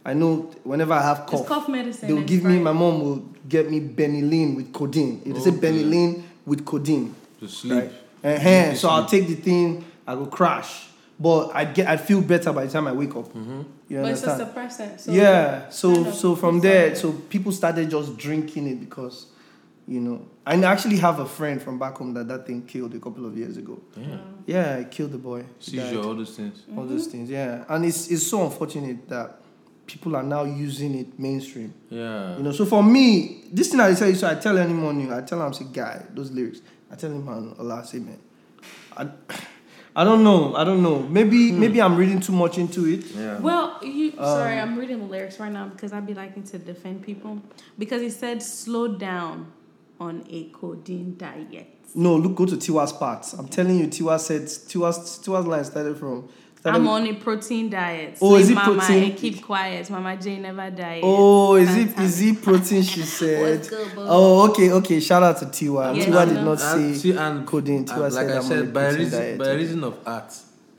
I 0.05 0.13
know 0.13 0.51
whenever 0.63 0.93
I 0.93 1.01
have 1.01 1.21
it's 1.21 1.31
cough, 1.31 1.47
cough 1.47 1.67
medicine. 1.67 2.07
they'll 2.07 2.19
and 2.19 2.27
give 2.27 2.43
me. 2.43 2.59
My 2.59 2.71
mom 2.73 3.01
will 3.01 3.17
get 3.49 3.69
me 3.71 3.79
Benylin 3.81 4.55
with 4.55 4.71
codeine. 4.71 5.21
It 5.25 5.35
say 5.41 5.49
Okay. 5.49 5.59
Benylin 5.59 6.23
with 6.45 6.63
codeine. 6.63 7.15
To 7.39 7.47
sleep. 7.47 7.73
Right. 7.73 7.91
Uh-huh. 8.23 8.71
to 8.71 8.75
So 8.75 8.89
I'll 8.89 9.05
take 9.07 9.27
the 9.27 9.35
thing. 9.35 9.83
I 10.07 10.13
go 10.13 10.27
crash, 10.27 10.87
but 11.19 11.55
I 11.55 11.65
get. 11.65 11.87
I 11.87 11.97
feel 11.97 12.21
better 12.21 12.53
by 12.53 12.65
the 12.65 12.71
time 12.71 12.85
I 12.87 12.91
wake 12.91 13.15
up. 13.15 13.33
Mm-hmm. 13.33 13.61
You 13.89 14.01
But 14.01 14.11
it's 14.11 14.23
a 14.23 14.45
suppressant. 14.45 14.99
So 14.99 15.11
yeah. 15.11 15.69
So 15.69 15.93
kind 15.93 16.07
of 16.07 16.13
so 16.13 16.35
from 16.35 16.59
there, 16.59 16.95
so 16.95 17.11
people 17.11 17.51
started 17.51 17.89
just 17.89 18.15
drinking 18.17 18.67
it 18.67 18.79
because, 18.79 19.27
you 19.87 19.99
know, 19.99 20.25
I 20.45 20.55
actually 20.63 20.97
have 20.97 21.19
a 21.19 21.25
friend 21.25 21.59
from 21.59 21.79
back 21.79 21.95
home 21.95 22.13
that 22.13 22.27
that 22.27 22.45
thing 22.45 22.63
killed 22.63 22.93
a 22.93 22.99
couple 22.99 23.25
of 23.25 23.35
years 23.35 23.57
ago. 23.57 23.79
Yeah. 23.97 24.17
Yeah, 24.45 24.75
it 24.77 24.91
killed 24.91 25.11
the 25.11 25.17
boy. 25.17 25.45
He 25.59 25.71
Seizure, 25.77 26.03
all 26.03 26.13
those 26.15 26.35
things. 26.35 26.61
all 26.77 26.85
those 26.85 27.07
things. 27.07 27.29
Yeah, 27.29 27.65
and 27.67 27.85
it's 27.85 28.11
it's 28.11 28.27
so 28.27 28.43
unfortunate 28.45 29.09
that 29.09 29.39
people 29.85 30.15
are 30.15 30.23
now 30.23 30.43
using 30.43 30.95
it 30.95 31.17
mainstream. 31.19 31.73
Yeah. 31.89 32.37
You 32.37 32.43
know, 32.43 32.51
so 32.51 32.65
for 32.65 32.83
me, 32.83 33.43
this 33.51 33.69
thing 33.69 33.79
I 33.79 33.93
tell 33.93 34.09
you, 34.09 34.15
so 34.15 34.27
I 34.29 34.35
tell 34.35 34.57
anyone 34.57 34.97
new, 34.97 35.13
I 35.13 35.21
tell 35.21 35.41
him, 35.41 35.47
I 35.47 35.51
say, 35.51 35.65
guy, 35.71 36.03
those 36.13 36.31
lyrics. 36.31 36.61
I 36.91 36.95
tell 36.95 37.11
him, 37.11 37.25
man, 37.25 37.55
Allah, 37.59 37.85
say, 37.85 37.99
man. 37.99 38.19
I, 38.97 39.09
I 39.95 40.03
don't 40.03 40.23
know. 40.23 40.55
I 40.55 40.63
don't 40.63 40.83
know. 40.83 40.99
Maybe 40.99 41.51
maybe 41.53 41.81
I'm 41.81 41.95
reading 41.95 42.19
too 42.19 42.33
much 42.33 42.57
into 42.57 42.85
it. 42.85 43.05
yeah. 43.07 43.39
Well, 43.39 43.79
you 43.81 44.11
Um, 44.11 44.25
sorry, 44.25 44.59
I'm 44.59 44.77
reading 44.77 44.99
the 44.99 45.05
lyrics 45.05 45.39
right 45.39 45.51
now 45.51 45.67
because 45.69 45.93
I'd 45.93 46.05
be 46.05 46.13
liking 46.13 46.43
to 46.43 46.57
defend 46.57 47.03
people 47.03 47.41
because 47.79 48.01
he 48.01 48.09
said 48.09 48.41
slow 48.43 48.89
down 48.89 49.51
on 49.99 50.25
a 50.29 50.49
codeine 50.49 51.15
diet. 51.17 51.67
No, 51.93 52.17
look, 52.17 52.35
go 52.35 52.45
to 52.45 52.57
Tiwa's 52.57 52.91
parts. 52.91 53.31
I'm 53.33 53.47
telling 53.47 53.79
you, 53.79 53.87
Tiwa 53.87 54.19
said 54.19 54.41
Tiwa's 54.43 55.19
Tiwa's 55.25 55.45
line 55.45 55.63
started 55.63 55.97
from. 55.97 56.27
Started 56.65 56.79
I'm 56.79 56.83
with- 56.85 56.91
on 56.93 57.07
a 57.07 57.13
protein 57.13 57.69
diet. 57.69 58.17
Oh, 58.19 58.35
is 58.37 58.47
Sleep, 58.47 58.57
it 58.57 58.61
mama, 58.65 58.73
eh, 58.73 58.85
protein? 58.87 59.03
and 59.11 59.17
keep 59.19 59.45
quiet. 59.45 59.87
Mama 59.91 60.17
J 60.17 60.39
never 60.39 60.71
diet. 60.71 61.01
Oh, 61.03 61.53
is 61.55 61.75
it 61.77 61.99
is 61.99 62.21
it 62.21 62.41
protein? 62.41 62.81
She 62.81 63.01
said. 63.19 63.57
What's 63.59 63.69
good. 63.69 63.87
Oh, 63.97 64.49
okay, 64.49 64.71
okay. 64.71 64.99
Shout 64.99 65.21
out 65.21 65.37
to 65.37 65.45
Tiwa. 65.45 65.95
Yes, 65.95 66.07
Tiwa 66.07 66.17
I 66.17 66.25
did 66.25 66.33
know. 66.33 66.43
not 66.55 66.61
and, 66.63 66.95
say 66.95 66.99
see, 67.11 67.15
and, 67.17 67.45
codeine. 67.45 67.77
and 67.77 67.87
Tiwa 67.87 67.99
like 67.99 68.11
said 68.13 68.29
I 68.31 68.31
I'm 68.31 68.37
on 68.39 68.39
a 68.39 68.43
said, 68.47 68.73
by 68.73 68.81
protein 68.85 68.99
reason, 68.99 69.19
diet. 69.19 69.37
by 69.37 69.51
reason 69.53 69.83
of 69.83 69.97
art, 70.07 70.33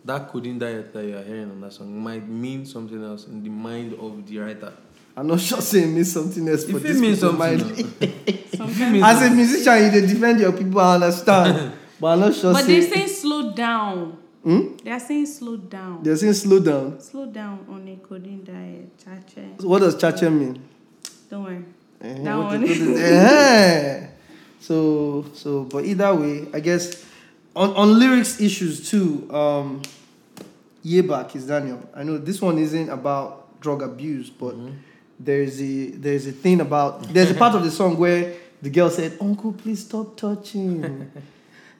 that 0.05 0.29
codeine 0.29 0.59
diet 0.59 0.93
that 0.93 1.05
you 1.05 1.17
are 1.17 1.23
hearing 1.23 1.51
on 1.53 1.61
that 1.61 1.73
song 1.73 1.97
might 2.03 2.29
mean 2.29 2.67
something 2.67 3.05
else 3.05 3.29
in 3.29 3.45
the 3.45 3.51
mind 3.51 3.95
of 3.95 4.27
the 4.27 4.39
writer. 4.39 4.73
I'm 5.17 5.29
not 5.29 5.39
sure 5.41 5.61
saying 5.61 5.95
means 5.95 6.11
something 6.13 6.49
else, 6.49 6.65
but 6.65 6.77
If 6.79 6.85
it 6.85 6.89
this 6.89 7.01
means 7.01 7.21
people 7.21 7.39
something, 7.39 7.59
mind. 7.69 7.79
no. 7.79 7.87
If 8.27 8.29
it 8.29 8.57
Sometimes- 8.57 8.93
means 8.93 9.05
As 9.05 9.23
a 9.23 9.31
musician, 9.31 9.95
you 9.95 10.01
defend 10.07 10.41
your 10.41 10.53
people. 10.53 10.81
I 10.81 10.95
understand, 10.97 11.73
but 12.01 12.07
I'm 12.09 12.21
not 12.21 12.35
sure. 12.35 12.53
But 12.53 12.65
say, 12.65 12.81
they're 12.81 12.91
saying 12.93 13.09
slow 13.09 13.53
down. 13.53 14.19
Hmm? 14.47 14.77
They're 14.85 15.01
saying 15.01 15.27
slow 15.27 15.57
down. 15.57 16.05
they're 16.05 16.17
saying 16.17 16.35
slow 16.35 16.61
down. 16.61 17.01
Slow 17.01 17.27
down 17.27 17.67
on 17.69 17.89
a 17.89 17.97
codeine 17.97 18.45
diet. 18.45 18.97
Chache. 18.97 19.45
So 19.61 19.67
what 19.67 19.81
does 19.81 19.97
chacha 19.99 20.31
mean? 20.31 20.63
Don't 21.29 21.43
worry. 21.43 21.65
Eh, 22.01 22.23
That 22.23 22.37
what 22.37 22.47
one. 22.47 22.63
is- 22.63 22.79
what 22.79 22.89
is- 22.91 23.01
eh. 23.01 24.07
So 24.61 25.25
so, 25.35 25.65
but 25.65 25.85
either 25.85 26.15
way, 26.15 26.47
I 26.55 26.61
guess 26.61 27.05
on 27.57 27.71
on 27.75 27.99
lyrics 27.99 28.41
issues 28.41 28.89
too. 28.89 29.29
Um, 29.35 29.83
Yeba 30.85 31.29
Kiss 31.29 31.43
Daniel. 31.45 31.81
I 31.93 32.05
know 32.05 32.17
this 32.17 32.41
one 32.41 32.59
isn't 32.59 32.89
about 32.89 33.61
drug 33.61 33.83
abuse, 33.83 34.31
but 34.31 34.55
there's 35.19 35.61
a 35.61 35.91
there's 35.91 36.27
a 36.29 36.33
thing 36.33 36.61
about 36.61 37.03
there's 37.13 37.33
a 37.33 37.35
part 37.35 37.57
of 37.57 37.65
the 37.65 37.71
song 37.73 37.97
where 37.99 38.35
the 38.63 38.71
girl 38.71 38.91
said, 38.91 39.19
"Uncle, 39.21 39.53
please 39.53 39.81
stop 39.85 40.17
touching." 40.17 41.11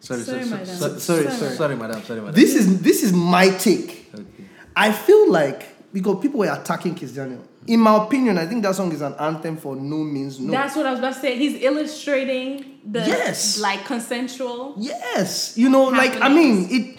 Sorry, 0.07 0.23
Sorry, 0.23 0.45
sorry, 0.45 0.51
madam. 0.61 0.67
sorry, 0.67 1.01
Sorry, 1.01 1.23
sorry, 1.25 1.37
sorry. 1.37 1.57
sorry, 1.57 1.77
madam, 1.77 2.03
sorry, 2.05 2.21
madam. 2.21 2.35
this 2.35 2.55
is 2.55 2.81
this 2.81 3.03
is 3.03 3.13
my 3.13 3.49
take. 3.51 4.09
Okay. 4.15 4.45
I 4.77 4.93
feel 4.93 5.31
like 5.33 5.93
because 5.93 6.21
people 6.23 6.41
were 6.41 6.53
attacking 6.53 6.95
Kiss 6.95 7.13
Daniel. 7.13 7.43
In 7.67 7.81
my 7.81 7.97
opinion, 8.05 8.39
I 8.39 8.47
think 8.47 8.63
that 8.63 8.77
song 8.77 8.93
is 8.93 9.01
an 9.01 9.15
anthem 9.19 9.57
for 9.57 9.75
no 9.75 9.97
means 9.97 10.39
no. 10.39 10.53
That's 10.53 10.77
what 10.77 10.87
I 10.87 10.91
was 10.91 11.01
about 11.01 11.15
to 11.15 11.21
say. 11.21 11.37
He's 11.37 11.61
illustrating 11.63 12.79
the 12.85 13.01
Yes. 13.01 13.59
like 13.59 13.85
consensual. 13.85 14.75
Yes, 14.79 15.59
you 15.59 15.69
know, 15.69 15.85
like 15.85 16.21
I 16.23 16.29
mean, 16.29 16.69
it, 16.71 16.73
it 16.77 16.96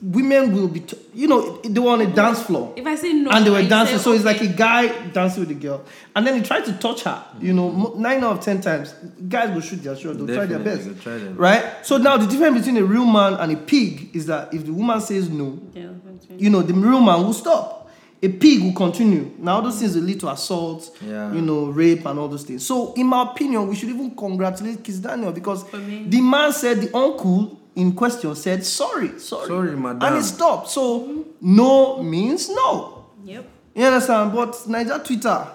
women 0.00 0.54
will 0.54 0.68
be, 0.68 0.80
t- 0.80 0.96
you 1.12 1.26
know, 1.26 1.60
they 1.62 1.80
were 1.80 1.90
on 1.90 2.00
a 2.00 2.06
dance 2.06 2.42
floor 2.42 2.72
If 2.76 2.86
I 2.86 2.94
say 2.94 3.12
no, 3.12 3.30
and 3.30 3.44
they 3.44 3.50
were 3.50 3.62
dancing. 3.68 3.98
say, 3.98 4.02
So 4.04 4.12
it's 4.12 4.24
like 4.24 4.40
a 4.40 4.46
guy 4.46 4.86
dancing 5.08 5.40
with 5.40 5.50
a 5.50 5.54
girl, 5.60 5.84
and 6.14 6.26
then 6.26 6.36
he 6.36 6.42
tried 6.42 6.64
to 6.66 6.72
touch 6.74 7.02
her. 7.02 7.24
You 7.40 7.52
know, 7.52 7.94
nine 7.96 8.22
out 8.22 8.38
of 8.38 8.44
ten 8.44 8.60
times, 8.60 8.92
guys 9.28 9.52
will 9.52 9.60
shoot 9.60 9.82
their 9.82 9.96
shot. 9.96 10.16
They'll 10.16 10.26
try 10.26 10.46
their 10.46 10.58
best, 10.60 10.84
they'll 10.84 10.94
try 10.94 11.18
their 11.18 11.30
right? 11.32 11.64
So 11.84 11.96
now 11.96 12.16
the 12.16 12.26
difference 12.26 12.58
between 12.58 12.76
a 12.76 12.84
real 12.84 13.04
man 13.06 13.34
and 13.34 13.52
a 13.52 13.56
pig 13.56 14.14
is 14.14 14.26
that 14.26 14.54
if 14.54 14.64
the 14.66 14.72
woman 14.72 15.00
says 15.00 15.28
no, 15.28 15.58
Yeah, 15.74 15.86
right. 15.86 16.40
you 16.40 16.50
know, 16.50 16.62
the 16.62 16.74
real 16.74 17.00
man 17.00 17.22
will 17.24 17.32
stop. 17.32 17.76
A 18.20 18.28
pig 18.28 18.62
will 18.64 18.72
continue. 18.72 19.30
Now 19.38 19.60
those 19.60 19.78
things 19.78 19.94
will 19.94 20.02
lead 20.02 20.18
to 20.20 20.28
assault, 20.30 20.90
Yeah. 21.00 21.32
you 21.32 21.40
know, 21.40 21.66
rape 21.66 22.04
and 22.04 22.18
all 22.18 22.26
those 22.26 22.42
things. 22.42 22.66
So 22.66 22.92
in 22.94 23.06
my 23.06 23.22
opinion, 23.30 23.68
we 23.68 23.76
should 23.76 23.90
even 23.90 24.10
congratulate 24.16 24.82
Kiss 24.82 24.96
Daniel 24.98 25.30
because 25.30 25.64
the 25.70 26.20
man 26.20 26.52
said 26.52 26.80
the 26.80 26.96
uncle 26.96 27.57
in 27.78 27.92
question 27.92 28.34
said 28.34 28.64
sorry, 28.64 29.18
sorry, 29.18 29.46
Sorry, 29.46 29.76
madam. 29.76 30.02
and 30.02 30.16
it 30.16 30.24
stopped. 30.24 30.68
So 30.70 31.24
no 31.40 32.02
means 32.02 32.48
no. 32.48 33.06
Yep. 33.24 33.44
You 33.74 33.84
understand? 33.84 34.32
But 34.32 34.52
Naija 34.66 35.04
Twitter, 35.04 35.46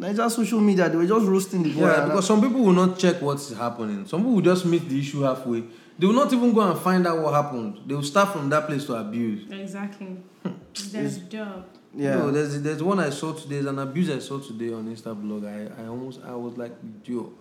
Naija 0.00 0.30
social 0.30 0.60
media, 0.60 0.88
they 0.88 0.96
were 0.96 1.06
just 1.06 1.26
roasting 1.26 1.62
the 1.62 1.72
boy. 1.74 1.86
Yeah, 1.86 2.04
because 2.06 2.26
some 2.26 2.40
people 2.40 2.60
will 2.60 2.72
not 2.72 2.98
check 2.98 3.20
what's 3.20 3.52
happening. 3.52 4.06
Some 4.06 4.20
people 4.20 4.34
will 4.34 4.42
just 4.42 4.64
meet 4.64 4.88
the 4.88 4.98
issue 4.98 5.22
halfway. 5.22 5.64
They 5.98 6.06
will 6.06 6.14
not 6.14 6.32
even 6.32 6.52
go 6.54 6.60
and 6.60 6.78
find 6.78 7.06
out 7.06 7.18
what 7.22 7.34
happened. 7.34 7.80
They 7.86 7.94
will 7.94 8.02
start 8.04 8.28
from 8.32 8.48
that 8.50 8.66
place 8.68 8.84
to 8.86 8.94
abuse. 8.94 9.50
Exactly. 9.50 10.16
That's 10.92 11.18
the 11.18 11.26
job. 11.28 11.66
yeah. 11.94 12.14
No, 12.16 12.30
there's 12.30 12.62
there's 12.62 12.82
one 12.82 13.00
I 13.00 13.10
saw 13.10 13.32
today. 13.32 13.56
There's 13.56 13.66
an 13.66 13.78
abuse 13.80 14.08
I 14.10 14.20
saw 14.20 14.38
today 14.38 14.72
on 14.72 14.86
Insta 14.94 15.12
blog. 15.20 15.44
I, 15.44 15.68
I 15.82 15.86
almost 15.88 16.20
I 16.24 16.34
was 16.34 16.56
like, 16.56 16.72
yo, 17.04 17.32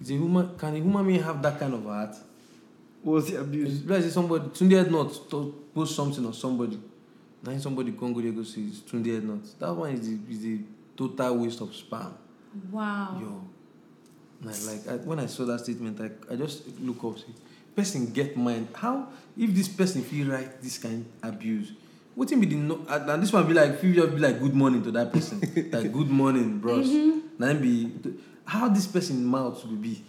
is 0.00 0.10
a 0.10 0.14
human 0.14 0.56
can 0.58 0.74
a 0.74 0.78
human 0.78 1.06
being 1.06 1.22
have 1.22 1.40
that 1.42 1.58
kind 1.58 1.72
of 1.74 1.84
heart? 1.84 2.14
What 3.02 3.14
was 3.14 3.30
the 3.30 3.40
abuse? 3.40 3.80
It's 3.80 3.90
like 3.90 4.02
say 4.02 4.10
somebody 4.10 4.44
Tunde 4.50 4.84
Ednut 4.84 5.30
to 5.30 5.54
post 5.74 5.96
something 5.96 6.24
on 6.24 6.32
somebody. 6.32 6.78
Now 7.42 7.58
somebody 7.58 7.92
can 7.92 8.12
go 8.12 8.20
there 8.20 8.30
go 8.30 8.44
see 8.44 8.68
it's 8.68 8.78
Tunde 8.80 9.06
Ednut. 9.06 9.58
That 9.58 9.72
one 9.74 9.90
is 9.90 10.08
a, 10.08 10.18
is 10.30 10.44
a 10.44 10.58
total 10.96 11.38
waste 11.38 11.60
of 11.60 11.70
spam. 11.70 12.12
Wow. 12.70 13.18
Yo, 13.20 13.44
like, 14.42 14.56
like 14.66 14.88
I, 14.88 14.96
when 15.04 15.18
I 15.18 15.26
saw 15.26 15.44
that 15.46 15.60
statement, 15.60 16.00
I, 16.00 16.32
I 16.32 16.36
just 16.36 16.62
look 16.80 17.02
up, 17.02 17.18
say, 17.18 17.26
person 17.74 18.12
get 18.12 18.36
mind. 18.36 18.68
How 18.74 19.08
if 19.36 19.52
this 19.54 19.68
person 19.68 20.02
feel 20.02 20.28
write 20.28 20.62
this 20.62 20.78
kind 20.78 21.04
abuse? 21.22 21.72
What 22.14 22.28
be 22.28 22.46
the 22.46 22.56
no? 22.56 22.84
And 22.88 23.10
and 23.10 23.22
this 23.22 23.32
one 23.32 23.46
be 23.48 23.54
like, 23.54 23.80
feel 23.80 23.94
just 23.94 24.14
be 24.14 24.20
like 24.20 24.38
good 24.38 24.54
morning 24.54 24.82
to 24.84 24.90
that 24.92 25.12
person, 25.12 25.40
like 25.72 25.92
good 25.92 26.10
morning, 26.10 26.58
bros. 26.58 26.88
Mm-hmm. 26.88 27.20
Then 27.38 27.60
be 27.60 27.90
how 28.44 28.68
this 28.68 28.86
person 28.86 29.24
mouth 29.24 29.64
will 29.64 29.76
be. 29.76 30.04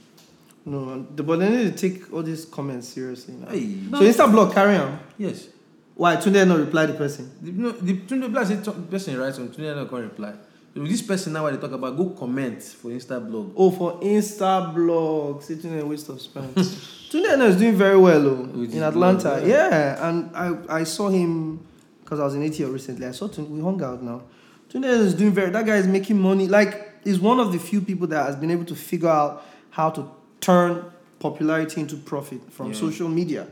No, 0.65 1.05
the, 1.15 1.23
but 1.23 1.39
they 1.39 1.49
need 1.49 1.77
to 1.77 1.89
take 1.89 2.13
all 2.13 2.23
these 2.23 2.45
comments 2.45 2.87
seriously. 2.87 3.35
Now. 3.35 3.47
Hey, 3.49 3.77
So 3.91 3.99
Insta 3.99 4.31
blog 4.31 4.53
carry 4.53 4.77
on. 4.77 4.99
yes. 5.17 5.47
Why 5.95 6.15
Tunde 6.15 6.47
not 6.47 6.59
reply 6.59 6.87
the 6.87 6.93
person? 6.93 7.31
The, 7.41 7.51
no, 7.51 7.71
the 7.71 7.97
Tunde 7.97 8.31
Black 8.31 8.47
say 8.47 8.55
person 8.89 9.17
writes 9.17 9.37
on 9.37 9.49
Tunde 9.49 9.75
not 9.75 9.89
can 9.89 9.99
reply. 9.99 10.33
So 10.73 10.83
this 10.83 11.03
person 11.03 11.33
now 11.33 11.43
what 11.43 11.53
they 11.53 11.59
talk 11.59 11.71
about, 11.71 11.95
go 11.95 12.09
comment 12.09 12.63
for 12.63 12.89
Insta 12.89 13.25
blog. 13.25 13.53
Oh, 13.55 13.69
for 13.69 13.99
Insta 13.99 14.73
blog, 14.73 15.43
sitting 15.43 15.73
in 15.73 15.79
a 15.79 15.85
waste 15.85 16.09
of 16.09 16.19
space. 16.19 16.47
Tunde 17.11 17.47
is 17.47 17.57
doing 17.57 17.75
very 17.75 17.97
well 17.97 18.27
oh, 18.27 18.63
in 18.63 18.81
Atlanta. 18.81 19.35
blog, 19.35 19.47
yeah. 19.47 19.69
yeah. 19.69 20.09
and 20.09 20.35
I, 20.35 20.79
I 20.79 20.83
saw 20.83 21.09
him 21.09 21.63
because 22.03 22.19
I 22.19 22.23
was 22.23 22.33
in 22.33 22.41
ATL 22.41 22.73
recently. 22.73 23.05
I 23.05 23.11
saw 23.11 23.27
Tunde, 23.27 23.49
we 23.49 23.61
hung 23.61 23.81
out 23.83 24.01
now. 24.01 24.23
Tunde 24.69 24.85
is 24.85 25.13
doing 25.13 25.31
very. 25.31 25.51
That 25.51 25.65
guy 25.65 25.75
is 25.75 25.87
making 25.87 26.19
money. 26.19 26.47
Like, 26.47 27.03
he's 27.03 27.19
one 27.19 27.39
of 27.39 27.51
the 27.51 27.59
few 27.59 27.81
people 27.81 28.07
that 28.07 28.25
has 28.25 28.35
been 28.35 28.49
able 28.49 28.65
to 28.65 28.75
figure 28.75 29.09
out 29.09 29.45
how 29.69 29.91
to 29.91 30.09
turn 30.43 30.83
popularity 31.19 31.81
into 31.81 31.95
profit 31.97 32.39
from 32.51 32.67
Yeah. 32.67 32.73
social 32.73 33.07
media. 33.09 33.47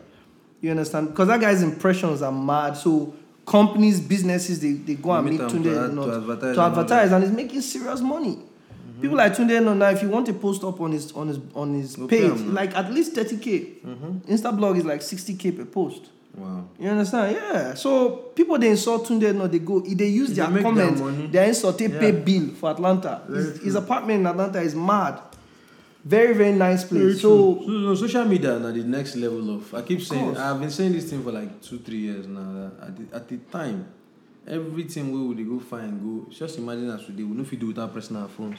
You 0.62 0.72
understand? 0.72 1.10
Because 1.10 1.28
that 1.30 1.40
guy's 1.42 1.64
impressions 1.64 2.22
are 2.22 2.32
mad. 2.32 2.78
So 2.78 3.14
companies, 3.46 4.00
businesses, 4.00 4.60
they, 4.60 4.74
they 4.74 4.96
go 4.96 5.12
and 5.12 5.30
meet 5.30 5.40
Tunde 5.42 5.64
to 5.64 5.84
ad- 5.86 5.90
you 5.94 5.96
to 5.96 6.16
advertise 6.16 6.56
to 6.56 6.62
advertise, 6.62 7.12
and 7.12 7.24
he's 7.24 7.34
making 7.34 7.62
serious 7.62 8.02
money. 8.02 8.38
People 9.02 9.18
like 9.18 9.34
Tunde 9.34 9.64
no 9.64 9.74
now, 9.74 9.90
if 9.90 10.04
you 10.04 10.10
want 10.10 10.28
to 10.28 10.34
post 10.34 10.64
up 10.64 10.80
on 10.80 10.92
his 10.92 11.12
on 11.14 11.28
his 11.30 11.40
on 11.56 11.74
his 11.74 11.96
Go 11.96 12.08
pay 12.08 12.30
page, 12.30 12.40
now. 12.42 12.52
like 12.54 12.76
at 12.78 12.94
least 12.94 13.16
30k. 13.16 13.82
Insta 14.28 14.56
blog 14.56 14.78
is 14.78 14.86
like 14.86 15.02
60k 15.02 15.58
per 15.58 15.66
post. 15.66 16.10
Wow. 16.38 16.66
You 16.80 16.90
understand? 16.90 17.36
Yeah. 17.36 17.74
So 17.74 18.10
people 18.36 18.60
they 18.60 18.70
insult 18.70 19.08
Tunde 19.08 19.34
no, 19.36 19.48
they 19.48 19.58
go 19.60 19.80
they 19.80 20.08
use 20.08 20.30
They 20.30 20.46
their 20.46 20.62
comments, 20.62 21.02
their 21.32 21.46
insult, 21.48 21.80
they 21.80 21.90
pay 21.90 22.12
bill 22.12 22.50
for 22.50 22.70
Atlanta. 22.70 23.22
His, 23.28 23.58
his 23.64 23.76
apartment 23.76 24.20
in 24.20 24.28
Atlanta 24.28 24.62
is 24.62 24.76
mad. 24.76 25.20
Very, 26.04 26.34
very 26.34 26.54
nice 26.54 26.84
place. 26.84 27.22
so, 27.22 27.60
so 27.60 27.66
so, 27.66 27.72
no, 27.72 27.96
social 27.96 28.26
media 28.26 28.58
now 28.58 28.72
the 28.72 28.84
next 28.84 29.16
level 29.16 29.56
of. 29.56 29.74
I 29.74 29.84
keep 29.84 30.00
Of 30.00 30.08
saying 30.08 30.26
course. 30.26 30.38
I've 30.40 30.60
been 30.60 30.72
saying 30.72 30.94
this 30.94 31.10
thing 31.10 31.24
for 31.24 31.32
like 31.32 31.62
two 31.62 31.78
three 31.80 31.98
years 32.00 32.28
now. 32.28 32.72
At 32.82 32.98
the, 32.98 33.16
at 33.16 33.28
the 33.28 33.38
time, 33.38 33.86
everything 34.48 35.12
we 35.12 35.20
would 35.28 35.48
go 35.48 35.60
find 35.60 36.02
go. 36.02 36.32
Just 36.32 36.58
imagine 36.58 36.90
as 36.90 37.06
today 37.06 37.24
we 37.24 37.36
no 37.36 37.44
fit 37.44 37.60
do 37.60 37.68
without 37.68 37.94
pressing 37.94 38.18
our 38.18 38.28
phones. 38.28 38.58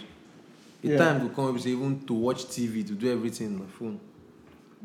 The 0.83 0.91
Yeah. 0.91 0.99
time 0.99 1.23
will 1.23 1.31
come 1.31 1.53
we 1.53 1.61
say 1.61 1.71
even 1.71 2.01
to 2.07 2.15
watch 2.15 2.45
TV 2.47 2.87
to 2.87 2.93
do 2.95 3.11
everything 3.11 3.55
on 3.55 3.59
the 3.59 3.67
phone. 3.73 3.99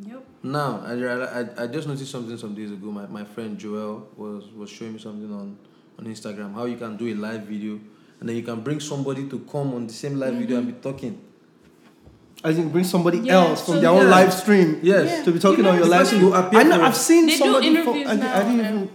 Yep. 0.03 0.25
Now 0.43 0.81
I, 0.85 0.93
I 0.93 1.63
I 1.63 1.67
just 1.67 1.87
noticed 1.87 2.11
something 2.11 2.37
some 2.37 2.55
days 2.55 2.71
ago. 2.71 2.91
My, 2.91 3.05
my 3.05 3.23
friend 3.23 3.57
Joel 3.57 4.07
was 4.17 4.45
was 4.55 4.69
showing 4.71 4.93
me 4.93 4.99
something 4.99 5.31
on 5.31 5.57
on 5.99 6.05
Instagram 6.05 6.53
how 6.55 6.65
you 6.65 6.77
can 6.77 6.97
do 6.97 7.07
a 7.07 7.15
live 7.15 7.43
video 7.43 7.79
and 8.19 8.27
then 8.29 8.35
you 8.35 8.43
can 8.43 8.61
bring 8.61 8.79
somebody 8.79 9.27
to 9.29 9.39
come 9.39 9.73
on 9.75 9.85
the 9.85 9.93
same 9.93 10.15
live 10.19 10.31
mm-hmm. 10.31 10.39
video 10.41 10.57
and 10.57 10.67
be 10.67 10.73
talking. 10.73 11.21
I 12.43 12.53
think 12.53 12.71
bring 12.71 12.83
somebody 12.83 13.19
Yeah, 13.19 13.33
else 13.35 13.65
from 13.65 13.75
so 13.75 13.79
their 13.81 13.89
own 13.89 14.03
yeah. 14.05 14.09
live 14.11 14.33
stream. 14.33 14.79
Yes. 14.83 15.25
to 15.25 15.31
be 15.31 15.39
talking 15.39 15.63
You 15.65 15.71
on 15.71 15.77
your 15.79 15.87
live 15.87 16.05
stream. 16.07 16.29
like- 16.29 16.45
appear 16.45 16.59
I 16.59 16.63
know, 16.63 16.81
I've 16.83 16.95
seen 16.95 17.25
They 17.25 17.31
do 17.33 17.37
somebody. 17.37 17.73
For, 17.83 17.95
interviews 17.95 18.07
I, 18.07 18.39
I 18.39 18.43
didn't 18.43 18.59
even. 18.65 18.89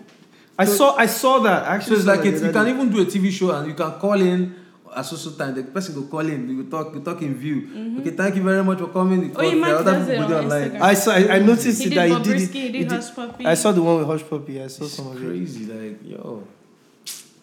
I 0.58 0.64
saw 0.64 0.96
I 0.96 1.06
saw 1.06 1.38
that 1.40 1.66
actually. 1.66 1.96
So 1.96 1.98
it's 2.00 2.06
like 2.06 2.20
that 2.22 2.34
it, 2.34 2.42
you 2.46 2.52
can 2.52 2.68
even 2.68 2.90
do 2.90 3.02
a 3.02 3.04
TV 3.06 3.30
show 3.30 3.50
and 3.52 3.66
you 3.68 3.74
can 3.74 3.90
call 3.92 4.20
in 4.20 4.54
at 4.94 5.04
social 5.06 5.32
time. 5.32 5.54
The 5.54 5.64
person 5.64 5.94
will 5.96 6.06
call 6.06 6.20
in. 6.20 6.46
We 6.46 6.54
will 6.54 6.70
talk. 6.70 6.94
We 6.94 7.00
talk 7.00 7.20
in 7.22 7.34
view. 7.34 7.62
Mm-hmm. 7.62 8.00
Okay, 8.00 8.10
thank 8.10 8.36
you 8.36 8.42
very 8.42 8.62
much 8.62 8.78
for 8.78 8.88
coming. 8.88 9.32
The 9.32 9.38
Oh, 9.40 9.42
you 9.42 9.50
call- 9.52 9.60
might 9.60 9.72
other 9.74 9.92
does 9.92 10.08
it 10.08 10.12
people 10.12 10.28
do 10.28 10.34
on 10.36 10.44
online. 10.44 10.70
Instagram. 10.70 10.80
I 10.82 10.94
saw. 10.94 11.10
I, 11.12 11.34
I 11.34 11.38
noticed 11.40 11.82
He 11.82 11.88
it 11.90 11.94
that 11.94 12.08
he 12.08 12.14
did 12.14 12.22
Bobrisky, 12.22 12.42
it. 12.42 12.52
he 12.52 12.60
he 12.60 12.68
did 12.72 12.88
did- 12.88 13.00
Hushpuppi. 13.00 13.46
I 13.46 13.54
saw 13.54 13.72
the 13.72 13.82
one 13.82 13.96
with 13.98 14.06
Hushpuppi. 14.22 14.62
I 14.62 14.66
saw 14.68 14.84
It's 14.84 14.92
some 14.94 15.06
of 15.08 15.16
it. 15.16 15.26
crazy. 15.26 15.64
Like 15.66 15.98
yo, 16.04 16.44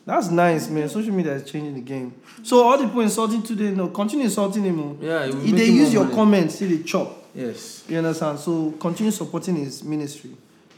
That's 0.09 0.29
nice, 0.31 0.69
man. 0.69 0.89
Social 0.89 1.13
media 1.13 1.33
is 1.33 1.49
changing 1.51 1.75
the 1.75 1.81
game. 1.81 2.13
So 2.41 2.63
all 2.63 2.77
the 2.77 2.85
people 2.85 3.01
insulting 3.01 3.43
today, 3.43 3.71
no, 3.71 3.89
continue 3.89 4.25
insulting 4.25 4.63
him. 4.63 4.79
oh. 4.79 4.97
Yeah, 4.99 5.25
he 5.25 5.31
will 5.31 5.39
if 5.39 5.45
make 5.45 5.55
they 5.55 5.67
him 5.67 5.75
use 5.75 5.83
more 5.89 5.93
your 5.93 6.03
money. 6.05 6.15
comments, 6.15 6.55
see 6.55 6.65
they 6.77 6.83
chop. 6.83 7.25
Yes. 7.35 7.83
You 7.87 7.97
understand? 7.99 8.39
So 8.39 8.71
continue 8.79 9.11
supporting 9.11 9.55
his 9.57 9.83
ministry. 9.83 10.31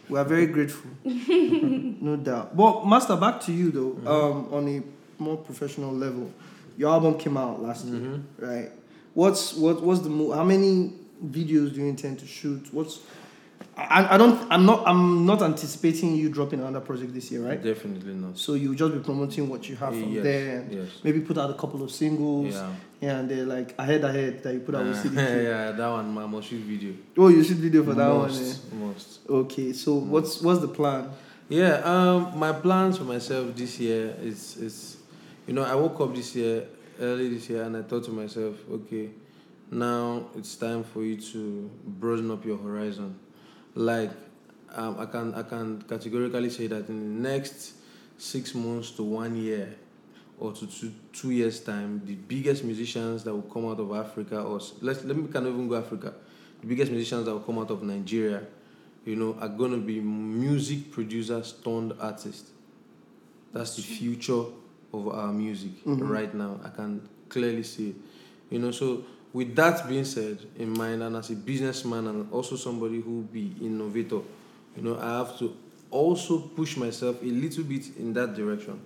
We 0.10 0.20
are 0.20 0.26
very 0.26 0.48
grateful, 0.48 0.92
no 1.06 2.18
doubt. 2.18 2.58
But 2.58 2.86
Master, 2.86 3.16
back 3.16 3.40
to 3.42 3.54
you 3.54 3.72
though. 3.72 3.94
Um, 4.06 4.54
on 4.54 4.68
a 4.68 4.84
more 5.24 5.38
professional 5.38 5.94
level, 5.94 6.30
your 6.78 6.90
album 6.92 7.18
came 7.18 7.38
out 7.38 7.62
last 7.62 7.86
year, 7.86 8.20
right? 8.38 8.70
What's 9.14 9.54
what? 9.54 9.82
What's 9.82 10.02
the 10.02 10.10
mo- 10.10 10.32
How 10.34 10.44
many 10.44 10.92
videos 11.26 11.74
do 11.74 11.80
you 11.82 11.86
intend 11.88 12.20
to 12.20 12.28
shoot? 12.28 12.68
What's 12.74 13.00
I, 13.78 14.15
I 14.15 14.17
don't 14.17 14.51
I'm 14.51 14.65
not 14.65 14.86
I'm 14.86 15.26
not 15.26 15.41
anticipating 15.41 16.15
you 16.15 16.30
dropping 16.30 16.59
another 16.59 16.82
project 16.82 17.13
this 17.13 17.32
year, 17.32 17.41
right? 17.47 17.61
Definitely 17.61 18.13
not. 18.13 18.38
So 18.38 18.53
you'll 18.53 18.76
just 18.76 18.93
be 18.93 18.99
promoting 18.99 19.47
what 19.49 19.67
you 19.69 19.76
have 19.78 19.93
from 19.93 20.11
Yes, 20.11 20.24
there 20.24 20.59
and 20.59 20.74
yes. 20.74 20.88
maybe 21.03 21.22
put 21.22 21.38
out 21.38 21.49
a 21.49 21.53
couple 21.53 21.82
of 21.82 21.89
singles. 21.91 22.53
Yeah. 22.53 22.69
Yeah, 22.99 23.17
and 23.19 23.30
they're 23.30 23.45
like 23.45 23.74
ahead 23.80 24.03
ahead 24.03 24.43
that 24.43 24.53
you 24.53 24.59
put 24.59 24.76
out 24.76 24.86
with 24.86 24.97
Uh, 24.97 25.03
CDQ. 25.03 25.43
yeah, 25.43 25.72
that 25.72 25.88
one, 25.88 26.13
my 26.13 26.26
must 26.28 26.49
shoot 26.49 26.61
video. 26.61 26.93
Oh, 27.17 27.30
you 27.30 27.43
should 27.43 27.57
video 27.57 27.84
for 27.84 27.93
that 27.95 28.09
one. 28.13 28.30
eh? 28.30 28.53
Most. 28.76 29.19
Okay, 29.28 29.74
so 29.74 29.95
what's 29.95 30.41
what's 30.41 30.59
the 30.61 30.67
plan? 30.67 31.09
Yeah, 31.49 31.82
um, 31.84 32.38
my 32.38 32.51
plans 32.51 32.97
for 32.97 33.05
myself 33.05 33.55
this 33.55 33.80
year 33.80 34.15
is 34.22 34.57
is, 34.57 34.97
you 35.47 35.53
know, 35.53 35.63
I 35.63 35.76
woke 35.76 35.99
up 36.01 36.13
this 36.13 36.36
year, 36.36 36.67
early 36.99 37.30
this 37.30 37.49
year, 37.49 37.63
and 37.63 37.76
I 37.78 37.82
thought 37.82 38.03
to 38.05 38.11
myself, 38.11 38.55
okay, 38.72 39.09
now 39.72 40.26
it's 40.38 40.55
time 40.55 40.84
for 40.84 41.03
you 41.03 41.15
to 41.17 41.69
broaden 41.86 42.30
up 42.32 42.45
your 42.45 42.57
horizon. 42.57 43.15
Like, 43.76 44.11
um, 44.74 44.97
I 44.99 45.05
can 45.05 45.34
I 45.34 45.43
can 45.43 45.82
categorically 45.84 46.49
say 46.49 46.67
that 46.67 46.89
in 46.89 47.24
the 47.24 47.30
next 47.30 47.74
six 48.17 48.53
months 48.53 48.91
to 48.91 49.03
one 49.03 49.36
year, 49.36 49.76
or 50.39 50.51
to 50.53 50.67
two, 50.67 50.91
two 51.13 51.32
years 51.32 51.59
time, 51.59 52.01
the 52.05 52.15
biggest 52.15 52.63
musicians 52.63 53.24
that 53.24 53.34
will 53.34 53.41
come 53.43 53.65
out 53.67 53.80
of 53.80 53.91
Africa, 53.93 54.41
or 54.41 54.59
let's 54.82 55.03
let 55.03 55.15
me 55.15 55.28
can 55.32 55.47
even 55.47 55.67
go 55.67 55.76
Africa, 55.76 56.13
the 56.61 56.67
biggest 56.67 56.91
musicians 56.91 57.26
that 57.26 57.32
will 57.32 57.41
come 57.41 57.59
out 57.59 57.69
of 57.72 57.84
Nigeria, 57.84 58.43
you 59.05 59.15
know, 59.15 59.38
are 59.39 59.47
gonna 59.49 59.78
be 59.78 59.99
music 59.99 60.91
producers 60.91 61.53
turned 61.63 61.93
artists. 61.99 62.51
That's 63.53 63.76
the 63.76 63.82
future 63.82 64.43
of 64.93 65.07
our 65.09 65.32
music 65.32 65.72
right 65.86 66.34
now. 66.34 66.59
I 66.63 66.69
can 66.69 67.07
clearly 67.30 67.63
see 67.63 67.89
it. 67.89 67.95
You 68.49 68.59
know, 68.59 68.72
so 68.72 69.03
with 69.34 69.56
that 69.56 69.88
being 69.88 70.06
said 70.06 70.40
in 70.58 70.70
mind, 70.72 71.04
and 71.04 71.16
as 71.16 71.30
a 71.30 71.36
businessman 71.36 72.08
and 72.08 72.32
also 72.32 72.56
somebody 72.56 73.00
who 73.00 73.22
be 73.24 73.56
innovator, 73.62 74.22
you 74.76 74.84
know, 74.84 74.98
I 74.98 75.20
have 75.20 75.38
to 75.40 75.56
also 75.90 76.40
push 76.40 76.78
myself 76.78 77.22
a 77.22 77.26
little 77.26 77.64
bit 77.64 77.98
in 77.98 78.14
that 78.14 78.36
direction. 78.36 78.80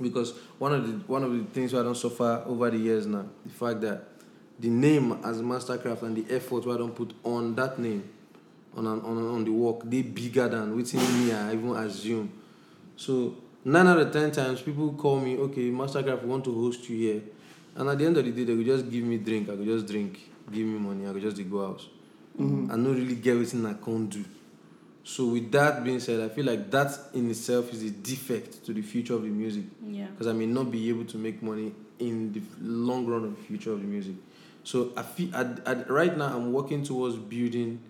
Because 0.00 0.32
one 0.58 0.74
of 0.74 0.86
the 0.86 0.92
one 1.06 1.24
of 1.24 1.32
the 1.32 1.44
things 1.44 1.74
I 1.74 1.82
don't 1.82 1.96
suffer 1.96 2.42
over 2.46 2.70
the 2.70 2.78
years 2.78 3.06
now, 3.06 3.26
the 3.44 3.52
fact 3.52 3.80
that 3.82 4.04
the 4.60 4.68
name 4.68 5.12
as 5.24 5.38
Masterkraft 5.38 6.02
and 6.02 6.16
the 6.16 6.34
effort 6.34 6.66
I 6.66 6.76
don't 6.76 6.94
put 6.94 7.14
on 7.24 7.54
that 7.56 7.78
name, 7.78 8.08
on 8.76 8.86
on 8.86 9.02
on 9.02 9.44
the 9.44 9.50
work, 9.50 9.80
they 9.84 10.02
bigger 10.02 10.48
than 10.48 10.76
within 10.76 11.00
me 11.00 11.32
I 11.32 11.52
even 11.54 11.74
assume. 11.76 12.32
So 12.96 13.36
nine 13.64 13.86
out 13.86 13.98
of 13.98 14.12
ten 14.12 14.30
times 14.30 14.60
people 14.60 14.92
call 14.92 15.20
me, 15.20 15.36
okay, 15.38 15.70
Masterkraft 15.70 16.22
want 16.22 16.44
to 16.44 16.54
host 16.54 16.88
you 16.88 16.96
here. 16.96 17.22
And 17.78 17.88
at 17.88 17.96
the 17.96 18.04
end 18.04 18.18
of 18.18 18.24
the 18.24 18.32
day, 18.32 18.44
they 18.44 18.54
will 18.54 18.64
just 18.64 18.90
give 18.90 19.04
me 19.04 19.16
drink. 19.18 19.48
I 19.48 19.56
could 19.56 19.64
just 19.64 19.86
drink, 19.86 20.18
give 20.52 20.66
me 20.66 20.78
money, 20.78 21.08
I 21.08 21.12
could 21.12 21.22
just 21.22 21.50
go 21.50 21.64
out. 21.64 21.80
Mm-hmm. 22.38 22.70
I 22.70 22.76
not 22.76 22.94
really 22.94 23.14
get 23.14 23.32
everything 23.32 23.64
I 23.64 23.74
can't 23.74 24.10
do. 24.10 24.24
So 25.04 25.28
with 25.28 25.50
that 25.52 25.82
being 25.84 26.00
said, 26.00 26.20
I 26.20 26.28
feel 26.28 26.44
like 26.44 26.70
that 26.70 26.92
in 27.14 27.30
itself 27.30 27.72
is 27.72 27.82
a 27.82 27.90
defect 27.90 28.66
to 28.66 28.74
the 28.74 28.82
future 28.82 29.14
of 29.14 29.22
the 29.22 29.28
music. 29.28 29.64
Yeah. 29.82 30.06
Because 30.06 30.26
I 30.26 30.32
may 30.32 30.44
not 30.44 30.70
be 30.70 30.88
able 30.90 31.06
to 31.06 31.16
make 31.16 31.42
money 31.42 31.72
in 31.98 32.32
the 32.32 32.42
long 32.60 33.06
run 33.06 33.24
of 33.24 33.36
the 33.36 33.42
future 33.42 33.72
of 33.72 33.80
the 33.80 33.86
music. 33.86 34.16
So 34.64 34.92
I 34.96 35.02
feel 35.02 35.34
I, 35.34 35.54
I, 35.64 35.74
right 35.84 36.14
now 36.14 36.36
I'm 36.36 36.52
working 36.52 36.82
towards 36.82 37.16
building 37.16 37.80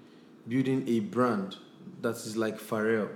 building 0.47 0.87
a 0.87 1.01
brand 1.01 1.57
that 2.03 2.15
is 2.15 2.37
like 2.37 2.61
Pharrell. 2.61 3.09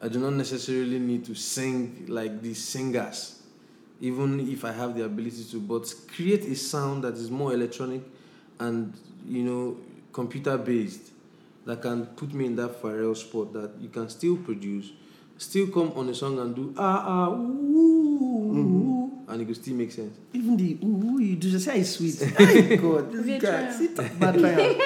I 0.00 0.08
do 0.08 0.18
not 0.18 0.34
necessarily 0.34 0.98
need 0.98 1.24
to 1.24 1.34
sing 1.34 2.04
like 2.08 2.42
these 2.42 2.62
singers, 2.62 3.35
even 4.00 4.40
if 4.50 4.64
I 4.64 4.72
have 4.72 4.94
the 4.96 5.04
ability 5.04 5.44
to, 5.52 5.60
but 5.60 5.92
create 6.14 6.44
a 6.44 6.54
sound 6.54 7.04
that 7.04 7.14
is 7.14 7.30
more 7.30 7.52
electronic 7.54 8.02
and 8.60 8.92
you 9.26 9.42
know 9.42 9.76
computer 10.12 10.56
based 10.58 11.12
that 11.66 11.82
can 11.82 12.06
put 12.06 12.32
me 12.32 12.46
in 12.46 12.56
that 12.56 12.80
Pharrell 12.80 13.16
spot 13.16 13.52
that 13.52 13.72
you 13.80 13.88
can 13.88 14.08
still 14.08 14.36
produce, 14.36 14.92
still 15.38 15.66
come 15.68 15.92
on 15.96 16.08
a 16.08 16.14
song 16.14 16.38
and 16.38 16.54
do 16.54 16.72
ah 16.78 17.04
ah 17.06 17.30
ooh, 17.34 19.10
and 19.28 19.42
it 19.42 19.44
could 19.46 19.56
still 19.56 19.74
make 19.74 19.90
sense. 19.92 20.16
Even 20.32 20.56
the 20.56 20.78
ooh, 20.84 21.18
you 21.20 21.36
do 21.36 21.50
just 21.50 21.64
say 21.64 21.80
it's 21.80 21.90
sweet. 21.90 22.20
My 22.38 22.76
God, 22.76 23.12
this 23.12 23.24
Good 23.26 23.40
guy, 23.40 23.62
try. 23.62 23.72
sit 23.72 23.98
up, 23.98 24.18
bad 24.18 24.38
try. 24.38 24.76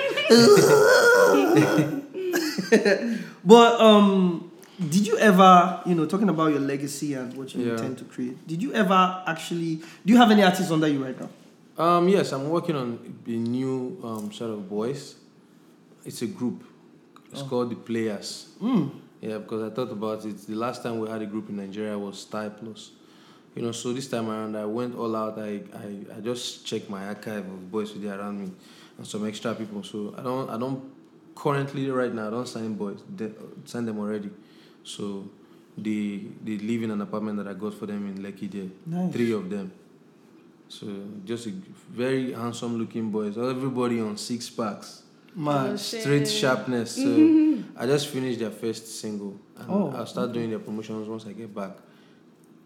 But 3.44 3.80
um, 3.80 4.49
did 4.89 5.07
you 5.07 5.18
ever, 5.18 5.81
you 5.85 5.95
know, 5.95 6.07
talking 6.07 6.28
about 6.28 6.49
your 6.53 6.61
legacy 6.61 7.14
and 7.14 7.35
what 7.37 7.55
you 7.55 7.64
Yeah. 7.64 7.72
intend 7.72 7.99
to 7.99 8.05
create? 8.05 8.47
Did 8.47 8.62
you 8.62 8.72
ever 8.72 9.22
actually? 9.26 9.76
Do 10.05 10.12
you 10.12 10.16
have 10.16 10.31
any 10.31 10.43
artists 10.43 10.70
under 10.72 10.89
you 10.89 11.05
right 11.05 11.18
now? 11.20 11.28
Um, 11.78 12.09
yes, 12.09 12.33
I'm 12.33 12.49
working 12.49 12.76
on 12.76 12.99
a 13.26 13.31
new 13.31 13.99
um, 14.03 14.33
set 14.33 14.49
of 14.51 14.68
boys. 14.68 15.14
It's 16.05 16.22
a 16.22 16.26
group. 16.26 16.64
It's 17.33 17.43
called 17.43 17.70
the 17.70 17.76
Players. 17.76 18.49
Yeah, 19.20 19.39
because 19.39 19.70
I 19.70 19.74
thought 19.74 19.93
about 19.93 20.24
it. 20.24 20.39
The 20.47 20.55
last 20.55 20.83
time 20.83 20.99
we 20.99 21.09
had 21.09 21.20
a 21.22 21.26
group 21.26 21.49
in 21.51 21.57
Nigeria 21.57 21.97
was 21.99 22.18
Styl-Plus. 22.18 22.93
You 23.55 23.62
know, 23.62 23.72
so 23.72 23.93
this 23.93 24.09
time 24.09 24.28
around 24.31 24.57
I 24.57 24.64
went 24.64 24.97
all 24.97 25.14
out. 25.14 25.39
I, 25.39 25.61
I, 25.74 26.16
I 26.16 26.20
just 26.20 26.64
checked 26.66 26.89
my 26.89 27.07
archive 27.07 27.45
of 27.45 27.70
boys 27.70 27.95
are 27.95 28.18
around 28.18 28.41
me 28.41 28.51
and 28.97 29.07
some 29.07 29.26
extra 29.26 29.55
people. 29.55 29.83
So 29.83 30.14
I 30.16 30.22
don't 30.22 30.49
I 30.49 30.57
don't 30.59 30.83
currently 31.35 31.91
right 31.91 32.12
now 32.14 32.28
I 32.28 32.31
don't 32.31 32.49
sign 32.49 32.74
boys. 32.74 33.01
They, 33.14 33.31
sign 33.66 33.85
them 33.87 33.99
already. 33.99 34.31
So 34.85 35.28
they 35.76 36.22
they 36.45 36.59
live 36.59 36.83
in 36.83 36.91
an 36.91 37.01
apartment 37.01 37.37
that 37.39 37.47
I 37.49 37.55
got 37.55 37.74
for 37.74 37.87
them 37.87 38.07
in 38.07 38.22
Lekki 38.22 38.51
there. 38.51 38.70
Nice. 38.87 39.12
Three 39.12 39.33
of 39.33 39.49
them. 39.51 39.72
So 40.68 40.87
just 41.24 41.47
a 41.47 41.53
very 41.91 42.33
handsome 42.33 42.78
looking 42.78 43.11
boys. 43.11 43.37
Everybody 43.37 44.01
on 44.01 44.16
six 44.16 44.49
packs. 44.51 45.03
Man, 45.35 45.70
Oh, 45.72 45.76
shit. 45.76 46.03
Straight 46.03 46.28
sharpness. 46.28 46.97
So 46.97 47.62
I 47.76 47.87
just 47.87 48.09
finished 48.09 48.39
their 48.41 48.51
first 48.51 48.87
single. 49.01 49.37
And 49.57 49.70
Oh, 49.70 49.93
I'll 49.97 50.07
start 50.07 50.33
doing 50.33 50.51
their 50.51 50.59
promotions 50.59 51.09
once 51.09 51.26
I 51.26 51.33
get 51.33 51.55
back. 51.55 51.76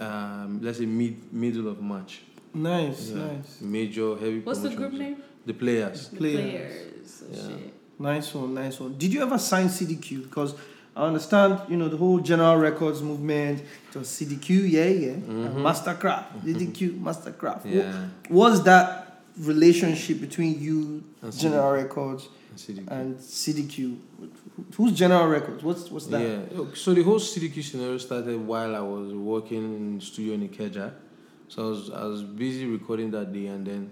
Um, 0.00 0.60
let's 0.62 0.78
say 0.78 0.86
mid 0.86 1.32
middle 1.32 1.68
of 1.68 1.80
March. 1.80 2.20
nice, 2.52 3.10
Yeah. 3.10 3.26
nice, 3.26 3.60
Major 3.60 4.16
heavy 4.16 4.40
What's 4.40 4.60
the 4.60 4.70
group 4.70 4.92
name? 4.92 5.16
The 5.46 5.54
players. 5.54 6.08
The 6.08 6.16
Players. 6.16 6.42
Players. 6.42 7.22
Oh, 7.46 7.48
Yeah. 7.50 7.56
nice 7.98 8.34
one, 8.34 8.54
nice 8.54 8.80
one. 8.80 8.96
Did 8.98 9.12
you 9.12 9.22
ever 9.22 9.38
sign 9.38 9.68
CDQ? 9.68 10.22
Because 10.24 10.54
I 10.96 11.06
understand, 11.06 11.60
you 11.68 11.76
know, 11.76 11.88
the 11.88 11.96
whole 11.96 12.20
General 12.20 12.56
Records 12.56 13.02
movement. 13.02 13.62
It 13.90 13.96
was 13.96 14.08
CDQ, 14.08 14.70
yeah, 14.70 14.84
yeah. 14.84 15.08
And 15.10 15.56
Masterkraft, 15.56 16.26
mm-hmm. 16.32 16.54
CDQ, 16.54 17.00
Masterkraft. 17.00 17.62
Yeah. 17.64 18.08
What's 18.28 18.60
that 18.60 19.22
relationship 19.38 20.20
between 20.20 20.60
you, 20.60 21.02
General 21.36 21.72
Records, 21.72 22.28
And 22.50 22.58
CDQ. 22.58 22.90
and 22.90 23.16
CDQ? 23.16 23.98
Who's 24.76 24.92
General 24.92 25.26
Records? 25.26 25.64
What's 25.64 25.90
what's 25.90 26.06
that? 26.06 26.20
Yeah. 26.20 26.64
So 26.74 26.94
the 26.94 27.02
whole 27.02 27.18
CDQ 27.18 27.62
scenario 27.64 27.98
started 27.98 28.38
while 28.38 28.76
I 28.76 28.80
was 28.80 29.12
working 29.12 29.74
in 29.74 30.00
studio 30.00 30.34
in 30.34 30.48
Ikeja. 30.48 30.92
So 31.48 31.64
I 31.64 31.68
was 31.70 31.90
I 31.90 32.04
was 32.04 32.22
busy 32.22 32.66
recording 32.66 33.10
that 33.10 33.32
day, 33.32 33.46
and 33.46 33.66
then 33.66 33.90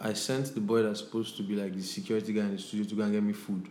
I 0.00 0.12
sent 0.14 0.52
the 0.54 0.60
boy 0.60 0.82
that's 0.82 0.98
supposed 0.98 1.36
to 1.36 1.44
be 1.44 1.54
like 1.54 1.74
the 1.76 1.82
security 1.82 2.32
guy 2.32 2.42
in 2.42 2.56
the 2.56 2.62
studio 2.62 2.84
to 2.84 2.94
go 2.96 3.02
and 3.04 3.12
get 3.12 3.22
me 3.22 3.32
food. 3.32 3.68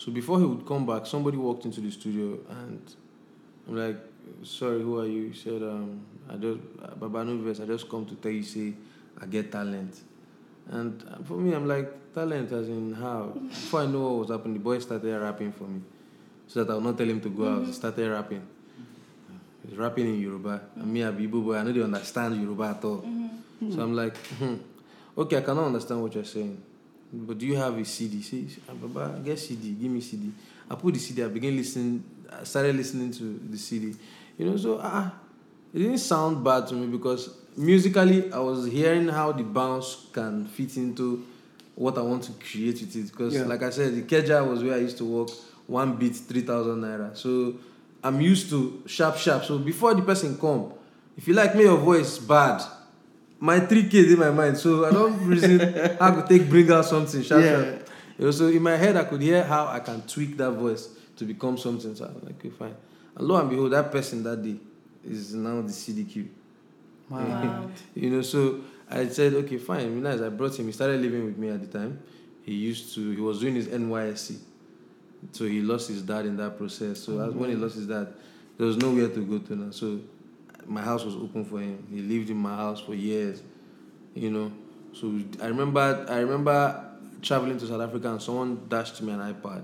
So 0.00 0.10
before 0.10 0.38
he 0.38 0.46
would 0.46 0.64
come 0.64 0.86
back, 0.86 1.04
somebody 1.04 1.36
walked 1.36 1.66
into 1.66 1.82
the 1.82 1.90
studio, 1.90 2.38
and 2.48 2.80
I'm 3.68 3.76
like, 3.76 3.98
"Sorry, 4.42 4.80
who 4.80 4.98
are 4.98 5.06
you?" 5.06 5.28
He 5.28 5.36
said, 5.36 5.62
um, 5.62 6.00
"I 6.26 6.36
just 6.36 6.58
Baba 6.98 7.22
Nuves, 7.22 7.60
I 7.62 7.66
just 7.66 7.86
come 7.86 8.06
to 8.06 8.14
tell 8.14 8.32
you, 8.32 8.42
say 8.42 8.72
I 9.20 9.26
get 9.26 9.52
talent." 9.52 10.00
And 10.70 11.04
for 11.26 11.36
me, 11.36 11.52
I'm 11.52 11.68
like, 11.68 12.14
talent 12.14 12.50
as 12.50 12.68
in 12.68 12.94
how? 12.94 13.24
Before 13.48 13.80
I 13.82 13.86
know 13.86 14.00
what 14.00 14.18
was 14.20 14.30
happening, 14.30 14.54
the 14.54 14.60
boy 14.60 14.78
started 14.78 15.20
rapping 15.20 15.52
for 15.52 15.64
me. 15.64 15.82
So 16.46 16.64
that 16.64 16.72
I 16.72 16.76
will 16.76 16.82
not 16.82 16.96
tell 16.96 17.08
him 17.08 17.20
to 17.20 17.28
go 17.28 17.48
out. 17.48 17.66
He 17.66 17.72
started 17.72 18.10
rapping. 18.10 18.46
He's 19.68 19.76
rapping 19.76 20.06
in 20.06 20.20
Yoruba. 20.20 20.62
And 20.76 20.92
me, 20.94 21.02
I'm 21.02 21.30
boy, 21.30 21.56
I 21.56 21.62
know 21.62 21.72
they 21.72 21.82
understand 21.82 22.40
Yoruba 22.40 22.74
at 22.78 22.84
all. 22.84 23.04
So 23.68 23.82
I'm 23.82 23.94
like, 23.94 24.16
hmm, 24.16 24.54
okay, 25.18 25.36
I 25.36 25.40
cannot 25.42 25.66
understand 25.66 26.00
what 26.00 26.14
you're 26.14 26.24
saying. 26.24 26.62
But 27.12 27.38
do 27.38 27.46
you 27.46 27.56
have 27.56 27.76
a 27.76 27.84
CD? 27.84 28.18
He 28.18 28.22
says, 28.22 28.58
"Ah, 28.68 28.72
Baba, 28.74 29.18
get 29.24 29.38
CD, 29.38 29.70
give 29.72 29.90
me 29.90 30.00
CD. 30.00 30.30
I 30.70 30.74
put 30.76 30.94
the 30.94 31.00
CD, 31.00 31.24
I 31.24 31.28
began 31.28 31.56
listening, 31.56 32.04
I 32.30 32.44
started 32.44 32.76
listening 32.76 33.10
to 33.12 33.40
the 33.50 33.58
CD. 33.58 33.94
You 34.38 34.46
know, 34.46 34.56
so 34.56 34.78
ah, 34.82 35.12
it 35.74 35.78
didn't 35.78 35.98
sound 35.98 36.44
bad 36.44 36.68
to 36.68 36.74
me 36.74 36.86
because 36.86 37.30
musically 37.56 38.32
I 38.32 38.38
was 38.38 38.66
hearing 38.66 39.08
how 39.08 39.32
the 39.32 39.42
bounce 39.42 40.06
can 40.12 40.46
fit 40.46 40.76
into 40.76 41.24
what 41.74 41.98
I 41.98 42.02
want 42.02 42.22
to 42.24 42.32
create 42.32 42.80
with 42.80 42.94
it. 42.94 43.10
Because 43.10 43.34
Yeah. 43.34 43.44
like 43.46 43.62
I 43.62 43.70
said, 43.70 43.94
the 43.94 44.02
Keja 44.02 44.48
was 44.48 44.62
where 44.62 44.74
I 44.74 44.78
used 44.78 44.98
to 44.98 45.04
work, 45.04 45.30
one 45.66 45.96
beat, 45.96 46.14
3,000 46.14 46.80
naira. 46.80 47.16
So 47.16 47.54
I'm 48.04 48.20
used 48.20 48.50
to 48.50 48.82
sharp 48.86 49.16
sharp. 49.16 49.44
So 49.44 49.58
before 49.58 49.94
the 49.94 50.02
person 50.02 50.38
come, 50.38 50.72
if 51.16 51.26
you 51.26 51.34
like 51.34 51.54
me 51.56 51.62
your 51.64 51.76
voice 51.78 52.18
bad, 52.18 52.62
my 53.40 53.58
3K 53.58 53.94
is 53.94 54.12
in 54.12 54.18
my 54.18 54.30
mind. 54.30 54.58
So 54.58 54.84
I 54.84 54.90
don't 54.90 55.26
reason 55.26 55.58
how 55.98 56.20
to 56.20 56.28
take 56.28 56.48
bring 56.48 56.70
out 56.70 56.84
something 56.84 57.22
Yeah. 57.22 58.30
So 58.30 58.48
in 58.48 58.62
my 58.62 58.76
head 58.76 58.96
I 58.96 59.04
could 59.04 59.22
hear 59.22 59.42
how 59.42 59.66
I 59.66 59.80
can 59.80 60.02
tweak 60.02 60.36
that 60.36 60.52
voice 60.52 60.90
to 61.16 61.24
become 61.24 61.56
something. 61.56 61.94
So 61.94 62.04
I 62.04 62.08
was 62.12 62.22
like, 62.22 62.38
okay, 62.38 62.50
fine. 62.50 62.76
And 63.16 63.26
lo 63.26 63.36
and 63.36 63.48
behold, 63.48 63.72
that 63.72 63.90
person 63.90 64.22
that 64.24 64.42
day 64.42 64.56
is 65.04 65.34
now 65.34 65.62
the 65.62 65.72
CDQ. 65.72 66.28
Wow. 67.08 67.70
You 67.94 68.10
know, 68.10 68.22
so 68.22 68.60
I 68.88 69.08
said, 69.08 69.34
okay, 69.34 69.56
fine. 69.56 70.02
Nice. 70.02 70.20
I 70.20 70.28
brought 70.28 70.58
him. 70.58 70.66
He 70.66 70.72
started 70.72 71.00
living 71.00 71.24
with 71.24 71.38
me 71.38 71.48
at 71.48 71.60
the 71.60 71.78
time. 71.78 72.00
He 72.42 72.54
used 72.54 72.94
to. 72.94 73.10
He 73.10 73.20
was 73.20 73.40
doing 73.40 73.54
his 73.54 73.68
NYSC, 73.68 74.38
so 75.32 75.44
he 75.44 75.60
lost 75.60 75.88
his 75.88 76.02
dad 76.02 76.26
in 76.26 76.36
that 76.36 76.56
process. 76.58 77.00
So 77.00 77.12
mm-hmm. 77.12 77.28
as- 77.28 77.34
when 77.34 77.50
he 77.50 77.56
lost 77.56 77.76
his 77.76 77.86
dad, 77.86 78.12
there 78.58 78.66
was 78.66 78.76
nowhere 78.76 79.08
to 79.08 79.20
go 79.24 79.38
to 79.38 79.56
now. 79.56 79.70
So 79.70 80.00
my 80.66 80.82
house 80.82 81.04
was 81.04 81.16
open 81.16 81.44
for 81.44 81.60
him. 81.60 81.86
He 81.90 82.00
lived 82.00 82.30
in 82.30 82.36
my 82.36 82.54
house 82.54 82.80
for 82.80 82.94
years. 82.94 83.42
You 84.14 84.30
know, 84.30 84.52
so 84.92 85.18
I 85.42 85.46
remember. 85.46 86.06
I 86.08 86.18
remember 86.18 86.86
traveling 87.22 87.58
to 87.58 87.66
South 87.66 87.80
Africa 87.80 88.10
and 88.10 88.22
someone 88.22 88.66
dashed 88.68 89.00
me 89.02 89.12
an 89.12 89.20
iPad. 89.20 89.62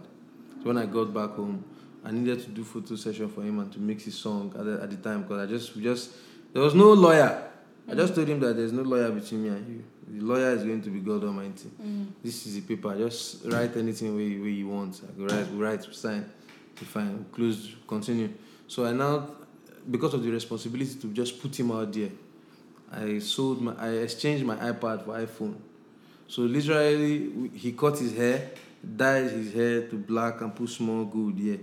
So 0.60 0.64
when 0.64 0.78
I 0.78 0.86
got 0.86 1.12
back 1.12 1.30
home, 1.30 1.64
I 2.04 2.10
needed 2.10 2.42
to 2.44 2.50
do 2.50 2.64
photo 2.64 2.96
session 2.96 3.28
for 3.28 3.42
him 3.42 3.58
and 3.58 3.72
to 3.72 3.80
mix 3.80 4.04
his 4.04 4.14
song 4.16 4.52
at 4.58 4.64
the, 4.64 4.82
at 4.82 4.90
the 4.90 4.96
time 4.96 5.22
because 5.22 5.48
I 5.48 5.50
just 5.50 5.78
just 5.80 6.10
there 6.52 6.62
was 6.62 6.74
no 6.74 6.92
lawyer. 6.92 7.42
I 7.88 7.94
just 7.94 8.14
told 8.14 8.28
him 8.28 8.40
that 8.40 8.56
there's 8.56 8.72
no 8.72 8.82
lawyer 8.82 9.10
between 9.10 9.44
me 9.44 9.48
and 9.48 9.68
you. 9.68 9.84
The 10.08 10.24
lawyer 10.24 10.50
is 10.50 10.62
going 10.62 10.82
to 10.82 10.90
be 10.90 11.00
God 11.00 11.24
Almighty. 11.24 11.68
Mm. 11.80 12.08
This 12.22 12.46
is 12.46 12.54
the 12.54 12.60
paper. 12.60 12.96
Just 12.96 13.44
write 13.46 13.76
anything 13.76 14.14
where 14.14 14.24
you, 14.24 14.40
where 14.40 14.50
you 14.50 14.68
want. 14.68 15.00
I 15.08 15.18
go 15.18 15.26
write, 15.26 15.50
we 15.50 15.58
write, 15.58 15.86
we 15.86 15.94
sign, 15.94 16.30
we 16.80 16.86
fine, 16.86 17.26
close, 17.32 17.74
continue. 17.86 18.32
So 18.66 18.86
I 18.86 18.92
now, 18.92 19.28
because 19.90 20.14
of 20.14 20.22
the 20.22 20.30
responsibility 20.30 20.94
to 20.94 21.08
just 21.08 21.40
put 21.40 21.58
him 21.58 21.70
out 21.72 21.92
there, 21.92 22.10
I 22.92 23.18
sold 23.18 23.60
my, 23.60 23.74
I 23.78 23.88
exchanged 23.88 24.44
my 24.44 24.56
iPad 24.56 25.04
for 25.04 25.18
iPhone. 25.18 25.56
So 26.28 26.42
literally, 26.42 27.50
he 27.54 27.72
cut 27.72 27.98
his 27.98 28.16
hair, 28.16 28.50
dyed 28.96 29.30
his 29.30 29.52
hair 29.52 29.88
to 29.88 29.96
black, 29.96 30.40
and 30.40 30.54
put 30.54 30.68
small 30.68 31.04
gold 31.04 31.38
here. 31.38 31.60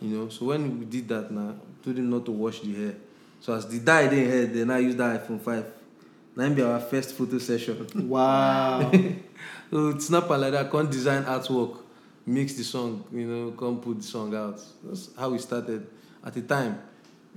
You 0.00 0.08
know. 0.08 0.28
So 0.28 0.46
when 0.46 0.78
we 0.78 0.84
did 0.84 1.08
that, 1.08 1.30
now 1.30 1.54
told 1.82 1.98
him 1.98 2.10
not 2.10 2.24
to 2.26 2.32
wash 2.32 2.60
the 2.60 2.74
hair. 2.74 2.94
So 3.40 3.54
as 3.54 3.66
the 3.66 3.78
dye 3.78 4.08
didn't 4.08 4.30
hair, 4.30 4.46
then 4.46 4.70
I 4.70 4.78
used 4.78 4.98
that 4.98 5.26
iPhone 5.26 5.40
five. 5.40 5.66
Now 6.34 6.48
be 6.50 6.62
our 6.62 6.80
first 6.80 7.14
photo 7.14 7.38
session. 7.38 7.86
Wow. 8.08 8.90
so 9.70 9.88
it's 9.88 10.10
not 10.10 10.28
like 10.28 10.52
that. 10.52 10.70
Can't 10.70 10.90
design 10.90 11.24
artwork, 11.24 11.78
mix 12.26 12.54
the 12.54 12.64
song. 12.64 13.04
You 13.12 13.26
know, 13.26 13.50
can't 13.52 13.80
put 13.80 13.98
the 13.98 14.02
song 14.02 14.34
out. 14.34 14.60
That's 14.84 15.10
how 15.16 15.30
we 15.30 15.38
started. 15.38 15.86
At 16.24 16.34
the 16.34 16.42
time, 16.42 16.82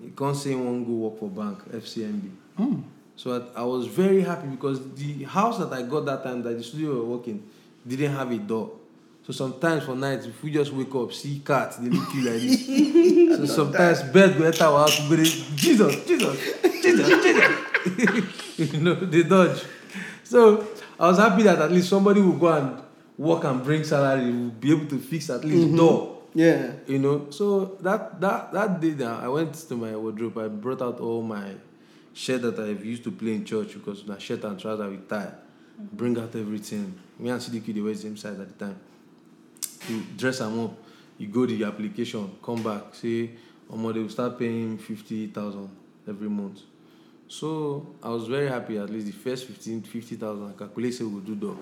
you 0.01 0.13
can't 0.17 0.35
say 0.35 0.55
one 0.55 0.83
go 0.85 0.91
work 0.91 1.19
for 1.19 1.29
bank 1.29 1.59
FCMB. 1.71 2.29
Hmm. 2.57 2.81
So 3.15 3.51
I, 3.55 3.61
I 3.61 3.63
was 3.63 3.87
very 3.87 4.21
happy 4.21 4.47
because 4.47 4.93
the 4.95 5.23
house 5.23 5.57
that 5.57 5.73
I 5.73 5.81
got 5.81 6.05
that 6.05 6.23
time 6.23 6.41
that 6.43 6.57
the 6.57 6.63
studio 6.63 6.93
we 6.93 6.99
were 6.99 7.17
working 7.17 7.43
didn't 7.85 8.13
have 8.13 8.31
a 8.31 8.37
door. 8.37 8.71
So 9.25 9.33
sometimes 9.33 9.83
for 9.83 9.95
nights, 9.95 10.25
if 10.25 10.41
we 10.41 10.51
just 10.51 10.73
wake 10.73 10.93
up, 10.95 11.13
see 11.13 11.41
cats, 11.45 11.77
they 11.77 11.89
look 11.89 12.13
you 12.15 12.21
like 12.21 12.41
this. 12.41 13.37
so 13.37 13.45
sometimes 13.45 14.03
bird 14.03 14.37
go 14.37 14.45
enter 14.45 14.63
our 14.63 14.79
house, 14.79 15.07
go 15.07 15.15
Jesus, 15.17 16.03
Jesus, 16.05 16.05
Jesus, 16.81 17.07
Jesus. 17.07 18.57
you 18.73 18.79
know, 18.79 18.95
they 18.95 19.23
dodge. 19.23 19.63
So 20.23 20.67
I 20.99 21.07
was 21.09 21.17
happy 21.17 21.43
that 21.43 21.59
at 21.59 21.71
least 21.71 21.89
somebody 21.89 22.21
will 22.21 22.37
go 22.37 22.47
and 22.47 22.81
work 23.17 23.43
and 23.43 23.63
bring 23.63 23.83
salary, 23.83 24.31
will 24.31 24.49
be 24.49 24.71
able 24.71 24.87
to 24.87 24.97
fix 24.97 25.29
at 25.29 25.43
least 25.43 25.67
mm-hmm. 25.67 25.77
door. 25.77 26.18
Yeah. 26.33 26.71
You 26.87 26.99
know, 26.99 27.27
so 27.29 27.77
that 27.81 28.19
that 28.21 28.53
that 28.53 28.79
day 28.79 28.91
now 28.91 29.19
I 29.19 29.27
went 29.27 29.53
to 29.55 29.75
my 29.75 29.95
wardrobe. 29.95 30.37
I 30.37 30.47
brought 30.47 30.81
out 30.81 30.99
all 30.99 31.21
my 31.21 31.51
shirt 32.13 32.41
that 32.43 32.59
I've 32.59 32.83
used 32.83 33.03
to 33.05 33.11
play 33.11 33.33
in 33.33 33.45
church 33.45 33.73
because 33.73 34.05
my 34.05 34.17
shirt 34.17 34.43
and 34.43 34.59
trouser 34.59 34.89
with 34.89 35.07
tie. 35.09 35.31
Bring 35.77 36.17
out 36.17 36.35
everything. 36.35 36.93
Me 37.17 37.29
and 37.29 37.39
CDQ 37.41 37.73
they 37.73 37.81
were 37.81 37.93
the 37.93 37.97
same 37.97 38.17
size 38.17 38.39
at 38.39 38.47
the 38.57 38.65
time. 38.65 38.79
You 39.87 40.03
dress 40.17 40.39
them 40.39 40.59
up. 40.59 40.73
You 41.17 41.27
go 41.27 41.45
to 41.45 41.55
the 41.55 41.65
application, 41.65 42.31
come 42.43 42.63
back, 42.63 42.95
say, 42.95 43.31
Omo, 43.71 43.93
they 43.93 43.99
will 43.99 44.09
start 44.09 44.37
paying 44.39 44.77
fifty 44.77 45.27
thousand 45.27 45.69
every 46.07 46.29
month. 46.29 46.61
So 47.27 47.85
I 48.01 48.09
was 48.09 48.27
very 48.27 48.47
happy. 48.47 48.77
At 48.77 48.89
least 48.89 49.05
the 49.05 49.11
first 49.13 49.45
15, 49.45 49.83
50,000, 49.83 50.49
I 50.49 50.57
calculate 50.57 50.93
say 50.95 51.03
we 51.03 51.13
will 51.13 51.19
do 51.21 51.35
door. 51.35 51.57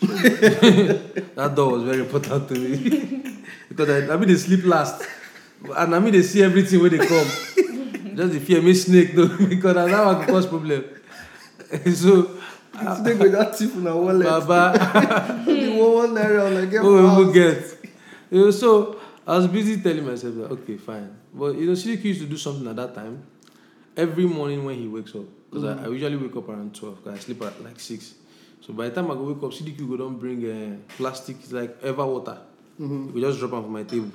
that 0.00 1.52
door 1.54 1.72
was 1.72 1.84
very 1.84 2.00
important 2.00 2.48
to 2.48 2.54
me 2.54 3.36
because 3.70 3.88
I, 3.88 4.12
I 4.12 4.16
mean 4.18 4.28
they 4.28 4.36
sleep 4.36 4.64
last, 4.64 5.02
and 5.64 5.94
I 5.94 5.98
mean 5.98 6.12
they 6.12 6.22
see 6.22 6.42
everything 6.42 6.82
when 6.82 6.90
they 6.90 6.98
come. 7.06 7.26
Just 8.16 8.32
the 8.34 8.40
fear 8.40 8.60
me 8.60 8.74
snake 8.74 9.14
though 9.14 9.28
because 9.48 9.74
that's 9.74 9.92
how 9.92 10.20
I 10.20 10.26
cause 10.26 10.46
problem. 10.46 10.84
so 11.94 12.40
Today 12.72 13.14
with 13.14 13.32
that 13.32 13.56
tip 13.56 13.74
in 13.74 13.86
our 13.86 13.96
wallet. 13.96 14.26
Baba, 14.26 15.42
the 15.44 15.70
one 15.76 16.14
naira, 16.14 16.46
I'm 16.46 16.54
like, 16.54 16.70
get 16.70 16.80
who 16.80 16.94
will 16.94 17.10
out. 17.10 17.14
who 17.16 17.32
get? 17.32 17.76
You 18.30 18.44
know, 18.44 18.50
so 18.50 18.98
I 19.26 19.36
was 19.36 19.48
busy 19.48 19.80
telling 19.82 20.06
myself 20.06 20.34
that 20.36 20.50
okay, 20.52 20.76
fine. 20.76 21.14
But 21.34 21.56
you 21.56 21.66
know, 21.66 21.72
CDQ 21.72 22.04
used 22.04 22.20
to 22.22 22.26
do 22.26 22.36
something 22.36 22.66
at 22.66 22.76
that 22.76 22.94
time. 22.94 23.22
Every 23.96 24.24
morning 24.24 24.64
when 24.64 24.76
he 24.78 24.88
wakes 24.88 25.14
up, 25.14 25.24
because 25.50 25.64
I, 25.64 25.84
I 25.84 25.88
usually 25.88 26.16
wake 26.16 26.34
up 26.36 26.48
around 26.48 26.74
twelve, 26.74 27.04
because 27.04 27.18
I 27.18 27.22
sleep 27.22 27.42
at 27.42 27.62
like 27.62 27.78
six. 27.78 28.14
So 28.62 28.72
by 28.72 28.88
the 28.88 28.94
time 28.94 29.10
I 29.10 29.14
go 29.14 29.24
wake 29.24 29.42
up, 29.42 29.50
CDQ 29.50 29.88
go 29.88 29.96
don't 29.98 30.18
bring 30.18 30.40
uh, 30.48 30.76
plastic 30.96 31.36
like 31.52 31.76
ever 31.82 32.06
water. 32.06 32.38
Mhm. 32.80 33.12
We 33.12 33.20
just 33.20 33.38
drop 33.38 33.50
them 33.52 33.62
for 33.64 33.68
my 33.70 33.82
table. 33.82 34.10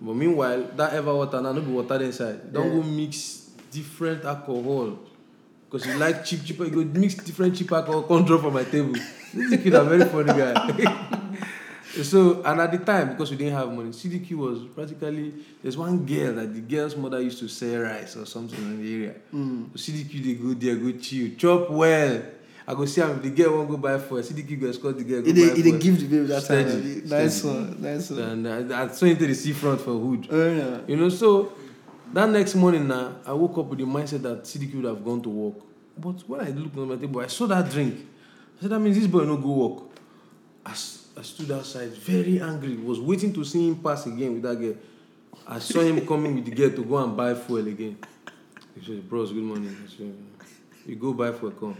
But 0.00 0.14
meanwhile, 0.14 0.66
that 0.76 0.94
ever 0.94 1.14
water 1.14 1.40
now 1.40 1.52
no 1.52 1.60
be 1.60 1.70
water 1.70 2.02
inside. 2.02 2.52
Don't 2.52 2.66
Yeah. 2.68 2.80
go 2.80 2.82
mix 2.82 3.50
different 3.70 4.24
alcohol. 4.24 4.98
Because 5.70 5.86
you 5.86 5.94
like 5.98 6.24
cheap, 6.24 6.44
cheap, 6.44 6.58
you 6.60 6.70
go 6.70 6.84
mix 6.98 7.14
different 7.16 7.56
cheap 7.56 7.70
alcohol, 7.72 8.02
come 8.02 8.24
drop 8.24 8.44
on 8.44 8.54
my 8.54 8.64
table. 8.64 8.94
This 9.34 9.62
kid 9.62 9.74
a 9.74 9.84
very 9.84 10.04
funny 10.04 10.32
guy. 10.32 10.54
so 12.02 12.42
and 12.44 12.60
at 12.60 12.70
the 12.72 12.78
time, 12.78 13.10
because 13.10 13.30
we 13.30 13.36
didn't 13.36 13.54
have 13.54 13.70
money, 13.72 13.90
CDQ 13.90 14.30
was 14.32 14.58
practically 14.74 15.34
there's 15.62 15.76
one 15.76 16.04
girl 16.06 16.34
that 16.34 16.54
the 16.54 16.60
girl's 16.60 16.96
mother 16.96 17.20
used 17.20 17.38
to 17.40 17.48
sell 17.48 17.82
rice 17.82 18.16
or 18.16 18.24
something 18.26 18.58
in 18.58 18.82
the 18.82 18.94
area. 18.94 19.14
Mm. 19.34 19.70
So 19.76 19.92
CDQ 19.92 20.22
they 20.24 20.34
go 20.34 20.54
there, 20.54 20.76
go 20.76 20.92
chill, 20.98 21.30
chop 21.36 21.70
well. 21.70 22.22
I 22.66 22.74
go 22.74 22.84
see 22.86 23.02
am 23.02 23.10
if 23.10 23.22
the 23.22 23.30
girl 23.30 23.56
won't 23.58 23.68
go 23.70 23.76
buy 23.76 23.98
for 23.98 24.20
CDQ 24.20 24.60
go 24.60 24.68
escort 24.68 24.96
the 24.96 25.04
girl 25.04 25.20
go 25.20 25.32
buy 25.32 25.54
he 25.54 25.62
did 25.62 25.64
fuel. 25.64 25.78
give 25.78 26.00
the 26.00 26.06
baby 26.06 26.26
that 26.26 26.44
time. 26.44 26.68
Steady. 26.68 27.02
Nice 27.04 27.38
steady. 27.38 27.54
one, 27.54 27.82
nice 27.82 28.10
one. 28.10 28.20
And 28.46 28.72
I, 28.72 28.84
I 28.84 28.88
saw 28.88 29.06
into 29.06 29.26
the 29.26 29.34
seafront 29.34 29.80
for 29.80 29.92
hood. 29.92 30.28
Oh, 30.30 30.54
yeah. 30.54 30.78
You 30.86 30.96
know, 30.96 31.08
so 31.10 31.52
that 32.12 32.28
next 32.30 32.54
morning 32.54 32.88
now, 32.88 33.16
I 33.26 33.32
woke 33.32 33.58
up 33.58 33.66
with 33.66 33.80
the 33.80 33.84
mindset 33.84 34.22
that 34.22 34.44
CDQ 34.44 34.76
would 34.76 34.84
have 34.84 35.04
gone 35.04 35.20
to 35.22 35.28
work. 35.28 35.56
But 35.98 36.28
when 36.28 36.40
I 36.40 36.50
looked 36.50 36.76
on 36.78 36.88
my 36.88 36.96
table, 36.96 37.20
I 37.20 37.26
saw 37.26 37.46
that 37.46 37.70
drink. 37.70 37.94
I 38.58 38.62
said, 38.62 38.70
that 38.70 38.80
means 38.80 38.96
this 38.96 39.06
boy 39.06 39.24
no 39.24 39.36
go 39.36 39.50
work. 39.50 39.82
I 40.64 41.22
stood 41.22 41.50
outside 41.52 41.90
very 41.90 42.40
angry, 42.40 42.76
was 42.76 42.98
waiting 43.00 43.32
to 43.34 43.44
see 43.44 43.68
him 43.68 43.76
pass 43.76 44.06
again 44.06 44.32
with 44.34 44.42
that 44.42 44.58
girl. 44.58 44.74
I 45.46 45.58
saw 45.58 45.80
him 45.80 46.06
coming 46.06 46.34
with 46.34 46.46
the 46.46 46.50
girl 46.50 46.70
to 46.70 46.84
go 46.84 46.96
and 46.98 47.16
buy 47.16 47.34
fuel 47.34 47.66
again. 47.66 47.98
He 48.74 48.84
said, 48.84 49.08
bros, 49.08 49.32
good 49.32 49.42
morning. 49.42 49.76
I 49.84 49.88
said, 49.88 50.14
you 50.86 50.96
go 50.96 51.12
buy 51.12 51.32
fuel, 51.32 51.52
come. 51.52 51.76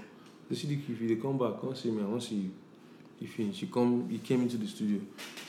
The 0.55 0.61
CDQ, 0.61 0.91
if 0.91 1.01
you 1.01 1.09
dey 1.09 1.21
come 1.21 1.37
back, 1.37 1.61
come 1.61 1.75
see 1.75 1.91
me, 1.91 2.03
I 2.03 2.07
want 2.07 2.23
to 2.23 2.29
see 2.29 2.35
you. 2.37 2.51
He 3.19 3.27
finished. 3.27 3.61
He 3.61 3.67
come, 3.67 4.09
he 4.09 4.19
came 4.19 4.43
into 4.43 4.57
the 4.57 4.67
studio. 4.69 5.01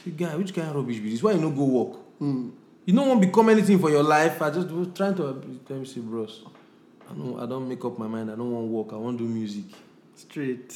Say, 0.03 0.12
guy, 0.12 0.36
which 0.36 0.51
kind 0.53 0.70
of 0.70 0.76
rubbish 0.76 0.97
be 0.97 1.12
this? 1.12 1.22
Why 1.22 1.34
you 1.34 1.41
no 1.41 1.51
go 1.51 1.64
work? 1.66 1.99
Mm. 2.20 2.51
You 2.86 2.93
don't 2.93 3.08
want 3.08 3.22
become 3.22 3.49
anything 3.49 3.78
for 3.78 3.91
your 3.91 4.01
life. 4.01 4.41
I 4.41 4.49
just 4.49 4.68
was 4.70 4.88
trying 4.95 5.14
to 5.16 5.24
let 5.24 5.70
me 5.80 5.86
see, 5.86 5.99
bros. 5.99 6.41
I 7.10 7.14
don't, 7.14 7.39
I 7.39 7.45
don't 7.45 7.70
make 7.70 7.86
up 7.86 7.99
my 7.99 8.08
mind. 8.08 8.32
I 8.32 8.36
don't 8.36 8.51
want 8.51 8.68
work. 8.68 8.93
I 8.93 8.97
want 8.97 9.18
to 9.20 9.24
do 9.28 9.30
music. 9.32 9.66
Straight. 10.16 10.72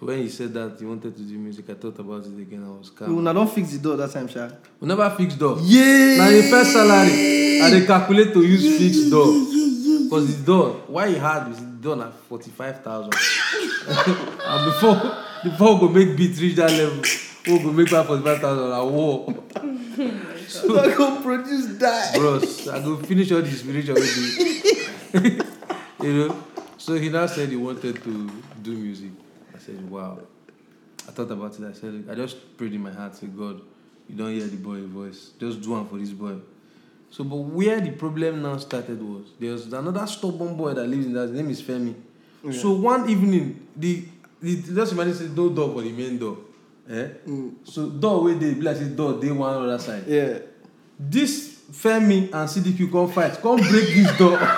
So 0.00 0.06
when 0.06 0.20
he 0.20 0.28
said 0.28 0.54
that 0.54 0.76
he 0.78 0.86
wanted 0.86 1.14
to 1.16 1.22
do 1.22 1.36
music, 1.38 1.68
I 1.68 1.74
thought 1.74 1.98
about 1.98 2.24
it 2.24 2.38
again. 2.38 2.64
I 2.64 2.78
was 2.78 2.88
calm. 2.90 3.18
una 3.18 3.34
don't 3.34 3.50
fix 3.50 3.72
the 3.72 3.78
door 3.78 3.96
that 3.96 4.10
time, 4.12 4.28
Sha. 4.28 4.48
We 4.80 4.86
never 4.88 5.10
fix 5.10 5.34
door. 5.34 5.58
Yeah. 5.60 6.16
Now 6.18 6.30
the 6.30 6.42
first 6.48 6.72
salary, 6.72 7.60
I 7.60 7.70
dey 7.70 7.84
calculate 7.84 8.32
to 8.32 8.42
use 8.42 8.78
fixed 8.78 9.10
door. 9.10 9.26
Because 10.04 10.38
the 10.38 10.46
door, 10.46 10.68
why 10.86 11.08
he 11.10 11.16
had 11.16 11.50
is 11.50 11.60
na 11.82 12.10
forty-five 12.28 12.82
thousand. 12.82 13.14
and 13.88 14.64
before 14.66 14.96
before 15.44 15.74
we 15.74 15.80
go 15.80 15.88
make 15.88 16.16
beat 16.16 16.38
reach 16.40 16.56
that 16.56 16.70
level, 16.70 17.02
we 17.46 17.58
go 17.62 17.72
make 17.72 17.88
forty-five 17.88 18.40
thousand. 18.40 18.72
I 18.72 18.82
war. 18.82 19.34
So 20.48 20.78
I 20.80 20.94
go 20.96 21.20
produce 21.20 21.78
that. 21.78 22.14
bros 22.14 22.68
i 22.68 22.80
go 22.80 22.96
finish 22.96 23.30
all 23.32 23.42
the 23.42 23.50
spiritual 23.50 23.94
dey 25.12 25.38
you 26.02 26.12
know 26.14 26.44
so 26.78 26.94
he 26.94 27.08
now 27.08 27.26
said 27.26 27.48
he 27.48 27.56
wanted 27.56 28.02
to 28.02 28.30
do 28.62 28.72
music 28.72 29.10
i 29.54 29.58
said 29.58 29.78
wow 29.90 30.18
i 31.06 31.10
thought 31.10 31.30
about 31.30 31.58
it 31.58 31.64
i 31.68 31.72
said 31.72 32.04
i 32.10 32.14
just 32.14 32.56
prayed 32.56 32.72
in 32.72 32.80
my 32.82 32.90
heart 32.92 33.14
say 33.14 33.26
god 33.26 33.60
you 34.08 34.16
don't 34.16 34.32
hear 34.32 34.46
the 34.46 34.56
boy 34.56 34.80
voice 34.86 35.32
just 35.38 35.60
do 35.60 35.70
one 35.70 35.86
for 35.86 35.98
this 35.98 36.10
boy 36.10 36.36
so 37.10 37.24
but 37.24 37.36
where 37.36 37.80
the 37.80 37.90
problem 37.92 38.42
now 38.42 38.56
started 38.58 39.00
was 39.02 39.26
there's 39.40 39.64
was 39.64 39.72
another 39.72 40.06
stubborn 40.06 40.56
boy 40.56 40.74
that 40.74 40.86
lives 40.86 41.06
in 41.06 41.12
that 41.12 41.22
his 41.28 41.32
name 41.32 41.50
is 41.50 41.62
femi 41.62 41.94
so 42.52 42.72
one 42.72 43.08
evening 43.10 43.66
the 43.76 44.04
the 44.40 44.56
just 44.62 44.92
imagine 44.92 45.14
say 45.14 45.28
no 45.34 45.48
door 45.48 45.72
for 45.72 45.82
the 45.82 45.92
main 45.92 46.18
door 46.18 46.36
eh 46.90 47.08
Mm. 47.26 47.50
so 47.64 47.88
door 47.88 48.24
wey 48.24 48.34
dey 48.38 48.54
be 48.54 48.60
like 48.62 48.76
say 48.76 48.88
door 48.88 49.14
dey 49.20 49.30
one 49.30 49.54
other 49.56 49.78
side 49.78 50.04
Yeah. 50.06 50.38
this 50.98 51.56
Femi 51.70 52.32
and 52.32 52.48
CDQ 52.48 52.90
come 52.90 53.10
fight, 53.12 53.34
come 53.42 53.56
break 53.58 53.88
this 53.92 54.16
door. 54.16 54.38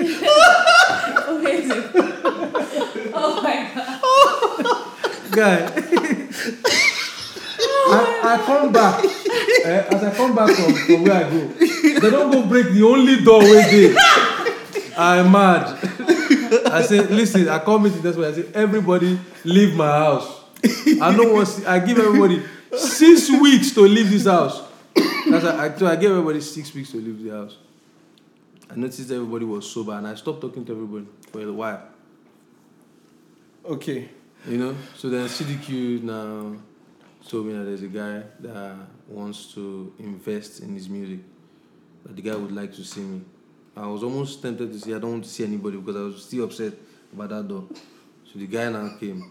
Okay. 1.30 1.68
so- 1.68 1.90
oh 3.14 3.40
my 3.42 3.70
god. 3.74 5.30
Guy. 5.30 5.56
I, 8.30 8.34
I 8.34 8.44
come 8.46 8.72
back. 8.72 9.04
Eh, 9.04 9.86
as 9.90 10.02
I 10.04 10.14
come 10.14 10.34
back 10.34 10.54
from, 10.56 10.74
from 10.74 11.02
where 11.04 11.26
I 11.26 11.30
go, 11.30 11.46
they 12.00 12.10
don't 12.10 12.30
go 12.30 12.46
break 12.46 12.66
the 12.72 12.82
only 12.84 13.22
door 13.22 13.40
wey 13.40 13.62
dey. 13.70 13.94
I 14.96 15.22
mad. 15.22 15.78
I 16.72 16.82
say, 16.82 17.00
listen, 17.00 17.48
I 17.48 17.58
come 17.58 17.82
meet 17.84 17.90
this 18.02 18.16
way. 18.16 18.28
I 18.28 18.32
say, 18.32 18.46
everybody 18.54 19.18
leave 19.44 19.74
my 19.74 19.86
house. 19.88 20.44
I 21.00 21.14
no 21.16 21.32
wan 21.32 21.46
see. 21.46 21.64
I 21.66 21.78
give 21.80 21.98
everybody 21.98 22.42
six 22.76 23.30
weeks 23.30 23.72
to 23.72 23.82
leave 23.82 24.10
this 24.10 24.26
house. 24.26 24.62
That's 25.28 25.44
I, 25.44 25.76
so 25.76 25.86
I 25.86 25.96
gave 25.96 26.10
everybody 26.10 26.40
six 26.40 26.72
weeks 26.74 26.90
to 26.92 26.98
leave 26.98 27.22
the 27.22 27.30
house. 27.30 27.56
I 28.70 28.76
noticed 28.76 29.10
everybody 29.10 29.44
was 29.44 29.70
sober, 29.70 29.92
and 29.92 30.06
I 30.06 30.14
stopped 30.14 30.40
talking 30.40 30.64
to 30.66 30.72
everybody 30.72 31.06
for 31.32 31.40
a 31.42 31.52
while. 31.52 31.82
Okay. 33.64 34.08
You 34.46 34.56
know, 34.56 34.76
so 34.96 35.08
then 35.10 35.26
CDQ 35.26 36.02
now 36.02 36.56
told 37.30 37.46
me 37.46 37.52
that 37.52 37.64
there's 37.64 37.82
a 37.82 37.86
guy 37.86 38.22
that 38.40 38.74
wants 39.08 39.54
to 39.54 39.92
invest 40.00 40.60
in 40.60 40.74
his 40.74 40.88
music. 40.88 41.20
That 42.04 42.16
the 42.16 42.22
guy 42.22 42.34
would 42.34 42.50
like 42.52 42.74
to 42.74 42.84
see 42.84 43.02
me. 43.02 43.22
I 43.76 43.86
was 43.86 44.02
almost 44.02 44.42
tempted 44.42 44.72
to 44.72 44.80
say 44.80 44.94
I 44.94 44.98
don't 44.98 45.12
want 45.12 45.24
to 45.24 45.30
see 45.30 45.44
anybody 45.44 45.76
because 45.76 45.96
I 45.96 46.00
was 46.00 46.24
still 46.24 46.44
upset 46.44 46.72
about 47.12 47.28
that 47.28 47.46
door. 47.46 47.66
So 48.24 48.38
the 48.38 48.46
guy 48.46 48.68
now 48.70 48.96
came. 48.98 49.30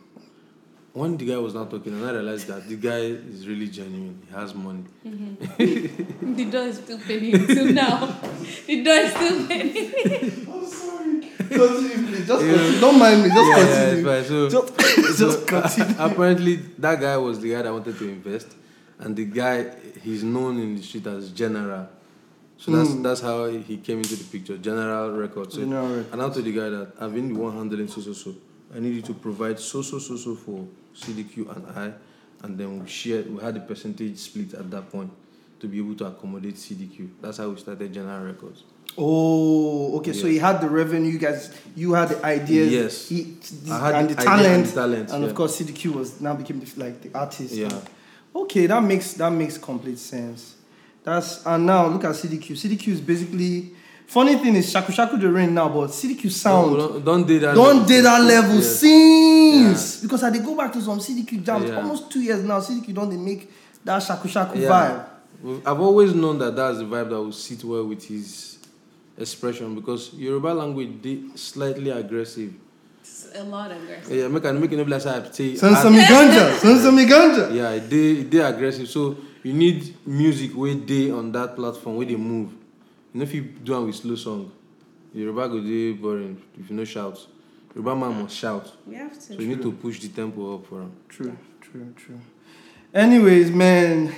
When 0.94 1.18
the 1.18 1.26
guy 1.26 1.38
was 1.38 1.54
not 1.54 1.70
talking, 1.70 1.94
and 1.94 2.06
I 2.06 2.12
realized 2.12 2.48
that 2.48 2.68
the 2.68 2.76
guy 2.76 3.00
is 3.00 3.48
really 3.48 3.68
genuine. 3.68 4.22
He 4.28 4.34
has 4.34 4.56
money. 4.56 4.86
Mm-hmm. 5.06 6.36
The 6.36 6.46
door 6.46 6.64
is 6.64 6.78
still 6.78 7.00
pending 7.00 7.48
till 7.48 7.74
now. 7.74 8.18
The 8.66 8.84
door 8.84 8.94
is 8.96 9.12
still 9.12 9.48
pending. 9.48 10.48
I'm 10.54 10.66
sorry. 10.66 11.09
Continue, 11.50 12.08
please. 12.08 12.28
Just 12.28 12.42
continue. 12.46 12.80
Don't 12.80 13.00
mind 13.00 13.24
me. 13.24 13.30
Just 13.30 13.50
Yeah, 13.50 13.58
yeah, 13.58 13.64
it's 13.64 14.02
continue. 14.02 14.06
fine. 14.06 14.26
So, 14.26 14.50
Just, 14.50 15.18
just 15.20 15.48
continue. 15.48 15.96
apparently 16.00 16.56
that 16.78 17.00
guy 17.00 17.18
was 17.18 17.40
the 17.40 17.52
guy 17.52 17.62
that 17.64 17.72
wanted 17.74 17.98
to 17.98 18.10
invest, 18.10 18.48
and 19.00 19.16
the 19.16 19.26
guy 19.26 19.76
he's 20.04 20.24
known 20.24 20.60
in 20.60 20.76
the 20.76 20.82
street 20.84 21.08
as 21.08 21.30
General. 21.32 21.88
So 22.58 22.72
that's 22.72 22.90
Mm. 22.90 23.04
that's 23.04 23.22
how 23.22 23.46
he 23.48 23.78
came 23.78 24.00
into 24.00 24.16
the 24.16 24.24
picture. 24.26 24.58
General 24.58 25.12
Records. 25.12 25.54
So, 25.56 25.62
General 25.62 25.88
Records. 25.88 26.10
And 26.14 26.22
I 26.22 26.30
told 26.30 26.46
the 26.46 26.52
guy 26.52 26.70
that 26.70 26.92
I've 27.00 27.14
been 27.14 27.34
the 27.34 27.40
one 27.40 27.54
handling 27.56 27.88
so 27.88 28.02
so 28.02 28.14
so. 28.14 28.36
I 28.76 28.80
need 28.80 28.94
you 28.96 29.02
to 29.04 29.14
provide 29.14 29.60
so 29.60 29.82
so 29.82 29.98
so 29.98 30.18
so 30.18 30.36
for 30.36 30.68
CDQ 30.94 31.56
and 31.56 31.66
I, 31.78 31.94
and 32.44 32.58
then 32.58 32.80
we 32.82 32.88
shared. 32.90 33.34
We 33.34 33.42
had 33.42 33.56
the 33.56 33.62
percentage 33.62 34.18
split 34.18 34.54
at 34.54 34.70
that 34.72 34.92
point 34.92 35.10
to 35.62 35.68
be 35.68 35.78
able 35.80 35.96
to 35.96 36.06
accommodate 36.08 36.56
CDQ. 36.56 37.10
That's 37.22 37.38
how 37.38 37.50
we 37.50 37.58
started 37.58 37.94
General 37.94 38.26
Records. 38.26 38.64
Oh, 39.02 39.98
okay. 40.00 40.12
So 40.14 40.28
he 40.28 40.38
had 40.38 40.60
the 40.60 40.70
revenue. 40.70 41.10
You 41.10 41.20
guys, 41.20 41.54
you 41.76 41.94
had 41.94 42.10
the 42.10 42.26
ideas. 42.26 42.72
Yes. 42.72 43.08
He, 43.10 43.38
I 43.72 43.80
had 43.80 43.96
and 43.96 44.10
the 44.10 44.16
the 44.16 44.28
idea 44.30 44.54
and 44.56 44.66
talent. 44.74 45.10
And 45.12 45.24
yeah. 45.24 45.30
of 45.30 45.36
course, 45.36 45.60
CDQ 45.60 45.96
was 45.96 46.20
now 46.20 46.36
became 46.36 46.60
the, 46.60 46.80
like 46.80 47.02
the 47.02 47.18
artist. 47.18 47.54
Yeah. 47.54 47.70
Okay, 48.36 48.66
that 48.68 48.84
makes 48.84 49.14
that 49.14 49.32
makes 49.32 49.58
complete 49.58 49.98
sense. 50.00 50.56
That's 51.04 51.46
and 51.46 51.66
now 51.66 51.88
look 51.88 52.04
at 52.04 52.12
CDQ. 52.12 52.52
CDQ 52.52 52.88
is 52.90 53.02
basically 53.02 53.72
funny 54.06 54.36
thing 54.36 54.56
is 54.56 54.70
Shaku 54.70 54.92
Shaku 54.92 55.18
the 55.18 55.32
rain 55.32 55.54
now, 55.54 55.70
but 55.70 55.90
CDQ 55.92 56.30
sound 56.32 56.78
Don't, 56.78 57.06
don't 57.06 57.28
do 57.28 57.40
that. 57.40 57.56
don't 57.56 57.88
do 57.88 58.02
that 58.02 58.22
level 58.22 58.56
Yes. 58.56 58.80
since 58.80 60.02
because 60.02 60.24
I 60.24 60.30
they 60.30 60.40
go 60.40 60.56
back 60.56 60.74
to 60.74 60.82
some 60.82 61.00
CDQ 61.00 61.44
jams 61.44 61.70
Yeah. 61.70 61.78
almost 61.78 62.12
two 62.12 62.20
years 62.22 62.44
now. 62.44 62.60
CDQ 62.60 62.94
don't 62.94 63.10
they 63.10 63.18
make 63.18 63.50
that 63.86 64.00
Shaku 64.04 64.28
Shaku 64.28 64.60
Yeah. 64.60 64.70
vibe. 65.42 65.62
I've 65.66 65.80
always 65.80 66.14
known 66.14 66.38
that 66.40 66.56
that's 66.56 66.80
the 66.80 66.84
vibe 66.84 67.10
that 67.10 67.16
will 67.22 67.32
sit 67.32 67.64
well 67.64 67.86
with 67.86 68.04
his 68.06 68.59
expression 69.20 69.76
because 69.76 70.14
Yoruba 70.14 70.48
language 70.54 71.02
they 71.02 71.22
slightly 71.36 71.90
aggressive. 71.92 72.54
It's 73.02 73.30
a 73.36 73.44
lot 73.44 73.72
of 73.72 73.82
aggressive. 73.84 74.16
Yeah, 74.16 74.28
make 74.28 74.46
and 74.46 74.60
make 74.62 74.72
it 74.72 74.78
no 74.78 74.86
be 74.86 74.92
like 74.92 75.02
say 75.02 75.10
I 75.12 75.30
say. 75.32 75.54
Sansami 75.54 76.02
ganja, 76.06 76.58
Sansami 76.58 77.06
ganja. 77.08 77.54
Yeah, 77.54 77.78
they 77.80 78.24
they 78.24 78.40
aggressive. 78.40 78.88
So 78.90 79.18
you 79.44 79.54
need 79.54 79.96
music 80.08 80.52
where 80.56 80.74
they 80.76 81.12
on 81.12 81.32
that 81.34 81.56
platform 81.56 81.98
where 81.98 82.06
they 82.06 82.16
move. 82.16 82.52
You 83.14 83.20
know 83.20 83.24
if 83.24 83.34
you 83.34 83.42
do 83.42 83.82
it 83.82 83.86
with 83.88 83.96
slow 83.96 84.16
song, 84.16 84.52
Yoruba 85.14 85.50
go 85.50 85.60
dey 85.62 85.92
boring 85.94 86.42
if 86.60 86.70
you 86.70 86.76
no 86.76 86.86
shout. 86.86 87.20
Yoruba 87.76 87.96
man 87.96 88.24
must 88.24 88.36
shout. 88.36 88.72
We 88.86 88.96
have 88.96 89.14
to. 89.14 89.22
So 89.22 89.34
you 89.34 89.48
need 89.48 89.62
to 89.62 89.72
push 89.72 90.00
the 90.00 90.10
tempo 90.10 90.56
up 90.56 90.66
for 90.68 90.82
him. 90.82 90.92
True, 91.08 91.38
true, 91.62 91.94
true. 91.96 92.20
Anyways, 92.94 93.52
man, 93.52 94.12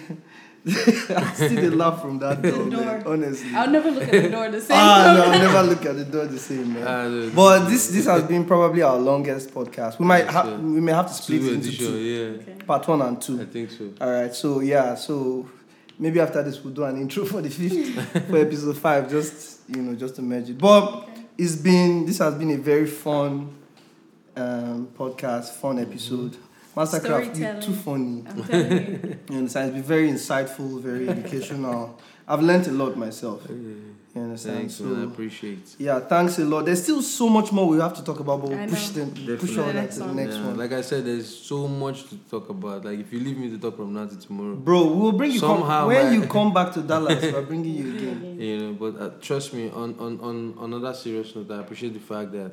I 0.67 1.33
still 1.33 1.55
dey 1.55 1.69
laugh 1.69 2.01
from 2.01 2.19
that 2.19 2.39
door, 2.43 2.65
man, 2.65 2.69
door. 2.69 3.13
honestly. 3.13 3.49
I'll 3.55 3.69
never 3.69 3.89
look 3.89 4.03
at 4.03 4.11
the 4.11 4.29
door 4.29 4.49
the 4.49 4.61
same. 4.61 4.77
Ah, 4.79 5.13
no, 5.17 5.23
I'll 5.31 5.39
never 5.39 5.63
look 5.63 5.85
at 5.85 5.95
the 5.95 6.05
door 6.05 6.25
the 6.27 6.37
same, 6.37 6.73
man. 6.73 6.87
Ah, 6.87 7.07
no, 7.07 7.29
But 7.31 7.67
this 7.67 7.87
this 7.87 8.05
has 8.05 8.23
been 8.25 8.45
probably 8.45 8.83
our 8.83 8.97
longest 8.99 9.51
podcast. 9.53 9.97
We 9.97 10.05
might 10.05 10.25
Yes, 10.25 10.33
have 10.33 10.45
yeah. 10.47 10.57
we 10.57 10.79
may 10.81 10.91
have 10.91 11.07
to 11.07 11.13
split 11.13 11.41
two 11.41 11.47
it 11.47 11.53
into 11.53 11.67
edition, 11.69 11.85
two, 11.87 11.97
yeah. 11.97 12.41
Okay. 12.53 12.63
part 12.65 12.87
one 12.87 13.01
and 13.01 13.19
two. 13.21 13.41
I 13.41 13.45
think 13.45 13.71
so. 13.71 13.89
All 13.99 14.11
right, 14.11 14.33
so 14.35 14.59
yeah, 14.59 14.93
so 14.95 15.49
maybe 15.97 16.19
after 16.19 16.43
this 16.43 16.63
we'll 16.63 16.73
do 16.73 16.83
an 16.83 17.01
intro 17.01 17.25
for 17.25 17.41
the 17.41 17.49
fifth 17.49 18.27
for 18.29 18.37
episode 18.37 18.77
five, 18.77 19.09
just 19.09 19.61
you 19.67 19.81
know, 19.81 19.95
just 19.95 20.15
to 20.17 20.21
merge 20.21 20.49
it. 20.51 20.59
But 20.59 20.83
Okay. 20.85 21.23
it's 21.39 21.55
been 21.55 22.05
this 22.05 22.19
has 22.19 22.35
been 22.35 22.51
a 22.51 22.57
very 22.57 22.85
fun 22.85 23.49
um, 24.35 24.89
podcast, 24.95 25.53
fun 25.53 25.79
episode. 25.79 26.37
Masterkraft, 26.75 27.37
you're 27.37 27.61
too 27.61 27.73
funny. 27.73 28.23
You. 28.35 29.17
You 29.29 29.37
understand? 29.37 29.69
It's 29.69 29.75
been 29.75 29.83
very 29.83 30.09
insightful, 30.09 30.81
very 30.81 31.07
educational. 31.09 31.99
I've 32.27 32.41
learned 32.41 32.67
a 32.67 32.71
lot 32.71 32.95
myself. 32.97 33.45
You 33.49 34.21
understand? 34.21 34.57
Thanks, 34.57 34.75
so 34.75 34.83
man. 34.85 35.07
I 35.07 35.11
appreciate. 35.11 35.75
yeah, 35.79 35.99
thanks 36.01 36.37
a 36.39 36.43
lot. 36.45 36.65
There's 36.65 36.83
still 36.83 37.01
so 37.01 37.29
much 37.29 37.51
more 37.53 37.65
we 37.67 37.79
have 37.79 37.93
to 37.95 38.03
talk 38.03 38.19
about, 38.19 38.41
but 38.41 38.49
we'll 38.49 38.67
push 38.67 38.89
know. 38.95 39.05
them, 39.05 39.11
push 39.11 39.25
Definitely. 39.25 39.57
all 39.59 39.65
The 39.67 39.73
that 39.73 39.81
next 39.81 39.95
to 39.95 40.03
the 40.03 40.13
next 40.13 40.35
Yeah, 40.35 40.45
one. 40.47 40.57
Like 40.57 40.71
I 40.73 40.81
said, 40.81 41.05
there's 41.05 41.27
so 41.33 41.67
much 41.67 42.09
to 42.09 42.17
talk 42.29 42.49
about. 42.49 42.83
Like 42.85 42.99
if 42.99 43.11
you 43.13 43.19
leave 43.21 43.37
me 43.37 43.49
to 43.51 43.57
talk 43.57 43.77
from 43.77 43.93
now 43.93 44.05
to 44.07 44.19
tomorrow, 44.19 44.55
Bro, 44.55 44.87
we'll 44.93 45.11
bring 45.13 45.31
you 45.31 45.39
Somehow, 45.39 45.79
come, 45.81 45.87
when 45.87 46.05
man. 46.11 46.13
you 46.21 46.27
come 46.37 46.53
back 46.53 46.73
to 46.73 46.81
Dallas. 46.81 47.21
we're 47.21 47.41
bringing 47.41 47.73
you 47.73 47.95
again. 47.97 48.37
you 48.39 48.57
know. 48.59 48.73
But 48.73 49.01
uh, 49.01 49.09
trust 49.21 49.53
me, 49.53 49.69
on 49.69 49.95
on 49.97 50.19
on 50.19 50.55
on 50.57 50.73
another 50.73 50.93
serious 50.93 51.33
note, 51.35 51.49
I 51.51 51.61
appreciate 51.61 51.93
the 51.93 51.99
fact 52.01 52.33
that 52.33 52.51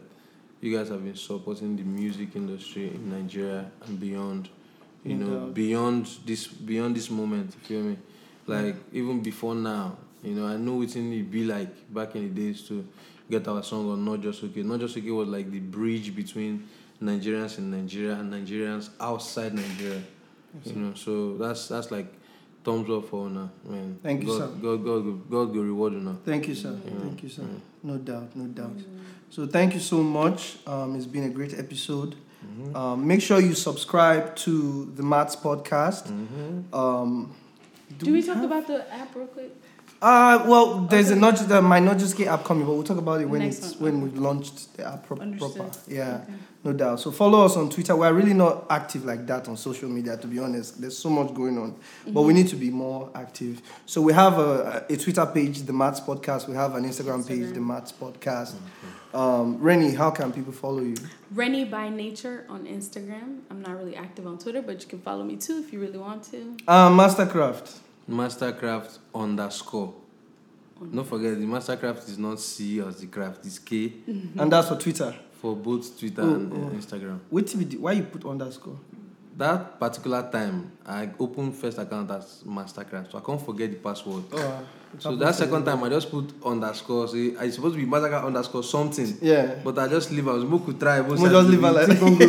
you 0.61 0.76
guys 0.76 0.88
have 0.88 1.04
been 1.04 1.16
supporting 1.16 1.76
the 1.76 1.82
music 1.84 2.34
industry 2.34 2.88
in 2.88 3.11
Nigeria 3.11 3.70
and 3.86 3.98
beyond. 4.00 4.48
You 5.04 5.14
No 5.14 5.26
know, 5.26 5.46
beyond 5.46 6.06
this 6.26 6.46
beyond 6.48 6.96
this 6.96 7.11
moment. 7.11 7.54
You 7.54 7.61
feel 7.66 7.82
me? 7.82 7.96
Like 8.46 8.76
even 8.92 9.20
before 9.20 9.54
now, 9.54 9.96
you 10.22 10.34
know, 10.34 10.46
I 10.46 10.56
know 10.56 10.82
it's 10.82 10.96
in 10.96 11.12
it 11.12 11.30
be 11.30 11.44
like 11.44 11.68
back 11.94 12.16
in 12.16 12.22
the 12.34 12.40
days 12.40 12.62
to 12.68 12.86
get 13.30 13.46
our 13.46 13.62
song 13.62 13.90
on 13.90 14.04
NotJustOk. 14.04 14.56
Not 14.64 14.80
Just 14.80 14.96
Okay 14.96 15.11
was 15.11 15.28
like 15.28 15.50
the 15.50 15.61
bridge 15.61 16.14
between 16.16 16.66
Nigerians 17.02 17.59
in 17.59 17.70
Nigeria 17.70 18.14
and 18.14 18.32
Nigerians 18.32 18.90
outside 19.00 19.54
Nigeria. 19.54 20.02
You 20.64 20.72
know, 20.72 20.94
so 20.94 21.36
that's 21.36 21.68
that's 21.68 21.90
like 21.90 22.12
thumbs 22.64 22.90
up 22.90 23.09
for 23.09 23.28
now. 23.28 23.50
Man, 23.64 23.98
Thank 24.02 24.22
you, 24.22 24.28
God, 24.28 24.38
sir. 24.38 24.46
God, 24.61 24.84
God, 24.84 25.04
God, 25.04 25.30
God 25.30 25.54
go 25.54 25.61
reward 25.61 25.92
you 25.92 26.00
now. 26.00 26.16
Thank 26.24 26.48
you, 26.48 26.54
sir. 26.54 26.76
Yeah. 26.84 26.98
Thank 27.00 27.22
you, 27.22 27.28
sir. 27.28 27.42
Yeah. 27.42 27.59
No 27.82 27.98
doubt, 27.98 28.34
no 28.34 28.46
doubt. 28.46 28.76
So 29.31 29.47
thank 29.47 29.74
you 29.74 29.81
so 29.81 30.03
much. 30.03 30.57
Um, 30.66 30.97
it's 30.97 31.07
been 31.07 31.24
a 31.24 31.29
great 31.29 31.59
episode. 31.59 32.16
Mm-hmm. 32.45 32.76
Um, 32.76 33.07
make 33.07 33.20
sure 33.20 33.41
you 33.41 33.55
subscribe 33.55 34.35
to 34.37 34.91
the 34.97 35.03
MATS 35.03 35.37
podcast. 35.37 36.09
Mm-hmm. 36.09 36.74
Um, 36.74 37.35
Do 37.99 38.12
we 38.12 38.22
talk 38.22 38.37
have- 38.37 38.45
about 38.45 38.66
the 38.66 38.93
app 38.93 39.14
real 39.14 39.26
quick? 39.26 39.55
Uh, 40.01 40.45
well, 40.47 40.83
there's 40.83 41.11
a 41.11 41.16
not 41.16 41.35
just 41.35 41.49
the 41.49 41.61
my 41.61 41.81
not 41.81 41.99
just 41.99 42.16
get 42.16 42.29
app 42.29 42.45
coming, 42.45 42.64
but 42.64 42.72
we'll 42.72 42.85
talk 42.85 42.99
about 42.99 43.20
it 43.20 43.24
when 43.29 43.41
Next 43.43 43.59
it's 43.59 43.74
one, 43.81 43.83
when 43.83 43.95
okay. 43.95 44.12
we've 44.12 44.18
launched 44.22 44.76
the 44.76 44.87
app 44.87 45.05
pro- 45.05 45.16
proper. 45.16 45.68
Yeah, 45.89 46.20
Okay. 46.22 46.33
no 46.62 46.72
doubt. 46.72 47.01
So 47.01 47.11
follow 47.11 47.45
us 47.45 47.57
on 47.57 47.68
Twitter. 47.68 47.97
We're 47.97 48.12
really 48.12 48.33
not 48.33 48.66
active 48.70 49.05
like 49.05 49.26
that 49.26 49.49
on 49.49 49.57
social 49.57 49.89
media, 49.89 50.16
to 50.16 50.29
be 50.29 50.39
honest. 50.39 50.81
There's 50.81 50.97
so 50.97 51.11
much 51.11 51.35
going 51.35 51.59
on, 51.59 51.74
but 52.07 52.22
we 52.22 52.33
need 52.33 52.47
to 52.47 52.55
be 52.55 52.70
more 52.70 53.11
active. 53.12 53.61
So 53.87 54.01
we 54.01 54.12
have 54.12 54.39
a, 54.39 54.87
a 54.89 54.97
Twitter 54.97 55.26
page, 55.26 55.62
the 55.62 55.72
MATS 55.72 55.99
Podcast. 55.99 56.47
We 56.47 56.55
have 56.55 56.76
an 56.76 56.85
Instagram, 56.85 57.26
page, 57.26 57.53
the 57.53 57.61
MATS 57.61 57.91
Podcast. 57.91 58.55
Um, 59.14 59.59
Renny, 59.59 59.94
how 59.94 60.11
can 60.11 60.32
people 60.32 60.52
follow 60.52 60.80
you? 60.82 60.94
Renny 61.32 61.64
by 61.64 61.88
nature 61.88 62.44
on 62.48 62.66
Instagram. 62.66 63.40
I'm 63.50 63.62
not 63.62 63.76
really 63.78 63.96
active 63.96 64.26
on 64.26 64.38
Twitter, 64.38 64.61
but 64.62 64.82
you 64.82 64.88
can 64.88 65.00
follow 65.00 65.24
me 65.24 65.36
too 65.36 65.59
if 65.64 65.72
you 65.72 65.80
really 65.80 65.98
want 65.98 66.24
to. 66.24 66.56
Um, 66.68 66.96
Masterkraft. 66.98 67.78
Masterkraft 68.09 68.98
underscore. 69.14 69.94
Don't 70.94 71.04
forget 71.04 71.38
the 71.38 71.44
Masterkraft 71.46 72.09
is 72.09 72.18
not 72.18 72.38
C 72.38 72.80
as 72.80 73.00
the 73.00 73.06
craft, 73.09 73.44
it's 73.44 73.59
K 73.59 73.92
and 74.06 74.52
that's 74.52 74.68
for 74.68 74.76
Twitter. 74.76 75.12
for 75.40 75.56
both 75.56 75.98
Twitter 75.98 76.22
Oh, 76.22 76.34
and 76.34 76.52
uh, 76.52 76.56
oh. 76.56 76.70
Instagram. 76.70 77.18
Wait 77.30 77.46
till 77.48 77.59
we 77.59 77.64
do- 77.64 77.80
why 77.80 77.92
you 77.92 78.02
put 78.04 78.24
underscore? 78.26 78.78
that 79.36 79.78
particular 79.78 80.28
time, 80.32 80.72
I 80.84 81.11
opened 81.18 81.54
first 81.56 81.78
account 81.78 82.11
as 82.11 82.42
Masterkraft, 82.44 83.12
so 83.12 83.18
I 83.18 83.20
can't 83.20 83.40
forget 83.40 83.70
the 83.70 83.76
password. 83.76 84.24
Oh, 84.32 84.36
it 84.38 84.78
So 84.99 85.11
happens 85.11 85.20
that 85.20 85.34
second 85.34 85.64
time, 85.64 85.82
I 85.84 85.89
just 85.91 86.11
put 86.11 86.32
underscore. 86.45 87.07
Say 87.09 87.36
I 87.39 87.51
supposed 87.51 87.76
to 87.76 87.84
be 87.84 87.86
Mastercard 87.91 88.24
underscore 88.24 88.62
something. 88.62 89.16
Yeah. 89.20 89.57
But 89.62 89.78
I 89.78 89.86
just 89.89 90.11
leave. 90.11 90.26
I 90.28 90.32
was 90.32 90.45
more 90.45 90.61
could 90.61 90.80
try. 90.80 91.01
both 91.03 91.20
Mo 91.20 91.28
just 91.28 91.49
leave 91.49 91.61
be- 91.61 91.66
her 91.66 91.72
like 91.72 91.86
think 91.86 92.03
on 92.03 92.16
go 92.18 92.26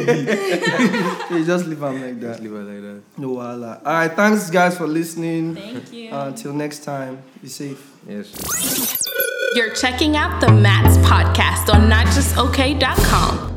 be. 1.29 1.37
You 1.39 1.45
just 1.45 1.65
leave 1.67 1.79
them 1.79 2.01
like 2.01 2.19
Just 2.19 2.39
that. 2.39 2.43
leave 2.43 2.51
her 2.51 2.63
like 2.63 2.81
that. 2.81 3.01
No 3.17 3.29
wahala. 3.35 3.77
All 3.85 3.93
right, 3.93 4.11
thanks 4.11 4.49
guys 4.49 4.77
for 4.77 4.87
listening. 4.87 5.55
Thank 5.55 5.91
you. 5.93 6.11
Uh, 6.11 6.27
until 6.27 6.53
next 6.53 6.83
time, 6.83 7.21
be 7.41 7.47
safe. 7.47 7.93
Yes. 8.07 8.31
You're 9.55 9.73
checking 9.73 10.15
out 10.15 10.39
the 10.41 10.51
MATS 10.51 10.97
podcast 10.97 11.73
on 11.73 11.89
notjustok.com. 11.89 13.48